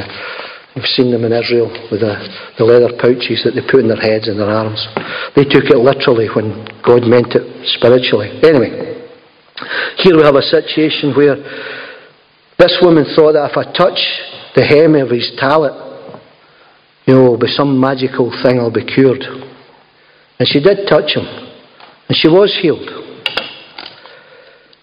You've 0.75 0.91
seen 0.91 1.09
them 1.09 1.23
in 1.23 1.31
Israel 1.31 1.71
with 1.87 2.03
the, 2.03 2.19
the 2.59 2.67
leather 2.67 2.91
pouches 2.99 3.47
that 3.47 3.55
they 3.55 3.63
put 3.63 3.79
in 3.79 3.87
their 3.87 4.03
heads 4.03 4.27
and 4.27 4.35
their 4.35 4.51
arms. 4.51 4.83
They 5.31 5.47
took 5.47 5.71
it 5.71 5.79
literally 5.79 6.27
when 6.27 6.67
God 6.83 7.07
meant 7.07 7.31
it 7.31 7.47
spiritually. 7.79 8.27
Anyway, 8.43 9.07
here 10.03 10.19
we 10.19 10.23
have 10.27 10.35
a 10.35 10.43
situation 10.43 11.15
where 11.15 11.39
this 12.59 12.75
woman 12.83 13.07
thought 13.15 13.39
that 13.39 13.47
if 13.51 13.55
I 13.55 13.71
touch 13.71 13.99
the 14.59 14.67
hem 14.67 14.99
of 14.99 15.15
his 15.15 15.31
talit, 15.39 15.79
you 17.07 17.15
know, 17.15 17.23
it'll 17.23 17.39
be 17.39 17.47
some 17.47 17.79
magical 17.79 18.35
thing, 18.43 18.59
I'll 18.59 18.67
be 18.67 18.83
cured. 18.83 19.23
And 19.23 20.43
she 20.43 20.59
did 20.59 20.91
touch 20.91 21.15
him, 21.15 21.23
and 21.23 22.17
she 22.19 22.27
was 22.27 22.51
healed. 22.59 22.83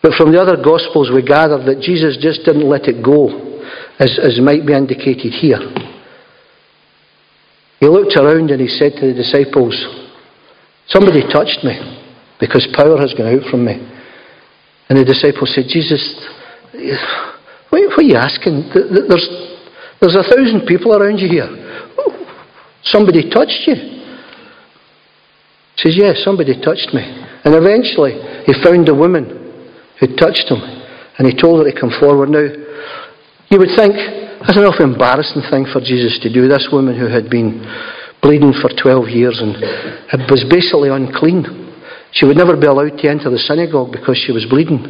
But 0.00 0.16
from 0.16 0.32
the 0.32 0.40
other 0.40 0.56
Gospels, 0.56 1.12
we 1.12 1.20
gather 1.20 1.62
that 1.62 1.84
Jesus 1.84 2.16
just 2.16 2.48
didn't 2.48 2.64
let 2.64 2.88
it 2.88 3.04
go 3.04 3.51
as, 4.02 4.18
as 4.18 4.40
might 4.42 4.66
be 4.66 4.74
indicated 4.74 5.30
here. 5.30 5.62
He 7.78 7.86
looked 7.86 8.16
around 8.18 8.50
and 8.50 8.60
he 8.60 8.66
said 8.66 8.98
to 8.98 9.06
the 9.06 9.14
disciples, 9.14 9.74
Somebody 10.88 11.22
touched 11.30 11.62
me 11.62 11.78
because 12.40 12.66
power 12.74 12.98
has 12.98 13.14
gone 13.14 13.30
out 13.30 13.46
from 13.50 13.64
me. 13.64 13.78
And 14.88 14.98
the 14.98 15.06
disciples 15.06 15.54
said, 15.54 15.70
Jesus, 15.70 16.02
what 17.70 17.78
are 17.78 18.02
you 18.02 18.18
asking? 18.18 18.70
There's, 18.74 19.28
there's 20.00 20.18
a 20.18 20.26
thousand 20.26 20.66
people 20.66 20.96
around 20.98 21.18
you 21.18 21.30
here. 21.30 21.46
Somebody 22.82 23.30
touched 23.30 23.62
you. 23.66 23.74
He 25.78 25.78
says, 25.78 25.94
Yes, 25.94 26.18
yeah, 26.18 26.24
somebody 26.24 26.60
touched 26.60 26.90
me. 26.92 27.02
And 27.44 27.54
eventually 27.54 28.18
he 28.46 28.52
found 28.62 28.88
a 28.88 28.94
woman 28.94 29.38
who 30.00 30.16
touched 30.16 30.50
him 30.50 30.58
and 31.18 31.26
he 31.26 31.40
told 31.40 31.64
her 31.64 31.70
to 31.70 31.80
come 31.80 31.90
forward. 32.00 32.30
Now, 32.30 32.61
you 33.52 33.60
would 33.60 33.76
think, 33.76 33.92
that's 34.40 34.56
an 34.56 34.64
awful 34.64 34.88
embarrassing 34.88 35.44
thing 35.52 35.68
for 35.68 35.84
Jesus 35.84 36.16
to 36.24 36.32
do. 36.32 36.48
This 36.48 36.72
woman 36.72 36.96
who 36.96 37.06
had 37.06 37.28
been 37.28 37.60
bleeding 38.24 38.56
for 38.56 38.72
12 38.72 39.12
years 39.12 39.36
and 39.44 39.60
was 40.32 40.40
basically 40.48 40.88
unclean. 40.88 41.44
She 42.16 42.24
would 42.24 42.40
never 42.40 42.56
be 42.56 42.66
allowed 42.66 42.96
to 42.96 43.06
enter 43.08 43.28
the 43.28 43.38
synagogue 43.38 43.92
because 43.92 44.16
she 44.16 44.32
was 44.32 44.48
bleeding. 44.48 44.80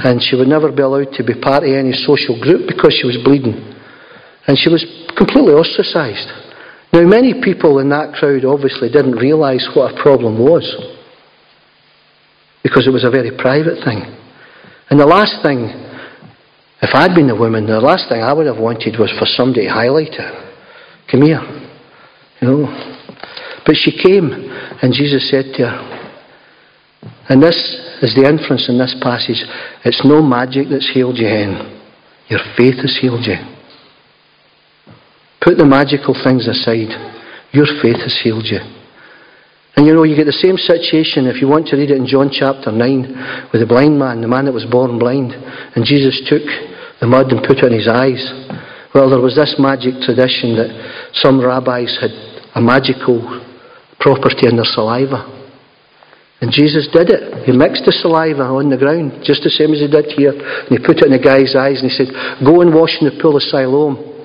And 0.00 0.22
she 0.24 0.36
would 0.36 0.48
never 0.48 0.72
be 0.72 0.80
allowed 0.80 1.12
to 1.20 1.22
be 1.22 1.36
part 1.36 1.68
of 1.68 1.70
any 1.70 1.92
social 1.92 2.40
group 2.40 2.64
because 2.64 2.96
she 2.96 3.04
was 3.04 3.20
bleeding. 3.20 3.60
And 4.48 4.56
she 4.56 4.72
was 4.72 4.80
completely 5.12 5.52
ostracised. 5.52 6.32
Now, 6.92 7.04
many 7.04 7.36
people 7.44 7.78
in 7.78 7.92
that 7.92 8.16
crowd 8.16 8.48
obviously 8.48 8.88
didn't 8.88 9.20
realise 9.20 9.68
what 9.76 9.92
a 9.92 10.00
problem 10.00 10.40
was 10.40 10.64
because 12.62 12.88
it 12.88 12.94
was 12.94 13.04
a 13.04 13.12
very 13.12 13.36
private 13.36 13.84
thing. 13.84 14.00
And 14.88 14.98
the 14.98 15.06
last 15.06 15.44
thing 15.44 15.87
if 16.80 16.90
I'd 16.94 17.14
been 17.14 17.26
the 17.26 17.34
woman, 17.34 17.66
the 17.66 17.80
last 17.80 18.08
thing 18.08 18.22
I 18.22 18.32
would 18.32 18.46
have 18.46 18.58
wanted 18.58 18.98
was 18.98 19.10
for 19.18 19.26
somebody 19.26 19.66
to 19.66 19.72
highlight 19.72 20.14
it. 20.14 20.34
Come 21.10 21.22
here. 21.22 21.42
You 22.40 22.48
know. 22.48 22.66
But 23.66 23.74
she 23.74 23.90
came, 23.90 24.30
and 24.80 24.94
Jesus 24.94 25.28
said 25.30 25.52
to 25.58 25.68
her, 25.68 25.98
and 27.28 27.42
this 27.42 27.56
is 28.00 28.14
the 28.14 28.26
inference 28.28 28.68
in 28.68 28.78
this 28.78 28.96
passage 29.02 29.44
it's 29.84 30.04
no 30.04 30.22
magic 30.22 30.68
that's 30.70 30.90
healed 30.92 31.18
you, 31.18 31.26
hen. 31.26 31.80
Your 32.28 32.40
faith 32.56 32.76
has 32.82 32.98
healed 33.00 33.24
you. 33.24 33.36
Put 35.40 35.56
the 35.56 35.64
magical 35.64 36.14
things 36.24 36.48
aside. 36.48 36.92
Your 37.52 37.66
faith 37.80 38.00
has 38.02 38.20
healed 38.22 38.44
you. 38.44 38.58
And 39.78 39.86
you 39.86 39.94
know, 39.94 40.02
you 40.02 40.18
get 40.18 40.26
the 40.26 40.34
same 40.34 40.58
situation 40.58 41.30
if 41.30 41.38
you 41.38 41.46
want 41.46 41.70
to 41.70 41.78
read 41.78 41.94
it 41.94 42.02
in 42.02 42.02
John 42.02 42.34
chapter 42.34 42.74
9 42.74 43.54
with 43.54 43.62
the 43.62 43.70
blind 43.70 43.94
man, 43.94 44.18
the 44.18 44.26
man 44.26 44.50
that 44.50 44.52
was 44.52 44.66
born 44.66 44.98
blind. 44.98 45.30
And 45.30 45.86
Jesus 45.86 46.18
took 46.26 46.42
the 46.98 47.06
mud 47.06 47.30
and 47.30 47.46
put 47.46 47.62
it 47.62 47.70
in 47.70 47.78
his 47.78 47.86
eyes. 47.86 48.18
Well, 48.90 49.06
there 49.06 49.22
was 49.22 49.38
this 49.38 49.54
magic 49.54 50.02
tradition 50.02 50.58
that 50.58 50.74
some 51.22 51.38
rabbis 51.38 51.94
had 52.02 52.10
a 52.58 52.60
magical 52.60 53.22
property 54.02 54.50
in 54.50 54.58
their 54.58 54.66
saliva. 54.66 55.30
And 56.42 56.50
Jesus 56.50 56.90
did 56.90 57.14
it. 57.14 57.46
He 57.46 57.54
mixed 57.54 57.86
the 57.86 57.94
saliva 57.94 58.50
on 58.50 58.74
the 58.74 58.82
ground, 58.82 59.22
just 59.22 59.46
the 59.46 59.54
same 59.54 59.70
as 59.70 59.78
he 59.78 59.86
did 59.86 60.10
here. 60.10 60.34
And 60.34 60.74
he 60.74 60.82
put 60.82 60.98
it 60.98 61.06
in 61.06 61.14
the 61.14 61.22
guy's 61.22 61.54
eyes 61.54 61.78
and 61.78 61.86
he 61.86 61.94
said, 61.94 62.10
Go 62.42 62.66
and 62.66 62.74
wash 62.74 62.98
in 62.98 63.06
the 63.06 63.14
pool 63.22 63.38
of 63.38 63.46
Siloam. 63.46 64.17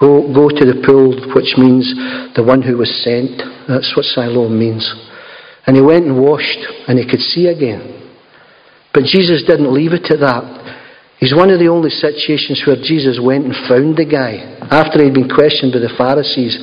Go, 0.00 0.32
go 0.32 0.48
to 0.48 0.64
the 0.64 0.80
pool, 0.80 1.12
which 1.36 1.60
means 1.60 1.84
the 2.32 2.40
one 2.40 2.64
who 2.64 2.80
was 2.80 2.88
sent. 3.04 3.36
That's 3.68 3.92
what 3.92 4.08
Siloam 4.08 4.56
means. 4.56 4.88
And 5.68 5.76
he 5.76 5.84
went 5.84 6.08
and 6.08 6.16
washed, 6.16 6.64
and 6.88 6.96
he 6.96 7.04
could 7.04 7.20
see 7.20 7.52
again. 7.52 8.00
But 8.96 9.04
Jesus 9.04 9.44
didn't 9.44 9.68
leave 9.68 9.92
it 9.92 10.08
at 10.08 10.24
that. 10.24 10.44
He's 11.20 11.36
one 11.36 11.52
of 11.52 11.60
the 11.60 11.68
only 11.68 11.92
situations 11.92 12.64
where 12.64 12.80
Jesus 12.80 13.20
went 13.20 13.44
and 13.44 13.52
found 13.68 14.00
the 14.00 14.08
guy 14.08 14.40
after 14.72 15.04
he'd 15.04 15.12
been 15.12 15.28
questioned 15.28 15.76
by 15.76 15.84
the 15.84 15.92
Pharisees. 15.92 16.56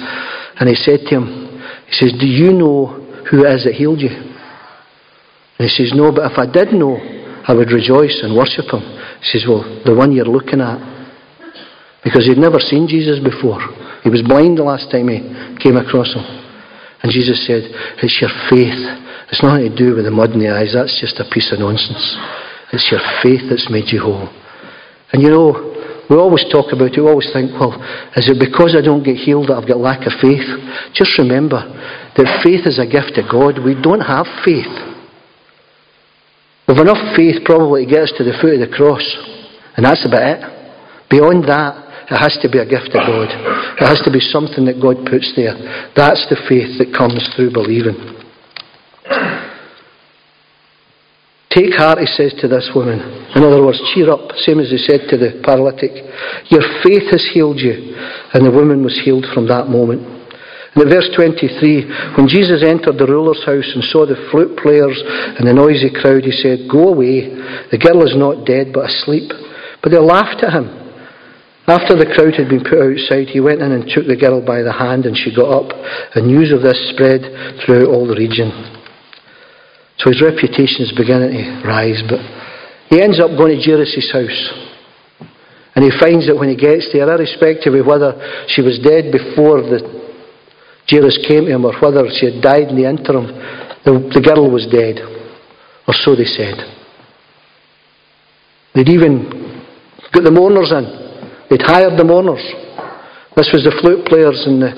And 0.58 0.66
he 0.66 0.74
said 0.74 1.06
to 1.06 1.22
him, 1.22 1.62
He 1.86 1.94
says, 1.94 2.18
Do 2.18 2.26
you 2.26 2.58
know 2.58 2.90
who 3.30 3.46
it 3.46 3.54
is 3.54 3.70
that 3.70 3.78
healed 3.78 4.02
you? 4.02 4.10
And 4.10 5.70
he 5.70 5.70
says, 5.70 5.94
No, 5.94 6.10
but 6.10 6.34
if 6.34 6.42
I 6.42 6.50
did 6.50 6.74
know, 6.74 6.98
I 7.46 7.54
would 7.54 7.70
rejoice 7.70 8.18
and 8.26 8.34
worship 8.34 8.66
him. 8.74 8.82
He 9.22 9.38
says, 9.38 9.46
Well, 9.46 9.62
the 9.86 9.94
one 9.94 10.10
you're 10.10 10.26
looking 10.26 10.58
at 10.58 10.97
because 12.08 12.24
he'd 12.24 12.39
never 12.39 12.64
seen 12.64 12.88
Jesus 12.88 13.20
before. 13.20 13.60
He 13.99 14.08
was 14.08 14.24
blind 14.24 14.55
the 14.55 14.64
last 14.64 14.88
time 14.88 15.12
he 15.12 15.20
came 15.60 15.76
across 15.76 16.16
him. 16.16 16.24
And 17.03 17.12
Jesus 17.12 17.43
said, 17.43 17.68
It's 17.99 18.16
your 18.24 18.32
faith. 18.47 18.80
It's 19.28 19.43
nothing 19.43 19.68
to 19.68 19.76
do 19.76 19.99
with 19.99 20.08
the 20.08 20.16
mud 20.16 20.32
in 20.32 20.39
the 20.39 20.47
eyes. 20.47 20.72
That's 20.72 20.95
just 21.03 21.20
a 21.20 21.28
piece 21.28 21.51
of 21.51 21.60
nonsense. 21.60 22.16
It's 22.72 22.88
your 22.88 23.03
faith 23.20 23.51
that's 23.51 23.68
made 23.68 23.91
you 23.91 23.99
whole. 23.99 24.32
And 25.12 25.20
you 25.20 25.28
know, 25.28 25.51
we 26.08 26.16
always 26.16 26.47
talk 26.47 26.72
about 26.72 26.95
it, 26.95 27.03
we 27.03 27.12
always 27.12 27.28
think, 27.36 27.51
well, 27.60 27.76
is 28.16 28.32
it 28.32 28.39
because 28.39 28.72
I 28.72 28.80
don't 28.80 29.03
get 29.03 29.20
healed 29.20 29.51
that 29.51 29.60
I've 29.60 29.68
got 29.68 29.84
lack 29.84 30.08
of 30.08 30.16
faith? 30.24 30.47
Just 30.95 31.20
remember 31.20 31.60
that 31.60 32.39
faith 32.39 32.64
is 32.64 32.80
a 32.80 32.88
gift 32.88 33.20
of 33.20 33.28
God. 33.28 33.60
We 33.60 33.76
don't 33.76 33.99
have 33.99 34.24
faith. 34.47 34.72
We've 36.72 36.80
enough 36.80 37.03
faith 37.20 37.43
probably 37.43 37.84
to 37.84 37.91
get 37.91 38.08
us 38.08 38.16
to 38.16 38.24
the 38.24 38.39
foot 38.39 38.55
of 38.55 38.64
the 38.64 38.72
cross, 38.72 39.03
and 39.76 39.84
that's 39.84 40.08
about 40.08 40.24
it. 40.24 40.39
Beyond 41.12 41.43
that, 41.51 41.87
it 42.08 42.16
has 42.16 42.39
to 42.39 42.47
be 42.47 42.60
a 42.60 42.66
gift 42.66 42.95
of 42.95 43.03
God. 43.03 43.28
It 43.76 43.84
has 43.84 43.99
to 44.08 44.12
be 44.12 44.24
something 44.24 44.64
that 44.64 44.80
God 44.80 45.03
puts 45.03 45.36
there. 45.36 45.60
That's 45.91 46.24
the 46.32 46.39
faith 46.47 46.80
that 46.80 46.95
comes 46.95 47.20
through 47.36 47.51
believing. 47.51 47.99
Take 51.51 51.76
heart, 51.76 51.99
he 51.99 52.08
says 52.08 52.32
to 52.39 52.47
this 52.47 52.72
woman. 52.72 53.03
In 53.36 53.43
other 53.43 53.60
words, 53.60 53.84
cheer 53.91 54.08
up, 54.08 54.32
same 54.47 54.64
as 54.64 54.72
he 54.72 54.80
said 54.80 55.12
to 55.12 55.20
the 55.20 55.43
paralytic. 55.43 55.91
Your 56.47 56.64
faith 56.80 57.12
has 57.12 57.28
healed 57.36 57.60
you. 57.60 57.91
And 58.32 58.47
the 58.47 58.55
woman 58.55 58.88
was 58.88 58.95
healed 59.03 59.28
from 59.36 59.51
that 59.51 59.68
moment. 59.68 60.08
And 60.76 60.88
at 60.88 60.93
verse 60.93 61.12
23, 61.12 62.16
when 62.16 62.32
Jesus 62.32 62.64
entered 62.64 62.95
the 62.95 63.10
ruler's 63.10 63.43
house 63.43 63.68
and 63.76 63.84
saw 63.84 64.08
the 64.08 64.30
flute 64.32 64.55
players 64.55 64.95
and 65.36 65.43
the 65.43 65.51
noisy 65.51 65.91
crowd, 65.91 66.24
he 66.24 66.32
said, 66.32 66.72
Go 66.72 66.95
away, 66.95 67.36
the 67.68 67.82
girl 67.82 67.99
is 68.08 68.16
not 68.16 68.47
dead 68.47 68.72
but 68.72 68.88
asleep. 68.88 69.28
But 69.84 69.91
they 69.91 69.99
laughed 69.99 70.39
at 70.45 70.55
him. 70.55 70.87
After 71.68 71.99
the 71.99 72.07
crowd 72.07 72.39
had 72.39 72.47
been 72.47 72.63
put 72.63 72.80
outside, 72.80 73.28
he 73.28 73.43
went 73.43 73.59
in 73.59 73.76
and 73.76 73.84
took 73.91 74.07
the 74.07 74.15
girl 74.15 74.39
by 74.39 74.63
the 74.63 74.72
hand, 74.72 75.03
and 75.05 75.11
she 75.20 75.36
got 75.36 75.51
up, 75.51 75.68
and 76.15 76.26
news 76.26 76.55
of 76.55 76.63
this 76.63 76.80
spread 76.95 77.28
throughout 77.59 77.91
all 77.91 78.07
the 78.07 78.15
region. 78.15 78.47
So 79.99 80.07
his 80.07 80.24
reputation 80.24 80.88
is 80.88 80.95
beginning 80.95 81.36
to 81.36 81.68
rise, 81.68 81.99
but 82.07 82.24
he 82.88 83.03
ends 83.03 83.20
up 83.20 83.36
going 83.36 83.59
to 83.59 83.59
Jairus' 83.59 83.99
house. 84.15 84.41
And 85.76 85.84
he 85.84 85.91
finds 85.99 86.26
that 86.32 86.39
when 86.39 86.47
he 86.47 86.55
gets 86.55 86.88
there, 86.95 87.03
irrespective 87.03 87.76
of 87.76 87.86
whether 87.86 88.15
she 88.47 88.63
was 88.63 88.80
dead 88.80 89.11
before 89.11 89.59
the 89.59 89.84
Jairus 90.89 91.20
came 91.28 91.45
to 91.45 91.51
him 91.51 91.65
or 91.65 91.76
whether 91.84 92.07
she 92.15 92.32
had 92.32 92.41
died 92.41 92.72
in 92.72 92.80
the 92.80 92.88
interim, 92.88 93.28
the, 93.84 94.07
the 94.15 94.24
girl 94.24 94.49
was 94.49 94.65
dead. 94.72 95.03
Or 95.84 95.93
so 95.93 96.15
they 96.15 96.24
said. 96.24 96.55
They'd 98.74 98.88
even 98.88 99.63
got 100.13 100.24
the 100.24 100.32
mourners 100.32 100.72
in. 100.72 101.07
They'd 101.50 101.62
hired 101.62 101.98
the 101.98 102.04
mourners. 102.04 102.43
This 103.38 103.54
was 103.54 103.64
the 103.64 103.76
flute 103.80 104.04
players, 104.10 104.43
and 104.50 104.62
the, 104.62 104.72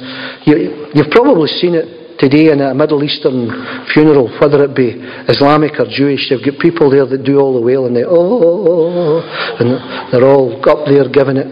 you, 0.43 0.91
you've 0.93 1.09
probably 1.15 1.47
seen 1.47 1.73
it 1.73 2.19
today 2.19 2.51
in 2.51 2.59
a 2.59 2.75
Middle 2.75 3.01
Eastern 3.01 3.47
funeral, 3.95 4.27
whether 4.43 4.61
it 4.67 4.75
be 4.75 4.99
Islamic 5.31 5.79
or 5.79 5.87
Jewish. 5.87 6.27
They've 6.27 6.43
got 6.43 6.59
people 6.59 6.91
there 6.91 7.07
that 7.07 7.23
do 7.23 7.39
all 7.39 7.55
the 7.55 7.63
wailing, 7.63 7.95
they 7.95 8.03
oh, 8.03 9.23
and 9.57 9.79
they're 10.11 10.27
all 10.27 10.59
up 10.67 10.85
there 10.85 11.07
giving 11.07 11.39
it 11.39 11.47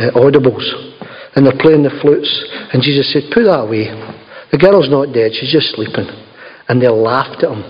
uh, 0.00 0.16
audibles, 0.16 0.64
and 1.36 1.44
they're 1.44 1.60
playing 1.60 1.84
the 1.84 1.92
flutes. 2.00 2.32
And 2.72 2.80
Jesus 2.80 3.12
said, 3.12 3.28
"Put 3.28 3.44
that 3.44 3.68
away. 3.68 3.92
The 4.50 4.58
girl's 4.58 4.88
not 4.88 5.12
dead; 5.12 5.36
she's 5.36 5.52
just 5.52 5.76
sleeping." 5.76 6.08
And 6.66 6.80
they 6.80 6.88
laughed 6.88 7.44
at 7.44 7.52
him. 7.52 7.62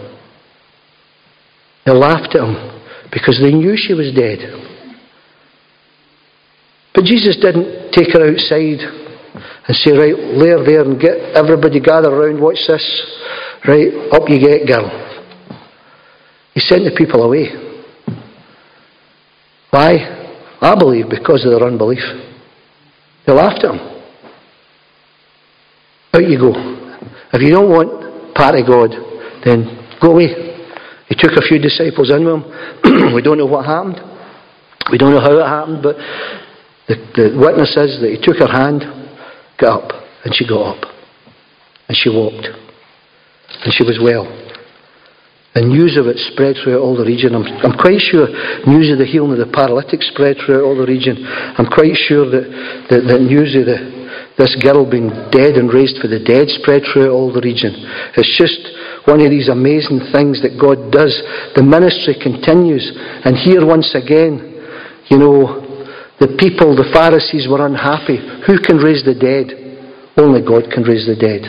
They 1.84 1.92
laughed 1.92 2.38
at 2.38 2.46
him 2.46 2.54
because 3.10 3.42
they 3.42 3.50
knew 3.50 3.74
she 3.74 3.92
was 3.92 4.14
dead. 4.14 4.38
But 6.94 7.04
Jesus 7.04 7.36
didn't 7.42 7.92
take 7.92 8.12
her 8.12 8.30
outside 8.30 8.80
and 9.66 9.76
say, 9.76 9.92
right, 9.92 10.14
lay 10.14 10.50
her 10.50 10.64
there 10.64 10.82
and 10.82 11.00
get 11.00 11.34
everybody 11.34 11.80
gather 11.80 12.08
around, 12.08 12.40
watch 12.40 12.58
this. 12.68 12.84
Right, 13.66 13.88
up 14.12 14.28
you 14.28 14.38
get, 14.38 14.66
girl. 14.66 14.88
He 16.54 16.60
sent 16.60 16.84
the 16.84 16.94
people 16.96 17.22
away. 17.22 17.48
Why? 19.70 20.22
I 20.60 20.74
believe 20.78 21.06
because 21.10 21.44
of 21.44 21.50
their 21.50 21.66
unbelief. 21.66 22.02
They 23.26 23.32
laughed 23.32 23.64
at 23.64 23.74
him. 23.74 23.80
Out 26.12 26.28
you 26.28 26.38
go. 26.38 26.52
If 27.32 27.42
you 27.42 27.50
don't 27.50 27.70
want 27.70 28.34
part 28.34 28.54
of 28.54 28.66
God, 28.66 28.90
then 29.44 29.98
go 30.00 30.12
away. 30.12 30.28
He 31.08 31.16
took 31.18 31.32
a 31.32 31.42
few 31.42 31.58
disciples 31.58 32.10
in 32.10 32.24
with 32.24 32.34
him. 32.34 33.14
we 33.14 33.22
don't 33.22 33.38
know 33.38 33.46
what 33.46 33.66
happened. 33.66 33.98
We 34.92 34.98
don't 34.98 35.10
know 35.10 35.20
how 35.20 35.38
it 35.38 35.46
happened, 35.46 35.82
but 35.82 35.96
the, 36.88 36.96
the 37.16 37.26
witness 37.38 37.76
is 37.76 38.00
that 38.00 38.12
he 38.12 38.20
took 38.20 38.36
her 38.36 38.50
hand, 38.50 38.84
got 39.60 39.84
up, 39.84 40.04
and 40.24 40.34
she 40.34 40.46
got 40.46 40.76
up. 40.76 40.82
And 41.88 41.96
she 41.96 42.08
walked. 42.08 42.48
And 43.64 43.72
she 43.72 43.84
was 43.84 44.00
well. 44.00 44.24
And 45.54 45.70
news 45.70 45.96
of 45.96 46.10
it 46.10 46.18
spread 46.34 46.56
throughout 46.58 46.82
all 46.82 46.98
the 46.98 47.06
region. 47.06 47.34
I'm, 47.34 47.46
I'm 47.62 47.78
quite 47.78 48.02
sure 48.02 48.26
news 48.66 48.90
of 48.90 48.98
the 48.98 49.06
healing 49.06 49.38
of 49.38 49.40
the 49.40 49.52
paralytic 49.54 50.02
spread 50.02 50.36
throughout 50.42 50.66
all 50.66 50.74
the 50.74 50.88
region. 50.88 51.22
I'm 51.24 51.70
quite 51.70 51.94
sure 51.94 52.26
that, 52.26 52.44
that, 52.90 53.06
that 53.06 53.22
news 53.22 53.54
of 53.54 53.70
the, 53.70 53.78
this 54.34 54.58
girl 54.58 54.82
being 54.82 55.14
dead 55.30 55.54
and 55.54 55.70
raised 55.70 56.02
for 56.02 56.10
the 56.10 56.18
dead 56.18 56.50
spread 56.58 56.82
throughout 56.90 57.14
all 57.14 57.30
the 57.30 57.44
region. 57.44 57.70
It's 58.18 58.34
just 58.34 58.58
one 59.06 59.22
of 59.22 59.30
these 59.30 59.46
amazing 59.46 60.10
things 60.10 60.42
that 60.42 60.58
God 60.58 60.90
does. 60.90 61.14
The 61.54 61.62
ministry 61.62 62.18
continues. 62.18 62.82
And 63.22 63.38
here 63.38 63.62
once 63.62 63.94
again, 63.94 64.58
you 65.06 65.22
know, 65.22 65.63
the 66.20 66.36
people, 66.38 66.76
the 66.76 66.90
Pharisees 66.94 67.50
were 67.50 67.66
unhappy. 67.66 68.22
Who 68.46 68.62
can 68.62 68.78
raise 68.78 69.02
the 69.02 69.18
dead? 69.18 69.50
Only 70.16 70.40
God 70.46 70.70
can 70.70 70.86
raise 70.86 71.06
the 71.10 71.18
dead. 71.18 71.42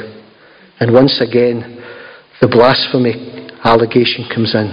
And 0.80 0.92
once 0.92 1.22
again, 1.22 1.78
the 2.42 2.50
blasphemy 2.50 3.46
allegation 3.64 4.26
comes 4.34 4.54
in. 4.58 4.70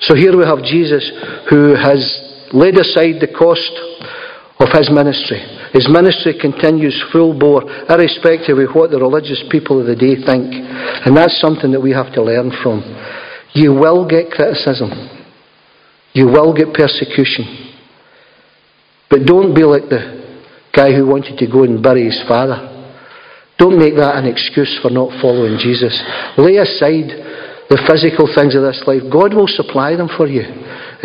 So 0.00 0.14
here 0.14 0.36
we 0.36 0.44
have 0.44 0.60
Jesus 0.62 1.04
who 1.48 1.72
has 1.72 2.00
laid 2.52 2.76
aside 2.76 3.18
the 3.24 3.32
cost 3.32 3.72
of 4.60 4.68
his 4.76 4.92
ministry. 4.92 5.40
His 5.72 5.88
ministry 5.88 6.36
continues 6.38 6.94
full 7.10 7.36
bore, 7.36 7.64
irrespective 7.88 8.58
of 8.58 8.70
what 8.76 8.90
the 8.90 9.00
religious 9.00 9.42
people 9.50 9.80
of 9.80 9.86
the 9.86 9.96
day 9.96 10.14
think. 10.20 10.52
And 10.52 11.16
that's 11.16 11.40
something 11.40 11.72
that 11.72 11.80
we 11.82 11.90
have 11.90 12.12
to 12.14 12.22
learn 12.22 12.52
from. 12.62 12.84
You 13.56 13.72
will 13.72 14.06
get 14.06 14.30
criticism. 14.30 14.92
You 16.12 16.26
will 16.28 16.54
get 16.54 16.72
persecution. 16.74 17.63
But 19.14 19.30
don't 19.30 19.54
be 19.54 19.62
like 19.62 19.86
the 19.86 20.26
guy 20.74 20.90
who 20.90 21.06
wanted 21.06 21.38
to 21.38 21.46
go 21.46 21.62
and 21.62 21.78
bury 21.78 22.10
his 22.10 22.18
father. 22.26 22.58
Don't 23.62 23.78
make 23.78 23.94
that 23.94 24.18
an 24.18 24.26
excuse 24.26 24.74
for 24.82 24.90
not 24.90 25.14
following 25.22 25.54
Jesus. 25.54 25.94
Lay 26.34 26.58
aside 26.58 27.14
the 27.70 27.78
physical 27.86 28.26
things 28.26 28.58
of 28.58 28.66
this 28.66 28.82
life, 28.90 29.06
God 29.06 29.30
will 29.38 29.46
supply 29.46 29.94
them 29.94 30.10
for 30.10 30.26
you. 30.26 30.42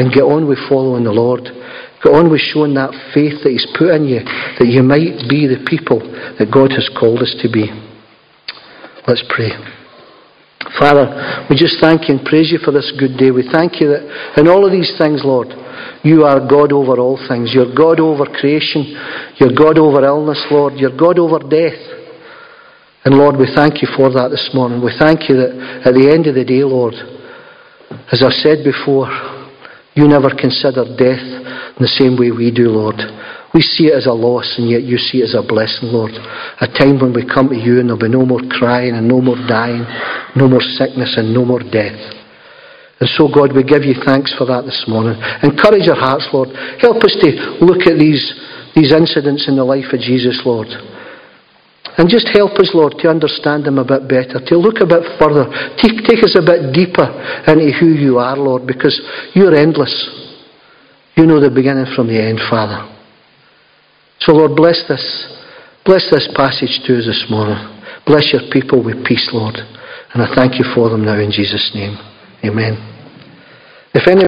And 0.01 0.09
get 0.09 0.25
on 0.25 0.49
with 0.49 0.57
following 0.65 1.05
the 1.05 1.13
Lord. 1.13 1.53
Get 2.01 2.09
on 2.09 2.33
with 2.33 2.41
showing 2.49 2.73
that 2.81 2.97
faith 3.13 3.45
that 3.45 3.53
He's 3.53 3.69
put 3.77 3.93
in 3.93 4.09
you, 4.09 4.25
that 4.57 4.65
you 4.65 4.81
might 4.81 5.29
be 5.29 5.45
the 5.45 5.61
people 5.69 6.01
that 6.01 6.49
God 6.49 6.73
has 6.73 6.89
called 6.97 7.21
us 7.21 7.37
to 7.45 7.47
be. 7.51 7.69
Let's 9.05 9.21
pray. 9.29 9.53
Father, 10.81 11.45
we 11.45 11.53
just 11.53 11.77
thank 11.77 12.09
you 12.09 12.17
and 12.17 12.25
praise 12.25 12.49
you 12.49 12.57
for 12.57 12.73
this 12.73 12.89
good 12.97 13.21
day. 13.21 13.29
We 13.29 13.45
thank 13.45 13.77
you 13.77 13.93
that 13.93 14.41
in 14.41 14.49
all 14.49 14.65
of 14.65 14.73
these 14.73 14.97
things, 14.97 15.21
Lord, 15.21 15.53
you 16.03 16.23
are 16.23 16.39
God 16.39 16.71
over 16.71 16.99
all 16.99 17.19
things. 17.27 17.51
You're 17.53 17.73
God 17.75 17.99
over 17.99 18.25
creation. 18.25 18.95
You're 19.35 19.53
God 19.53 19.77
over 19.77 20.03
illness, 20.03 20.43
Lord. 20.49 20.73
You're 20.75 20.95
God 20.95 21.19
over 21.19 21.39
death. 21.39 21.79
And 23.05 23.15
Lord, 23.15 23.37
we 23.37 23.47
thank 23.55 23.81
you 23.81 23.87
for 23.95 24.11
that 24.11 24.29
this 24.29 24.51
morning. 24.53 24.83
We 24.83 24.91
thank 24.99 25.29
you 25.29 25.35
that 25.37 25.87
at 25.87 25.93
the 25.93 26.11
end 26.11 26.27
of 26.27 26.35
the 26.35 26.43
day, 26.43 26.63
Lord, 26.63 26.93
as 28.11 28.23
I've 28.23 28.35
said 28.43 28.63
before, 28.63 29.07
you 29.95 30.07
never 30.07 30.29
consider 30.29 30.83
death 30.83 31.23
in 31.23 31.79
the 31.79 31.95
same 31.99 32.19
way 32.19 32.31
we 32.31 32.51
do, 32.51 32.69
Lord. 32.69 32.99
We 33.53 33.61
see 33.61 33.89
it 33.89 33.95
as 33.95 34.05
a 34.05 34.13
loss, 34.13 34.55
and 34.59 34.69
yet 34.69 34.83
you 34.83 34.97
see 34.97 35.19
it 35.19 35.31
as 35.31 35.35
a 35.35 35.41
blessing, 35.41 35.89
Lord. 35.89 36.11
A 36.11 36.67
time 36.67 36.99
when 36.99 37.13
we 37.13 37.25
come 37.25 37.49
to 37.49 37.57
you 37.57 37.79
and 37.79 37.89
there'll 37.89 37.99
be 37.99 38.11
no 38.11 38.25
more 38.25 38.43
crying 38.51 38.93
and 38.93 39.07
no 39.07 39.21
more 39.21 39.39
dying, 39.47 39.83
no 40.35 40.47
more 40.47 40.61
sickness 40.61 41.17
and 41.17 41.33
no 41.33 41.43
more 41.43 41.63
death. 41.63 42.18
And 42.99 43.07
so, 43.15 43.31
God, 43.31 43.55
we 43.55 43.63
give 43.63 43.87
you 43.87 43.95
thanks 44.03 44.35
for 44.35 44.43
that 44.51 44.67
this 44.67 44.83
morning. 44.87 45.15
Encourage 45.39 45.87
our 45.87 45.95
hearts, 45.95 46.27
Lord. 46.35 46.51
Help 46.83 46.99
us 46.99 47.15
to 47.23 47.29
look 47.63 47.87
at 47.87 47.95
these, 47.95 48.19
these 48.75 48.91
incidents 48.91 49.47
in 49.47 49.55
the 49.55 49.63
life 49.63 49.87
of 49.95 50.03
Jesus, 50.03 50.43
Lord. 50.43 50.67
And 51.95 52.11
just 52.11 52.27
help 52.35 52.59
us, 52.59 52.71
Lord, 52.75 52.99
to 52.99 53.07
understand 53.07 53.67
Him 53.67 53.79
a 53.79 53.87
bit 53.87 54.07
better, 54.07 54.43
to 54.43 54.55
look 54.59 54.83
a 54.83 54.87
bit 54.87 55.03
further, 55.15 55.47
take, 55.79 56.03
take 56.03 56.23
us 56.23 56.35
a 56.35 56.43
bit 56.43 56.75
deeper 56.75 57.07
into 57.47 57.71
who 57.79 57.95
you 57.95 58.19
are, 58.19 58.35
Lord, 58.35 58.67
because 58.67 58.99
you're 59.31 59.55
endless. 59.55 59.91
You 61.15 61.25
know 61.25 61.39
the 61.39 61.51
beginning 61.51 61.87
from 61.95 62.07
the 62.07 62.19
end, 62.19 62.39
Father. 62.51 62.83
So, 64.19 64.33
Lord, 64.35 64.55
bless 64.55 64.83
this. 64.87 65.03
Bless 65.85 66.03
this 66.11 66.27
passage 66.35 66.83
to 66.83 66.99
us 66.99 67.07
this 67.07 67.25
morning. 67.31 67.59
Bless 68.05 68.31
your 68.35 68.43
people 68.51 68.83
with 68.83 69.05
peace, 69.05 69.29
Lord. 69.31 69.55
And 69.55 70.23
I 70.23 70.35
thank 70.35 70.59
you 70.59 70.65
for 70.75 70.89
them 70.89 71.05
now 71.05 71.19
in 71.19 71.31
Jesus' 71.31 71.71
name. 71.73 71.95
Amen. 72.43 72.73
If 73.93 74.07
any 74.07 74.17